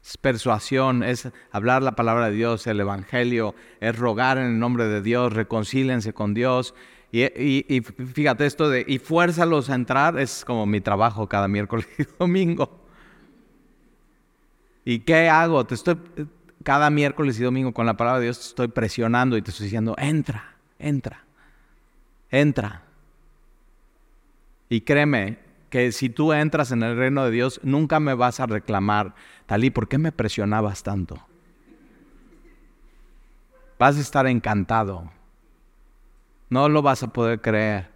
Es 0.04 0.16
persuasión, 0.16 1.04
es 1.04 1.28
hablar 1.52 1.82
la 1.82 1.94
palabra 1.94 2.28
de 2.28 2.34
Dios, 2.34 2.66
el 2.66 2.80
Evangelio, 2.80 3.54
es 3.80 3.96
rogar 3.96 4.38
en 4.38 4.46
el 4.46 4.58
nombre 4.58 4.86
de 4.86 5.00
Dios, 5.00 5.32
reconcílense 5.32 6.12
con 6.12 6.34
Dios. 6.34 6.74
Y, 7.12 7.80
fíjate 7.80 8.44
esto 8.44 8.68
de, 8.68 8.84
y 8.86 8.98
fuérzalos 8.98 9.70
a 9.70 9.76
entrar, 9.76 10.18
es 10.18 10.44
como 10.44 10.66
mi 10.66 10.80
trabajo 10.80 11.28
cada 11.28 11.46
miércoles 11.46 11.86
y 11.96 12.02
domingo. 12.18 12.84
¿Y 14.84 15.00
qué 15.00 15.28
hago? 15.28 15.64
Te 15.64 15.76
estoy, 15.76 15.96
cada 16.64 16.90
miércoles 16.90 17.38
y 17.38 17.44
domingo 17.44 17.72
con 17.72 17.86
la 17.86 17.96
palabra 17.96 18.18
de 18.18 18.24
Dios 18.24 18.38
te 18.38 18.46
estoy 18.46 18.68
presionando 18.68 19.36
y 19.36 19.42
te 19.42 19.50
estoy 19.50 19.64
diciendo, 19.64 19.94
entra, 19.98 20.57
entra, 20.78 21.24
entra. 22.30 22.82
Y 24.68 24.82
créeme 24.82 25.38
que 25.70 25.92
si 25.92 26.08
tú 26.08 26.32
entras 26.32 26.72
en 26.72 26.82
el 26.82 26.96
reino 26.96 27.24
de 27.24 27.30
Dios, 27.30 27.60
nunca 27.62 28.00
me 28.00 28.14
vas 28.14 28.40
a 28.40 28.46
reclamar, 28.46 29.14
Talí, 29.46 29.70
¿por 29.70 29.88
qué 29.88 29.98
me 29.98 30.12
presionabas 30.12 30.82
tanto? 30.82 31.18
Vas 33.78 33.96
a 33.96 34.00
estar 34.00 34.26
encantado. 34.26 35.10
No 36.50 36.68
lo 36.68 36.82
vas 36.82 37.02
a 37.02 37.08
poder 37.08 37.40
creer. 37.40 37.90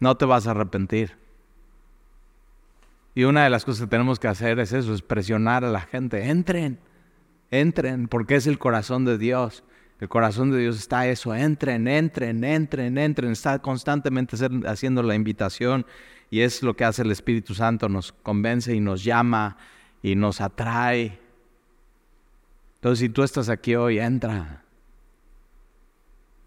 No 0.00 0.16
te 0.16 0.24
vas 0.24 0.46
a 0.46 0.52
arrepentir. 0.52 1.16
Y 3.14 3.24
una 3.24 3.44
de 3.44 3.50
las 3.50 3.64
cosas 3.64 3.82
que 3.82 3.90
tenemos 3.90 4.18
que 4.18 4.28
hacer 4.28 4.58
es 4.58 4.72
eso, 4.72 4.92
es 4.92 5.02
presionar 5.02 5.64
a 5.64 5.70
la 5.70 5.80
gente. 5.80 6.28
Entren, 6.28 6.78
entren, 7.50 8.08
porque 8.08 8.36
es 8.36 8.46
el 8.46 8.58
corazón 8.58 9.04
de 9.04 9.18
Dios. 9.18 9.64
El 10.00 10.08
corazón 10.08 10.50
de 10.50 10.58
Dios 10.58 10.76
está 10.76 11.06
eso, 11.06 11.34
entren, 11.34 11.88
entren, 11.88 12.44
entren, 12.44 12.98
entren. 12.98 13.32
Está 13.32 13.58
constantemente 13.60 14.36
haciendo 14.66 15.02
la 15.02 15.14
invitación 15.14 15.86
y 16.30 16.40
es 16.40 16.62
lo 16.62 16.76
que 16.76 16.84
hace 16.84 17.02
el 17.02 17.10
Espíritu 17.10 17.54
Santo, 17.54 17.88
nos 17.88 18.12
convence 18.12 18.74
y 18.74 18.80
nos 18.80 19.04
llama 19.04 19.56
y 20.02 20.14
nos 20.14 20.40
atrae. 20.40 21.18
Entonces, 22.74 22.98
si 22.98 23.08
tú 23.08 23.22
estás 23.22 23.48
aquí 23.48 23.74
hoy, 23.74 23.98
entra. 23.98 24.62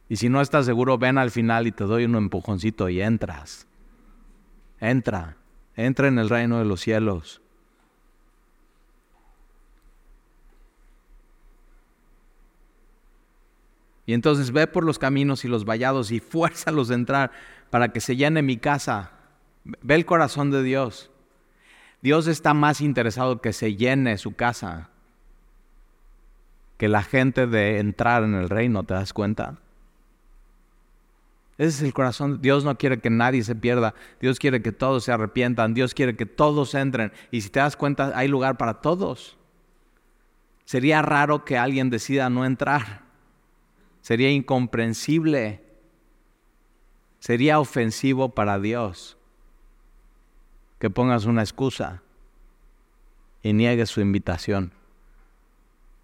Y 0.09 0.15
si 0.15 0.29
no 0.29 0.41
estás 0.41 0.65
seguro, 0.65 0.97
ven 0.97 1.17
al 1.17 1.31
final 1.31 1.67
y 1.67 1.71
te 1.71 1.83
doy 1.83 2.05
un 2.05 2.15
empujoncito 2.15 2.89
y 2.89 3.01
entras. 3.01 3.67
Entra, 4.79 5.37
entra 5.75 6.07
en 6.07 6.19
el 6.19 6.29
reino 6.29 6.59
de 6.59 6.65
los 6.65 6.81
cielos. 6.81 7.41
Y 14.09 14.13
entonces 14.15 14.51
ve 14.51 14.65
por 14.65 14.83
los 14.83 14.97
caminos 14.97 15.45
y 15.45 15.47
los 15.47 15.65
vallados 15.65 16.09
y 16.09 16.19
fuérzalos 16.19 16.89
a 16.89 16.95
entrar 16.95 17.31
para 17.69 17.89
que 17.89 18.01
se 18.01 18.15
llene 18.15 18.41
mi 18.41 18.57
casa. 18.57 19.11
Ve 19.83 19.93
el 19.93 20.07
corazón 20.07 20.49
de 20.49 20.63
Dios. 20.63 21.11
Dios 22.01 22.25
está 22.25 22.55
más 22.55 22.81
interesado 22.81 23.39
que 23.39 23.53
se 23.53 23.75
llene 23.75 24.17
su 24.17 24.35
casa 24.35 24.89
que 26.77 26.87
la 26.87 27.03
gente 27.03 27.45
de 27.45 27.77
entrar 27.77 28.23
en 28.23 28.33
el 28.33 28.49
reino, 28.49 28.83
¿te 28.83 28.95
das 28.95 29.13
cuenta? 29.13 29.57
Ese 31.59 31.69
es 31.69 31.81
el 31.83 31.93
corazón. 31.93 32.41
Dios 32.41 32.63
no 32.63 32.79
quiere 32.79 32.99
que 33.01 33.11
nadie 33.11 33.43
se 33.43 33.53
pierda. 33.53 33.93
Dios 34.19 34.39
quiere 34.39 34.63
que 34.63 34.71
todos 34.71 35.03
se 35.03 35.11
arrepientan. 35.11 35.75
Dios 35.75 35.93
quiere 35.93 36.15
que 36.15 36.25
todos 36.25 36.73
entren. 36.73 37.11
Y 37.29 37.41
si 37.41 37.49
te 37.51 37.59
das 37.59 37.75
cuenta, 37.75 38.11
hay 38.15 38.27
lugar 38.27 38.57
para 38.57 38.81
todos. 38.81 39.37
Sería 40.65 41.03
raro 41.03 41.45
que 41.45 41.59
alguien 41.59 41.91
decida 41.91 42.31
no 42.31 42.43
entrar. 42.43 43.08
Sería 44.01 44.31
incomprensible. 44.31 45.63
Sería 47.19 47.59
ofensivo 47.59 48.29
para 48.29 48.59
Dios 48.59 49.17
que 50.79 50.89
pongas 50.89 51.25
una 51.25 51.41
excusa 51.41 52.01
y 53.43 53.53
niegues 53.53 53.89
su 53.89 54.01
invitación. 54.01 54.71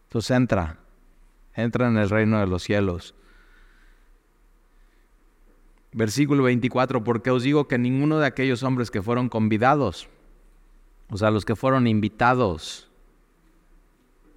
Entonces 0.07 0.31
entra, 0.31 0.77
entra 1.53 1.87
en 1.87 1.97
el 1.97 2.09
reino 2.09 2.39
de 2.39 2.47
los 2.47 2.63
cielos. 2.63 3.15
Versículo 5.93 6.43
24, 6.43 7.03
porque 7.05 7.31
os 7.31 7.43
digo 7.43 7.69
que 7.69 7.77
ninguno 7.77 8.19
de 8.19 8.27
aquellos 8.27 8.63
hombres 8.63 8.91
que 8.91 9.01
fueron 9.01 9.29
convidados, 9.29 10.09
o 11.09 11.17
sea, 11.17 11.31
los 11.31 11.45
que 11.45 11.55
fueron 11.55 11.87
invitados, 11.87 12.89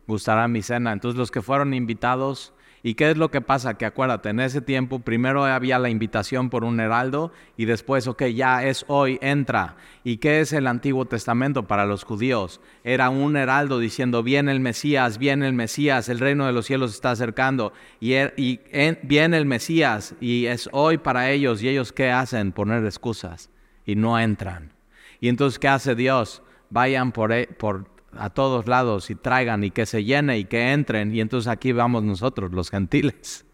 gustará 0.06 0.46
mi 0.46 0.62
cena. 0.62 0.92
Entonces 0.92 1.18
los 1.18 1.32
que 1.32 1.42
fueron 1.42 1.74
invitados 1.74 2.52
¿Y 2.82 2.94
qué 2.94 3.10
es 3.10 3.16
lo 3.16 3.30
que 3.30 3.40
pasa? 3.40 3.74
Que 3.74 3.86
acuérdate, 3.86 4.28
en 4.28 4.40
ese 4.40 4.60
tiempo 4.60 5.00
primero 5.00 5.44
había 5.44 5.78
la 5.78 5.90
invitación 5.90 6.48
por 6.48 6.64
un 6.64 6.78
heraldo 6.78 7.32
y 7.56 7.64
después, 7.64 8.06
ok, 8.06 8.24
ya 8.26 8.64
es 8.64 8.84
hoy, 8.88 9.18
entra. 9.20 9.76
¿Y 10.04 10.18
qué 10.18 10.40
es 10.40 10.52
el 10.52 10.66
Antiguo 10.66 11.04
Testamento 11.04 11.66
para 11.66 11.86
los 11.86 12.04
judíos? 12.04 12.60
Era 12.84 13.10
un 13.10 13.36
heraldo 13.36 13.78
diciendo, 13.78 14.22
viene 14.22 14.52
el 14.52 14.60
Mesías, 14.60 15.18
viene 15.18 15.48
el 15.48 15.54
Mesías, 15.54 16.08
el 16.08 16.20
reino 16.20 16.46
de 16.46 16.52
los 16.52 16.66
cielos 16.66 16.94
está 16.94 17.10
acercando 17.10 17.72
y, 18.00 18.12
er, 18.12 18.34
viene 19.02 19.36
el 19.36 19.46
Mesías 19.46 20.14
y 20.20 20.46
es 20.46 20.68
hoy 20.72 20.98
para 20.98 21.30
ellos 21.30 21.62
y 21.62 21.68
ellos 21.68 21.92
qué 21.92 22.10
hacen? 22.10 22.52
Poner 22.52 22.84
excusas 22.84 23.50
y 23.84 23.96
no 23.96 24.18
entran. 24.18 24.72
Y 25.20 25.28
entonces, 25.28 25.58
¿qué 25.58 25.68
hace 25.68 25.94
Dios? 25.94 26.42
Vayan 26.70 27.12
por, 27.12 27.32
e, 27.32 27.46
por 27.46 27.97
a 28.16 28.30
todos 28.30 28.66
lados 28.66 29.10
y 29.10 29.14
traigan 29.14 29.64
y 29.64 29.70
que 29.70 29.86
se 29.86 30.04
llene 30.04 30.38
y 30.38 30.44
que 30.44 30.72
entren. 30.72 31.14
Y 31.14 31.20
entonces 31.20 31.48
aquí 31.48 31.72
vamos 31.72 32.02
nosotros, 32.02 32.52
los 32.52 32.70
gentiles. 32.70 33.44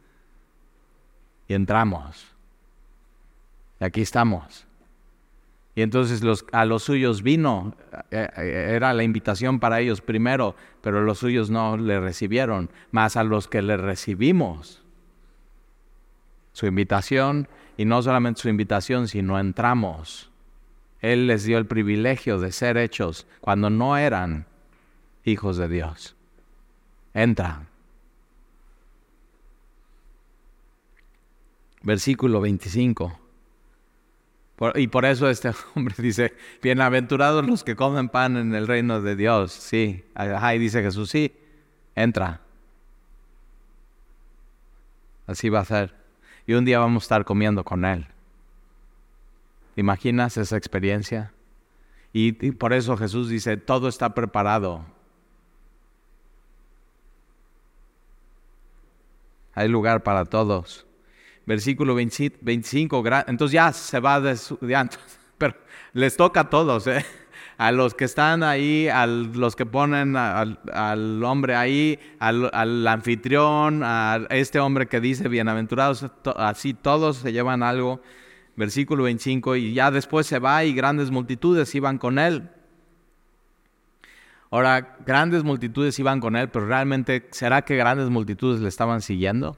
Y 1.48 1.54
entramos. 1.54 2.26
Y 3.80 3.84
aquí 3.84 4.02
estamos. 4.02 4.66
Y 5.74 5.82
entonces 5.82 6.22
los, 6.22 6.46
a 6.52 6.64
los 6.64 6.84
suyos 6.84 7.22
vino, 7.22 7.74
eh, 8.10 8.28
eh, 8.36 8.72
era 8.76 8.94
la 8.94 9.02
invitación 9.02 9.58
para 9.58 9.80
ellos 9.80 10.00
primero, 10.00 10.54
pero 10.80 11.02
los 11.02 11.18
suyos 11.18 11.50
no 11.50 11.76
le 11.76 11.98
recibieron, 11.98 12.70
más 12.92 13.16
a 13.16 13.24
los 13.24 13.48
que 13.48 13.60
le 13.60 13.76
recibimos 13.76 14.82
su 16.52 16.66
invitación, 16.66 17.48
y 17.76 17.84
no 17.84 18.00
solamente 18.02 18.42
su 18.42 18.48
invitación, 18.48 19.08
sino 19.08 19.38
entramos. 19.40 20.30
Él 21.04 21.26
les 21.26 21.44
dio 21.44 21.58
el 21.58 21.66
privilegio 21.66 22.38
de 22.38 22.50
ser 22.50 22.78
hechos 22.78 23.26
cuando 23.40 23.68
no 23.68 23.98
eran 23.98 24.46
hijos 25.22 25.58
de 25.58 25.68
Dios. 25.68 26.16
Entra. 27.12 27.66
Versículo 31.82 32.40
25. 32.40 33.20
y 34.76 34.86
por 34.86 35.04
eso 35.04 35.28
este 35.28 35.50
hombre 35.74 35.94
dice, 35.98 36.32
bienaventurados 36.62 37.46
los 37.46 37.64
que 37.64 37.76
comen 37.76 38.08
pan 38.08 38.38
en 38.38 38.54
el 38.54 38.66
reino 38.66 39.02
de 39.02 39.14
Dios. 39.14 39.52
Sí, 39.52 40.06
ahí 40.14 40.58
dice 40.58 40.82
Jesús, 40.82 41.10
sí, 41.10 41.34
entra. 41.94 42.40
Así 45.26 45.50
va 45.50 45.60
a 45.60 45.64
ser. 45.66 45.94
Y 46.46 46.54
un 46.54 46.64
día 46.64 46.78
vamos 46.78 47.02
a 47.02 47.04
estar 47.04 47.24
comiendo 47.26 47.62
con 47.62 47.84
Él. 47.84 48.06
Imaginas 49.76 50.36
esa 50.36 50.56
experiencia? 50.56 51.32
Y, 52.12 52.32
por 52.52 52.72
eso 52.72 52.96
Jesús 52.96 53.28
dice, 53.28 53.56
todo 53.56 53.88
está 53.88 54.14
preparado. 54.14 54.84
Hay 59.52 59.68
lugar 59.68 60.04
para 60.04 60.24
todos. 60.24 60.86
Versículo 61.44 61.94
25, 61.94 63.04
entonces 63.26 63.52
ya 63.52 63.72
se 63.72 64.00
va 64.00 64.20
de 64.20 64.30
estudiantes, 64.30 65.00
pero 65.38 65.56
les 65.92 66.16
toca 66.16 66.40
a 66.40 66.50
todos, 66.50 66.86
¿eh? 66.86 67.04
a 67.58 67.72
los 67.72 67.94
que 67.94 68.04
están 68.04 68.42
ahí, 68.42 68.88
a 68.88 69.06
los 69.06 69.56
que 69.56 69.66
ponen 69.66 70.16
al, 70.16 71.22
hombre 71.24 71.54
ahí, 71.54 71.98
al, 72.18 72.86
anfitrión, 72.86 73.82
a 73.84 74.26
este 74.30 74.60
hombre 74.60 74.86
que 74.86 75.00
dice, 75.00 75.28
bienaventurados, 75.28 76.06
así 76.36 76.74
todos 76.74 77.18
se 77.18 77.32
llevan 77.32 77.62
algo 77.62 78.00
Versículo 78.56 79.04
25, 79.04 79.56
y 79.56 79.74
ya 79.74 79.90
después 79.90 80.26
se 80.26 80.38
va 80.38 80.64
y 80.64 80.74
grandes 80.74 81.10
multitudes 81.10 81.74
iban 81.74 81.98
con 81.98 82.18
él. 82.18 82.50
Ahora, 84.50 84.96
grandes 85.04 85.42
multitudes 85.42 85.98
iban 85.98 86.20
con 86.20 86.36
él, 86.36 86.48
pero 86.48 86.66
realmente, 86.66 87.26
¿será 87.32 87.62
que 87.62 87.76
grandes 87.76 88.10
multitudes 88.10 88.60
le 88.60 88.68
estaban 88.68 89.00
siguiendo? 89.00 89.56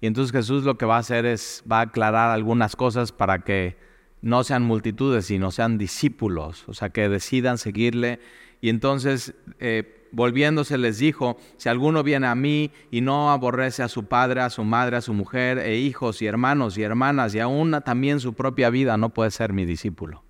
Y 0.00 0.06
entonces 0.06 0.30
Jesús 0.30 0.64
lo 0.64 0.78
que 0.78 0.86
va 0.86 0.96
a 0.96 1.00
hacer 1.00 1.26
es, 1.26 1.64
va 1.70 1.78
a 1.78 1.82
aclarar 1.82 2.30
algunas 2.30 2.76
cosas 2.76 3.10
para 3.10 3.40
que 3.40 3.76
no 4.22 4.44
sean 4.44 4.62
multitudes, 4.62 5.26
sino 5.26 5.50
sean 5.50 5.78
discípulos, 5.78 6.64
o 6.68 6.74
sea, 6.74 6.90
que 6.90 7.08
decidan 7.08 7.58
seguirle. 7.58 8.20
Y 8.60 8.68
entonces, 8.68 9.34
eh, 9.58 10.03
volviéndose, 10.14 10.78
les 10.78 10.98
dijo, 10.98 11.36
si 11.56 11.68
alguno 11.68 12.02
viene 12.02 12.26
a 12.26 12.34
mí 12.34 12.70
y 12.90 13.00
no 13.00 13.30
aborrece 13.30 13.82
a 13.82 13.88
su 13.88 14.06
padre, 14.06 14.40
a 14.40 14.50
su 14.50 14.64
madre, 14.64 14.96
a 14.96 15.00
su 15.00 15.12
mujer, 15.12 15.58
e 15.58 15.76
hijos 15.76 16.22
y 16.22 16.26
hermanos 16.26 16.78
y 16.78 16.82
hermanas, 16.82 17.34
y 17.34 17.40
aún 17.40 17.78
también 17.84 18.20
su 18.20 18.32
propia 18.32 18.70
vida, 18.70 18.96
no 18.96 19.10
puede 19.10 19.30
ser 19.30 19.52
mi 19.52 19.64
discípulo. 19.64 20.22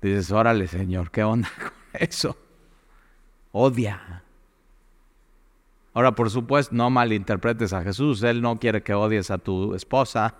Dices, 0.00 0.30
órale, 0.30 0.68
Señor, 0.68 1.10
¿qué 1.10 1.24
onda 1.24 1.50
con 1.58 1.72
eso? 2.00 2.36
Odia. 3.52 4.22
Ahora, 5.92 6.14
por 6.14 6.30
supuesto, 6.30 6.74
no 6.74 6.90
malinterpretes 6.90 7.72
a 7.72 7.82
Jesús. 7.82 8.22
Él 8.22 8.42
no 8.42 8.58
quiere 8.58 8.82
que 8.82 8.92
odies 8.92 9.30
a 9.30 9.38
tu 9.38 9.74
esposa, 9.74 10.34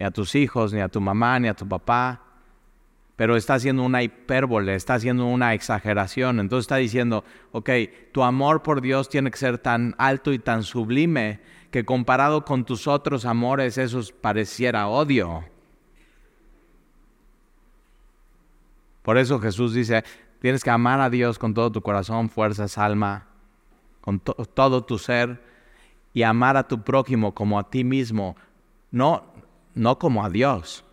ni 0.00 0.06
a 0.06 0.10
tus 0.10 0.34
hijos, 0.34 0.72
ni 0.72 0.80
a 0.80 0.88
tu 0.88 1.00
mamá, 1.00 1.38
ni 1.38 1.48
a 1.48 1.54
tu 1.54 1.68
papá. 1.68 2.22
Pero 3.16 3.36
está 3.36 3.54
haciendo 3.54 3.82
una 3.82 4.02
hipérbole, 4.02 4.74
está 4.74 4.94
haciendo 4.94 5.26
una 5.26 5.54
exageración. 5.54 6.40
Entonces 6.40 6.64
está 6.64 6.76
diciendo, 6.76 7.24
ok, 7.52 7.70
tu 8.12 8.22
amor 8.22 8.62
por 8.62 8.80
Dios 8.80 9.08
tiene 9.08 9.30
que 9.30 9.38
ser 9.38 9.58
tan 9.58 9.94
alto 9.98 10.32
y 10.32 10.38
tan 10.38 10.62
sublime 10.62 11.40
que 11.70 11.84
comparado 11.84 12.44
con 12.44 12.64
tus 12.64 12.86
otros 12.86 13.24
amores 13.24 13.78
eso 13.78 14.00
pareciera 14.20 14.88
odio. 14.88 15.44
Por 19.02 19.18
eso 19.18 19.40
Jesús 19.40 19.74
dice, 19.74 20.04
tienes 20.40 20.62
que 20.62 20.70
amar 20.70 21.00
a 21.00 21.10
Dios 21.10 21.38
con 21.38 21.54
todo 21.54 21.72
tu 21.72 21.82
corazón, 21.82 22.28
fuerzas, 22.28 22.78
alma, 22.78 23.26
con 24.00 24.20
todo 24.20 24.84
tu 24.84 24.98
ser 24.98 25.42
y 26.12 26.22
amar 26.22 26.56
a 26.56 26.68
tu 26.68 26.82
prójimo 26.82 27.34
como 27.34 27.58
a 27.58 27.70
ti 27.70 27.84
mismo. 27.84 28.36
No, 28.90 29.24
no 29.74 29.98
como 29.98 30.24
a 30.24 30.30
Dios. 30.30 30.84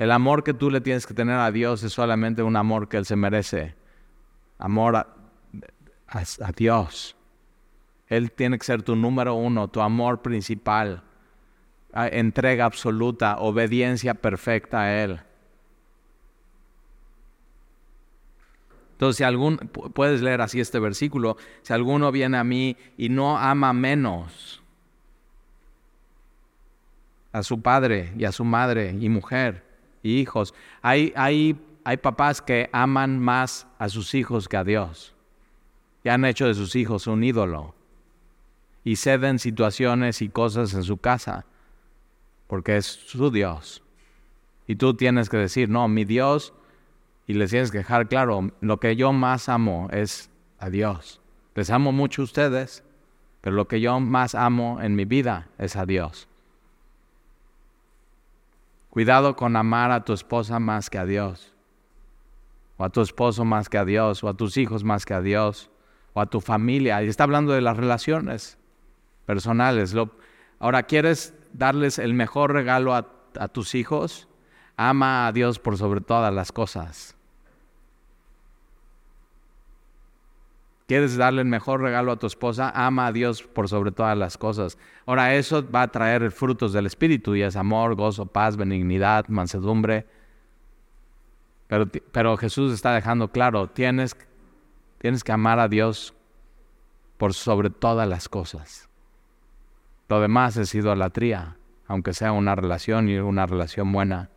El 0.00 0.12
amor 0.12 0.42
que 0.42 0.54
tú 0.54 0.70
le 0.70 0.80
tienes 0.80 1.06
que 1.06 1.12
tener 1.12 1.38
a 1.38 1.52
Dios 1.52 1.82
es 1.82 1.92
solamente 1.92 2.42
un 2.42 2.56
amor 2.56 2.88
que 2.88 2.96
Él 2.96 3.04
se 3.04 3.16
merece. 3.16 3.74
Amor 4.56 4.96
a, 4.96 6.52
Dios. 6.56 7.14
Él 8.06 8.32
tiene 8.32 8.58
que 8.58 8.64
ser 8.64 8.82
tu 8.82 8.96
número 8.96 9.34
uno, 9.34 9.68
tu 9.68 9.82
amor 9.82 10.22
principal. 10.22 11.02
Entrega 11.92 12.64
absoluta, 12.64 13.36
obediencia 13.40 14.14
perfecta 14.14 14.80
a 14.80 15.02
Él. 15.02 15.20
Entonces, 18.92 19.18
si 19.18 19.24
algún, 19.24 19.58
puedes 19.58 20.22
leer 20.22 20.40
así 20.40 20.60
este 20.60 20.78
versículo, 20.78 21.36
si 21.60 21.74
alguno 21.74 22.10
viene 22.10 22.38
a 22.38 22.44
mí 22.44 22.74
y 22.96 23.10
no 23.10 23.36
ama 23.36 23.74
menos 23.74 24.62
a 27.32 27.42
su 27.42 27.60
padre 27.60 28.14
y 28.16 28.24
a 28.24 28.32
su 28.32 28.46
madre 28.46 28.96
y 28.98 29.10
mujer 29.10 29.68
hijos. 30.02 30.54
Hay, 30.82 31.12
hay, 31.16 31.58
hay 31.84 31.96
papás 31.96 32.42
que 32.42 32.68
aman 32.72 33.18
más 33.18 33.66
a 33.78 33.88
sus 33.88 34.14
hijos 34.14 34.48
que 34.48 34.56
a 34.56 34.64
Dios. 34.64 35.14
Y 36.04 36.08
han 36.08 36.24
hecho 36.24 36.46
de 36.46 36.54
sus 36.54 36.76
hijos 36.76 37.06
un 37.06 37.22
ídolo. 37.22 37.74
Y 38.84 38.96
ceden 38.96 39.38
situaciones 39.38 40.22
y 40.22 40.28
cosas 40.28 40.74
en 40.74 40.82
su 40.82 40.96
casa 40.96 41.44
porque 42.50 42.76
es 42.76 42.86
su 42.86 43.30
Dios. 43.30 43.80
Y 44.66 44.74
tú 44.74 44.94
tienes 44.94 45.28
que 45.28 45.36
decir, 45.36 45.68
no, 45.68 45.86
mi 45.86 46.04
Dios, 46.04 46.52
y 47.28 47.34
les 47.34 47.50
tienes 47.50 47.70
que 47.70 47.78
dejar 47.78 48.08
claro, 48.08 48.50
lo 48.60 48.80
que 48.80 48.96
yo 48.96 49.12
más 49.12 49.48
amo 49.48 49.88
es 49.92 50.30
a 50.58 50.68
Dios. 50.68 51.20
Les 51.54 51.70
amo 51.70 51.92
mucho 51.92 52.22
a 52.22 52.24
ustedes, 52.24 52.82
pero 53.40 53.54
lo 53.54 53.68
que 53.68 53.80
yo 53.80 54.00
más 54.00 54.34
amo 54.34 54.80
en 54.82 54.96
mi 54.96 55.04
vida 55.04 55.46
es 55.58 55.76
a 55.76 55.86
Dios. 55.86 56.26
Cuidado 58.90 59.36
con 59.36 59.54
amar 59.54 59.92
a 59.92 60.04
tu 60.04 60.12
esposa 60.12 60.58
más 60.58 60.90
que 60.90 60.98
a 60.98 61.06
Dios, 61.06 61.54
o 62.76 62.84
a 62.84 62.90
tu 62.90 63.00
esposo 63.00 63.44
más 63.44 63.68
que 63.68 63.78
a 63.78 63.84
Dios, 63.84 64.24
o 64.24 64.28
a 64.28 64.34
tus 64.34 64.56
hijos 64.56 64.82
más 64.82 65.06
que 65.06 65.14
a 65.14 65.20
Dios, 65.20 65.70
o 66.12 66.20
a 66.20 66.26
tu 66.26 66.40
familia. 66.40 67.00
Y 67.02 67.08
está 67.08 67.22
hablando 67.22 67.52
de 67.52 67.60
las 67.60 67.76
relaciones 67.76 68.58
personales. 69.26 69.94
ahora, 70.58 70.82
¿quieres 70.82 71.34
darles 71.52 72.00
el 72.00 72.14
mejor 72.14 72.52
regalo 72.52 72.94
a, 72.94 73.06
a 73.38 73.46
tus 73.46 73.76
hijos? 73.76 74.26
Ama 74.76 75.28
a 75.28 75.32
Dios 75.32 75.60
por 75.60 75.76
sobre 75.78 76.00
todas 76.00 76.34
las 76.34 76.50
cosas. 76.50 77.16
¿Quieres 80.90 81.16
darle 81.16 81.42
el 81.42 81.46
mejor 81.46 81.82
regalo 81.82 82.10
a 82.10 82.16
tu 82.16 82.26
esposa? 82.26 82.72
Ama 82.74 83.06
a 83.06 83.12
Dios 83.12 83.44
por 83.44 83.68
sobre 83.68 83.92
todas 83.92 84.18
las 84.18 84.36
cosas. 84.36 84.76
Ahora, 85.06 85.36
eso 85.36 85.64
va 85.70 85.82
a 85.82 85.88
traer 85.92 86.32
frutos 86.32 86.72
del 86.72 86.86
Espíritu 86.86 87.36
y 87.36 87.42
es 87.42 87.54
amor, 87.54 87.94
gozo, 87.94 88.26
paz, 88.26 88.56
benignidad, 88.56 89.28
mansedumbre. 89.28 90.08
Pero, 91.68 91.86
pero 91.86 92.36
Jesús 92.36 92.72
está 92.72 92.92
dejando 92.92 93.30
claro, 93.30 93.68
tienes, 93.68 94.16
tienes 94.98 95.22
que 95.22 95.30
amar 95.30 95.60
a 95.60 95.68
Dios 95.68 96.12
por 97.18 97.34
sobre 97.34 97.70
todas 97.70 98.08
las 98.08 98.28
cosas. 98.28 98.88
Lo 100.08 100.20
demás 100.20 100.56
es 100.56 100.74
idolatría, 100.74 101.56
aunque 101.86 102.14
sea 102.14 102.32
una 102.32 102.56
relación 102.56 103.08
y 103.08 103.16
una 103.18 103.46
relación 103.46 103.92
buena. 103.92 104.30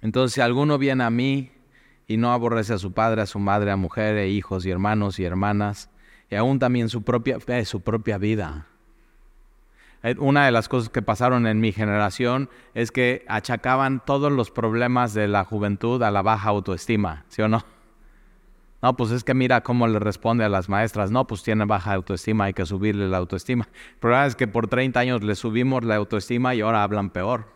Entonces, 0.00 0.34
si 0.34 0.40
alguno 0.40 0.78
viene 0.78 1.02
a 1.02 1.10
mí 1.10 1.50
y 2.06 2.16
no 2.16 2.32
aborrece 2.32 2.74
a 2.74 2.78
su 2.78 2.92
padre, 2.92 3.22
a 3.22 3.26
su 3.26 3.38
madre, 3.38 3.70
a 3.70 3.76
mujer, 3.76 4.16
e 4.16 4.28
hijos 4.28 4.66
y 4.66 4.70
hermanos 4.70 5.18
y 5.18 5.24
hermanas, 5.24 5.90
y 6.30 6.34
aún 6.34 6.58
también 6.58 6.88
su 6.88 7.02
propia 7.02 7.38
su 7.64 7.80
propia 7.80 8.18
vida. 8.18 8.66
Eh, 10.02 10.16
una 10.18 10.44
de 10.44 10.52
las 10.52 10.68
cosas 10.68 10.88
que 10.88 11.02
pasaron 11.02 11.46
en 11.46 11.60
mi 11.60 11.72
generación 11.72 12.50
es 12.74 12.90
que 12.90 13.24
achacaban 13.28 14.02
todos 14.04 14.32
los 14.32 14.50
problemas 14.50 15.14
de 15.14 15.28
la 15.28 15.44
juventud 15.44 16.02
a 16.02 16.10
la 16.10 16.22
baja 16.22 16.48
autoestima, 16.48 17.24
¿sí 17.28 17.42
o 17.42 17.48
no? 17.48 17.64
No, 18.82 18.96
pues 18.96 19.12
es 19.12 19.22
que 19.22 19.32
mira 19.32 19.60
cómo 19.62 19.86
le 19.86 20.00
responde 20.00 20.44
a 20.44 20.48
las 20.48 20.68
maestras. 20.68 21.12
No, 21.12 21.24
pues 21.28 21.44
tiene 21.44 21.66
baja 21.66 21.94
autoestima, 21.94 22.46
hay 22.46 22.52
que 22.52 22.66
subirle 22.66 23.08
la 23.08 23.18
autoestima. 23.18 23.68
El 23.92 23.98
problema 24.00 24.26
es 24.26 24.34
que 24.34 24.48
por 24.48 24.66
30 24.66 24.98
años 24.98 25.22
le 25.22 25.36
subimos 25.36 25.84
la 25.84 25.94
autoestima 25.94 26.56
y 26.56 26.62
ahora 26.62 26.82
hablan 26.82 27.10
peor. 27.10 27.46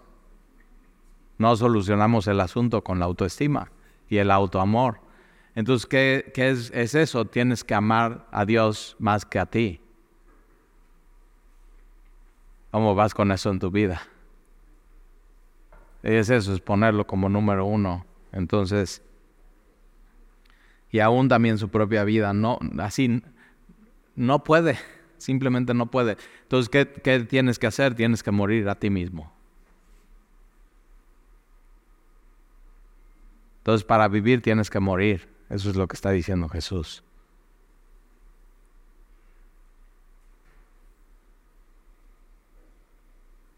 No 1.37 1.57
solucionamos 1.57 2.29
el 2.29 2.39
asunto 2.41 2.85
con 2.85 3.01
la 3.01 3.07
autoestima 3.07 3.73
y 4.09 4.19
el 4.19 4.31
autoamor. 4.31 5.01
Entonces, 5.55 5.87
¿qué, 5.87 6.33
es, 6.35 6.71
es, 6.75 6.95
eso? 6.95 7.25
Tienes 7.25 7.65
que 7.65 7.75
amar 7.75 8.27
a 8.31 8.45
Dios 8.45 8.95
más 8.99 9.25
que 9.25 9.39
a 9.39 9.47
ti. 9.47 9.81
¿Cómo 12.71 12.95
vas 12.95 13.15
con 13.15 13.33
eso 13.33 13.51
en 13.51 13.59
tu 13.59 13.71
vida? 13.71 14.03
Es 16.03 16.29
eso, 16.29 16.53
es 16.53 16.61
ponerlo 16.61 17.07
como 17.07 17.29
número 17.29 17.65
uno. 17.65 18.05
Entonces, 18.33 19.03
y 20.91 21.01
aún 21.01 21.29
también 21.29 21.59
su 21.59 21.71
propia 21.71 22.05
vida, 22.05 22.33
no, 22.35 22.59
así, 22.79 23.23
no 24.15 24.45
puede, 24.45 24.79
simplemente 25.17 25.73
no 25.73 25.91
puede. 25.91 26.17
Entonces, 26.43 26.69
¿qué, 26.69 26.87
qué 27.03 27.21
tienes 27.21 27.59
que 27.59 27.67
hacer? 27.67 27.95
Tienes 27.95 28.23
que 28.23 28.31
morir 28.31 28.69
a 28.69 28.75
ti 28.75 28.91
mismo. 28.91 29.36
Entonces 33.67 33.85
para 33.85 34.07
vivir 34.07 34.43
tienes 34.43 34.71
que 34.71 34.79
morir. 34.79 35.29
Eso 35.51 35.71
es 35.71 35.75
lo 35.75 35.89
que 35.89 35.97
está 35.97 36.13
diciendo 36.13 36.49
Jesús. 36.49 37.03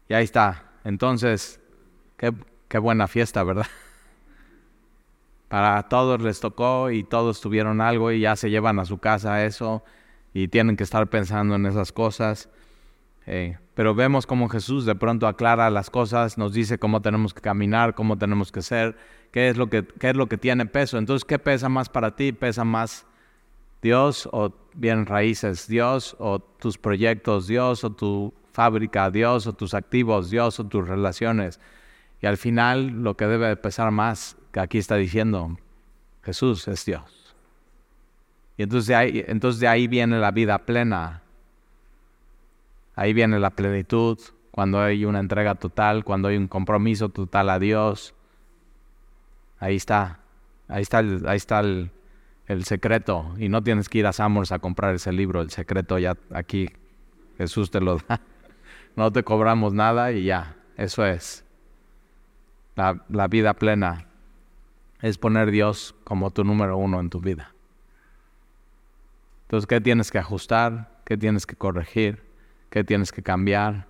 Y 0.07 0.15
ahí 0.15 0.23
está. 0.23 0.71
Entonces, 0.83 1.59
qué, 2.17 2.79
buena 2.79 3.07
fiesta, 3.07 3.43
¿verdad? 3.43 3.67
Para 5.47 5.87
todos 5.89 6.19
les 6.23 6.39
tocó 6.39 6.89
y 6.89 7.03
todos 7.03 7.39
tuvieron 7.39 7.79
algo 7.79 8.11
y 8.11 8.21
ya 8.21 8.35
se 8.35 8.49
llevan 8.49 8.79
a 8.79 8.85
su 8.85 8.97
casa 8.97 9.45
eso 9.45 9.83
y 10.33 10.47
tienen 10.47 10.75
que 10.75 10.85
estar 10.85 11.07
pensando 11.07 11.53
en 11.53 11.67
esas 11.67 11.91
cosas. 11.91 12.49
Pero 13.75 13.95
vemos 13.95 14.25
cómo 14.25 14.49
Jesús 14.49 14.85
de 14.85 14.95
pronto 14.95 15.27
aclara 15.27 15.69
las 15.69 15.89
cosas, 15.89 16.37
nos 16.37 16.53
dice 16.53 16.79
cómo 16.79 17.01
tenemos 17.01 17.33
que 17.33 17.41
caminar, 17.41 17.95
cómo 17.95 18.17
tenemos 18.17 18.51
que 18.51 18.61
ser, 18.61 18.97
qué 19.31 19.49
es 19.49 19.57
lo 19.57 19.69
que, 19.69 19.85
qué 19.85 20.09
es 20.09 20.15
lo 20.15 20.27
que 20.27 20.37
tiene 20.37 20.65
peso. 20.65 20.97
Entonces, 20.97 21.25
¿qué 21.25 21.39
pesa 21.39 21.69
más 21.69 21.89
para 21.89 22.15
ti? 22.15 22.31
Pesa 22.31 22.63
más 22.63 23.05
Dios 23.81 24.27
o 24.31 24.53
bien 24.73 25.05
raíces, 25.05 25.67
Dios 25.67 26.15
o 26.19 26.39
tus 26.39 26.77
proyectos, 26.77 27.47
Dios 27.47 27.83
o 27.83 27.91
tu 27.91 28.33
fábrica, 28.51 29.09
Dios 29.11 29.47
o 29.47 29.53
tus 29.53 29.73
activos, 29.73 30.29
Dios 30.29 30.59
o 30.59 30.65
tus 30.65 30.87
relaciones. 30.87 31.59
Y 32.21 32.25
al 32.25 32.37
final 32.37 32.87
lo 33.03 33.15
que 33.15 33.27
debe 33.27 33.55
pesar 33.55 33.91
más, 33.91 34.35
que 34.51 34.59
aquí 34.59 34.77
está 34.77 34.95
diciendo, 34.95 35.57
Jesús 36.23 36.67
es 36.67 36.83
Dios. 36.83 37.35
Y 38.57 38.63
entonces 38.63 38.87
de 38.87 38.95
ahí, 38.95 39.25
entonces 39.27 39.61
de 39.61 39.67
ahí 39.67 39.87
viene 39.87 40.19
la 40.19 40.31
vida 40.31 40.57
plena. 40.65 41.23
Ahí 42.99 43.13
viene 43.13 43.39
la 43.39 43.51
plenitud, 43.51 44.19
cuando 44.51 44.81
hay 44.81 45.05
una 45.05 45.21
entrega 45.21 45.55
total, 45.55 46.03
cuando 46.03 46.27
hay 46.27 46.35
un 46.35 46.49
compromiso 46.49 47.07
total 47.07 47.49
a 47.49 47.57
Dios. 47.57 48.13
Ahí 49.57 49.77
está, 49.77 50.19
ahí 50.67 50.81
está 50.81 50.99
el, 50.99 51.25
ahí 51.25 51.37
está 51.37 51.61
el, 51.61 51.91
secreto. 52.65 53.35
Y 53.37 53.47
no 53.47 53.63
tienes 53.63 53.87
que 53.87 53.99
ir 53.99 54.05
a 54.05 54.11
Samos 54.11 54.51
a 54.51 54.59
comprar 54.59 54.95
ese 54.95 55.13
libro, 55.13 55.39
el 55.39 55.49
secreto 55.49 55.97
ya 55.97 56.17
aquí 56.33 56.71
Jesús 57.37 57.71
te 57.71 57.79
lo 57.79 57.99
da. 57.99 58.19
No 58.97 59.13
te 59.13 59.23
cobramos 59.23 59.73
nada 59.73 60.11
y 60.11 60.25
ya, 60.25 60.57
eso 60.75 61.05
es. 61.05 61.45
La, 62.75 63.05
la 63.07 63.29
vida 63.29 63.53
plena 63.53 64.07
es 65.01 65.17
poner 65.17 65.51
Dios 65.51 65.95
como 66.03 66.31
tu 66.31 66.43
número 66.43 66.75
uno 66.75 66.99
en 66.99 67.09
tu 67.09 67.21
vida. 67.21 67.53
Entonces, 69.43 69.67
¿qué 69.67 69.79
tienes 69.79 70.11
que 70.11 70.17
ajustar? 70.17 70.99
¿Qué 71.05 71.15
tienes 71.17 71.45
que 71.45 71.55
corregir? 71.55 72.28
¿Qué 72.69 72.83
tienes 72.83 73.11
que 73.11 73.23
cambiar? 73.23 73.87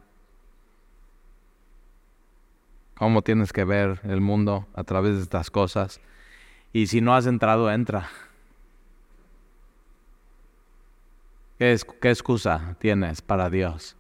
¿Cómo 2.96 3.22
tienes 3.22 3.54
que 3.54 3.64
ver 3.64 4.00
el 4.04 4.22
mundo 4.22 4.68
a 4.74 4.84
través 4.84 5.16
de 5.16 5.22
estas 5.22 5.50
cosas? 5.52 6.02
Y 6.74 6.88
si 6.88 7.02
no 7.02 7.16
has 7.16 7.26
entrado, 7.26 7.72
entra. 7.72 8.10
¿Qué, 11.58 11.78
¿Qué, 12.02 12.10
excusa 12.10 12.76
tienes 12.80 13.22
para 13.22 13.50
Dios? 13.50 13.96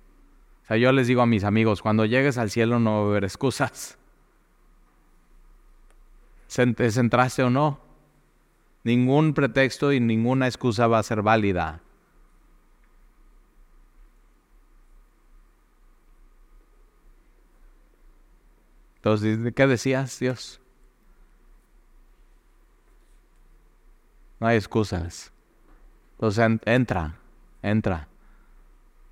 O 0.63 0.67
sea, 0.67 0.77
yo 0.77 0.91
les 0.91 1.07
digo 1.07 1.21
a 1.21 1.25
mis 1.25 1.43
amigos, 1.43 1.82
cuando 1.82 2.05
llegues 2.05 2.38
al 2.38 2.49
cielo 2.49 2.80
no 2.80 2.91
va 2.91 3.07
a 3.07 3.09
haber 3.09 3.23
excusas. 3.23 3.97
¿Es 6.47 6.97
entraste 6.97 7.43
o 7.43 7.49
no? 7.49 7.80
Ningún 8.84 9.34
pretexto 9.34 9.93
y 9.93 9.99
ninguna 9.99 10.47
excusa 10.47 10.88
va 10.88 10.99
a 10.99 11.03
ser 11.03 11.21
válida. 11.21 11.82
Entonces, 18.99 19.53
¿qué 19.53 19.65
decías, 19.65 20.19
Dios? 20.19 20.59
No 24.39 24.47
hay 24.47 24.57
excusas. 24.57 25.31
Entonces, 26.13 26.59
entra, 26.65 27.15
entra. 27.61 28.07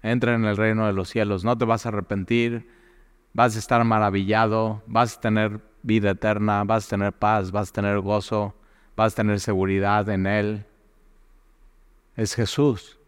Entra 0.03 0.35
en 0.35 0.43
el 0.43 0.57
reino 0.57 0.85
de 0.88 0.93
los 0.93 1.09
cielos. 1.09 1.45
No 1.45 1.57
te 1.57 1.63
vas 1.63 1.85
a 1.85 1.89
arrepentir. 1.89 2.69
Vas 3.33 3.55
a 3.55 3.59
estar 3.59 3.83
maravillado. 3.85 4.83
Vas 4.88 5.17
a 5.17 5.21
tener 5.21 5.61
vida 5.83 6.11
eterna. 6.11 6.65
Vas 6.65 6.88
a 6.88 6.89
tener 6.89 7.13
paz. 7.13 7.51
Vas 7.51 7.69
a 7.69 7.73
tener 7.73 7.99
gozo. 7.99 8.55
Vas 8.97 9.13
a 9.13 9.15
tener 9.15 9.39
seguridad 9.39 10.09
en 10.09 10.27
Él. 10.27 10.65
Es 12.17 12.35
Jesús. 12.35 12.99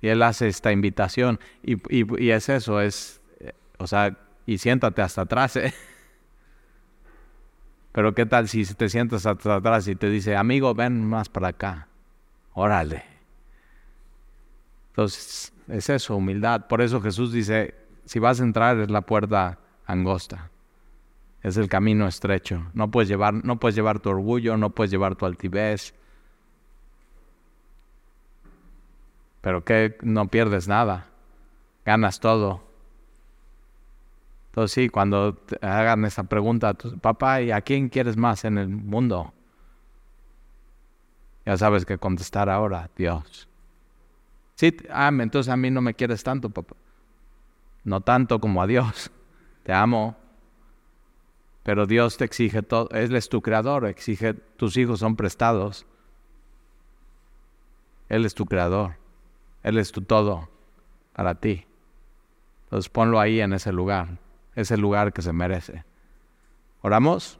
Y 0.00 0.08
Él 0.08 0.22
hace 0.22 0.48
esta 0.48 0.72
invitación. 0.72 1.38
Y, 1.62 1.76
y, 1.88 2.30
es 2.30 2.48
eso, 2.48 2.80
es, 2.80 3.20
o 3.78 3.86
sea, 3.86 4.18
y 4.46 4.58
siéntate 4.58 5.02
hasta 5.02 5.22
atrás. 5.22 5.56
¿eh? 5.56 5.72
Pero 7.92 8.14
qué 8.14 8.26
tal 8.26 8.48
si 8.48 8.64
te 8.74 8.88
sientas 8.88 9.24
hasta 9.24 9.56
atrás 9.56 9.86
y 9.88 9.94
te 9.94 10.10
dice, 10.10 10.36
amigo, 10.36 10.74
ven 10.74 11.08
más 11.08 11.28
para 11.28 11.48
acá. 11.48 11.88
Órale. 12.52 13.04
Entonces, 14.90 15.52
es 15.68 15.88
eso, 15.90 16.16
humildad. 16.16 16.66
Por 16.66 16.82
eso 16.82 17.00
Jesús 17.00 17.32
dice, 17.32 17.74
si 18.04 18.18
vas 18.18 18.40
a 18.40 18.44
entrar 18.44 18.78
es 18.78 18.90
la 18.90 19.02
puerta 19.02 19.58
angosta. 19.86 20.50
Es 21.42 21.56
el 21.56 21.68
camino 21.68 22.08
estrecho. 22.08 22.66
No 22.74 22.90
puedes 22.90 23.08
llevar, 23.08 23.34
no 23.34 23.60
puedes 23.60 23.74
llevar 23.74 24.00
tu 24.00 24.10
orgullo, 24.10 24.56
no 24.56 24.70
puedes 24.70 24.90
llevar 24.90 25.14
tu 25.14 25.26
altivez. 25.26 25.94
Pero 29.40 29.62
que 29.62 29.98
no 30.02 30.28
pierdes 30.28 30.68
nada. 30.68 31.08
Ganas 31.84 32.18
todo. 32.18 32.63
Entonces 34.54 34.72
sí, 34.72 34.88
cuando 34.88 35.36
hagan 35.62 36.04
esa 36.04 36.22
pregunta 36.22 36.74
papá, 37.00 37.42
¿y 37.42 37.50
a 37.50 37.60
quién 37.60 37.88
quieres 37.88 38.16
más 38.16 38.44
en 38.44 38.56
el 38.56 38.68
mundo? 38.68 39.34
Ya 41.44 41.56
sabes 41.56 41.84
que 41.84 41.98
contestar 41.98 42.48
ahora, 42.48 42.88
Dios. 42.96 43.48
Sí, 44.54 44.76
ah, 44.90 45.10
entonces 45.12 45.52
a 45.52 45.56
mí 45.56 45.72
no 45.72 45.80
me 45.80 45.94
quieres 45.94 46.22
tanto, 46.22 46.50
papá. 46.50 46.76
No 47.82 48.00
tanto 48.02 48.40
como 48.40 48.62
a 48.62 48.68
Dios. 48.68 49.10
Te 49.64 49.72
amo. 49.72 50.14
Pero 51.64 51.86
Dios 51.86 52.16
te 52.16 52.24
exige 52.24 52.62
todo. 52.62 52.88
Él 52.92 53.16
es 53.16 53.28
tu 53.28 53.42
creador, 53.42 53.86
exige, 53.86 54.34
tus 54.34 54.76
hijos 54.76 55.00
son 55.00 55.16
prestados. 55.16 55.84
Él 58.08 58.24
es 58.24 58.34
tu 58.34 58.46
creador. 58.46 58.98
Él 59.64 59.78
es 59.78 59.90
tu 59.90 60.02
todo 60.02 60.48
para 61.12 61.34
ti. 61.34 61.66
Entonces 62.66 62.88
ponlo 62.88 63.18
ahí 63.18 63.40
en 63.40 63.52
ese 63.52 63.72
lugar 63.72 64.22
es 64.54 64.70
el 64.70 64.80
lugar 64.80 65.12
que 65.12 65.22
se 65.22 65.32
merece. 65.32 65.84
¿Oramos? 66.82 67.38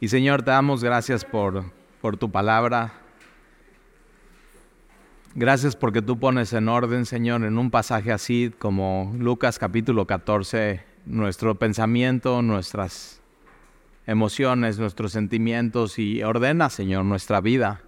Y 0.00 0.08
Señor, 0.08 0.42
te 0.42 0.52
damos 0.52 0.84
gracias 0.84 1.24
por, 1.24 1.64
por 2.00 2.16
tu 2.16 2.30
palabra. 2.30 2.92
Gracias 5.34 5.76
porque 5.76 6.02
tú 6.02 6.18
pones 6.18 6.52
en 6.52 6.68
orden, 6.68 7.04
Señor, 7.04 7.44
en 7.44 7.58
un 7.58 7.70
pasaje 7.70 8.12
así 8.12 8.52
como 8.58 9.12
Lucas 9.18 9.58
capítulo 9.58 10.06
14, 10.06 10.82
nuestro 11.06 11.56
pensamiento, 11.56 12.42
nuestras 12.42 13.20
emociones, 14.06 14.78
nuestros 14.78 15.12
sentimientos 15.12 15.98
y 15.98 16.22
ordena, 16.22 16.70
Señor, 16.70 17.04
nuestra 17.04 17.40
vida. 17.40 17.82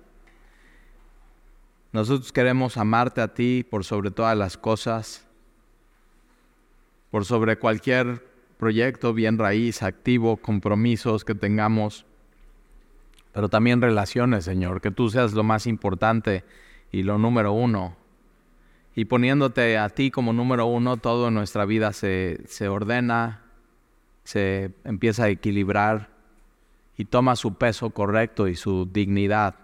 Nosotros 1.92 2.32
queremos 2.32 2.76
amarte 2.76 3.20
a 3.20 3.34
ti 3.34 3.66
por 3.68 3.84
sobre 3.84 4.10
todas 4.10 4.36
las 4.36 4.56
cosas, 4.56 5.26
por 7.10 7.24
sobre 7.24 7.56
cualquier 7.56 8.24
proyecto, 8.58 9.12
bien 9.12 9.38
raíz, 9.38 9.82
activo, 9.82 10.36
compromisos 10.36 11.24
que 11.24 11.34
tengamos, 11.34 12.06
pero 13.32 13.48
también 13.48 13.80
relaciones, 13.80 14.44
Señor, 14.44 14.80
que 14.80 14.90
tú 14.90 15.10
seas 15.10 15.32
lo 15.32 15.42
más 15.42 15.66
importante 15.66 16.44
y 16.92 17.02
lo 17.02 17.18
número 17.18 17.52
uno. 17.52 17.96
Y 18.94 19.06
poniéndote 19.06 19.78
a 19.78 19.88
ti 19.88 20.10
como 20.10 20.32
número 20.32 20.66
uno, 20.66 20.96
todo 20.96 21.28
en 21.28 21.34
nuestra 21.34 21.64
vida 21.64 21.92
se, 21.92 22.40
se 22.46 22.68
ordena, 22.68 23.42
se 24.24 24.72
empieza 24.84 25.24
a 25.24 25.28
equilibrar 25.28 26.10
y 26.96 27.06
toma 27.06 27.34
su 27.34 27.54
peso 27.54 27.90
correcto 27.90 28.46
y 28.46 28.54
su 28.54 28.86
dignidad. 28.86 29.54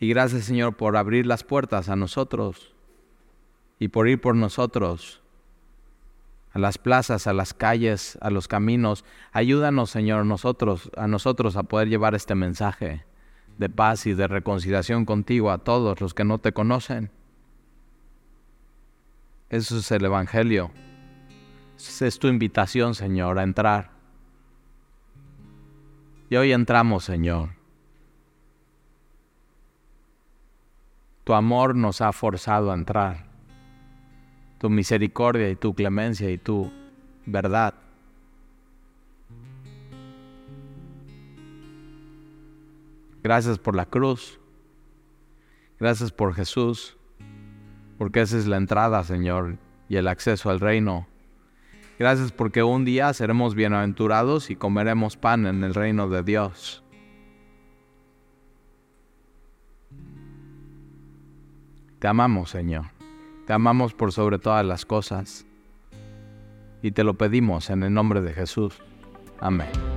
Y 0.00 0.08
gracias 0.08 0.44
Señor 0.44 0.76
por 0.76 0.96
abrir 0.96 1.26
las 1.26 1.44
puertas 1.44 1.90
a 1.90 1.94
nosotros 1.94 2.74
y 3.78 3.88
por 3.88 4.08
ir 4.08 4.18
por 4.18 4.34
nosotros 4.34 5.20
a 6.52 6.58
las 6.58 6.78
plazas, 6.78 7.26
a 7.26 7.32
las 7.32 7.54
calles, 7.54 8.18
a 8.22 8.30
los 8.30 8.48
caminos. 8.48 9.04
Ayúdanos 9.30 9.90
Señor 9.90 10.24
nosotros, 10.24 10.90
a 10.96 11.06
nosotros 11.06 11.54
a 11.56 11.64
poder 11.64 11.88
llevar 11.88 12.14
este 12.14 12.34
mensaje 12.34 13.04
de 13.58 13.68
paz 13.68 14.06
y 14.06 14.14
de 14.14 14.26
reconciliación 14.26 15.04
contigo 15.04 15.50
a 15.50 15.58
todos 15.58 16.00
los 16.00 16.14
que 16.14 16.24
no 16.24 16.38
te 16.38 16.52
conocen. 16.52 17.10
Eso 19.50 19.76
es 19.76 19.90
el 19.90 20.06
Evangelio. 20.06 20.70
Esa 21.76 22.06
es 22.06 22.18
tu 22.18 22.28
invitación, 22.28 22.94
Señor, 22.94 23.38
a 23.38 23.42
entrar. 23.42 23.90
Y 26.30 26.36
hoy 26.36 26.52
entramos, 26.52 27.04
Señor. 27.04 27.59
Tu 31.30 31.34
amor 31.34 31.76
nos 31.76 32.00
ha 32.00 32.12
forzado 32.12 32.72
a 32.72 32.74
entrar. 32.74 33.24
Tu 34.58 34.68
misericordia 34.68 35.48
y 35.48 35.54
tu 35.54 35.74
clemencia 35.74 36.28
y 36.28 36.38
tu 36.38 36.72
verdad. 37.24 37.72
Gracias 43.22 43.60
por 43.60 43.76
la 43.76 43.86
cruz. 43.86 44.40
Gracias 45.78 46.10
por 46.10 46.34
Jesús. 46.34 46.96
Porque 47.96 48.22
esa 48.22 48.36
es 48.36 48.48
la 48.48 48.56
entrada, 48.56 49.04
Señor, 49.04 49.56
y 49.88 49.98
el 49.98 50.08
acceso 50.08 50.50
al 50.50 50.58
reino. 50.58 51.06
Gracias 51.96 52.32
porque 52.32 52.64
un 52.64 52.84
día 52.84 53.12
seremos 53.12 53.54
bienaventurados 53.54 54.50
y 54.50 54.56
comeremos 54.56 55.16
pan 55.16 55.46
en 55.46 55.62
el 55.62 55.74
reino 55.74 56.08
de 56.08 56.24
Dios. 56.24 56.79
Te 62.00 62.08
amamos, 62.08 62.50
Señor. 62.50 62.86
Te 63.46 63.52
amamos 63.52 63.92
por 63.92 64.10
sobre 64.12 64.38
todas 64.38 64.64
las 64.64 64.84
cosas. 64.84 65.46
y 66.82 66.92
te 66.92 67.04
lo 67.04 67.12
pedimos 67.12 67.68
en 67.68 67.82
el 67.82 67.92
nombre 67.92 68.22
de 68.22 68.32
Jesús. 68.32 68.80
Amén. 69.38 69.89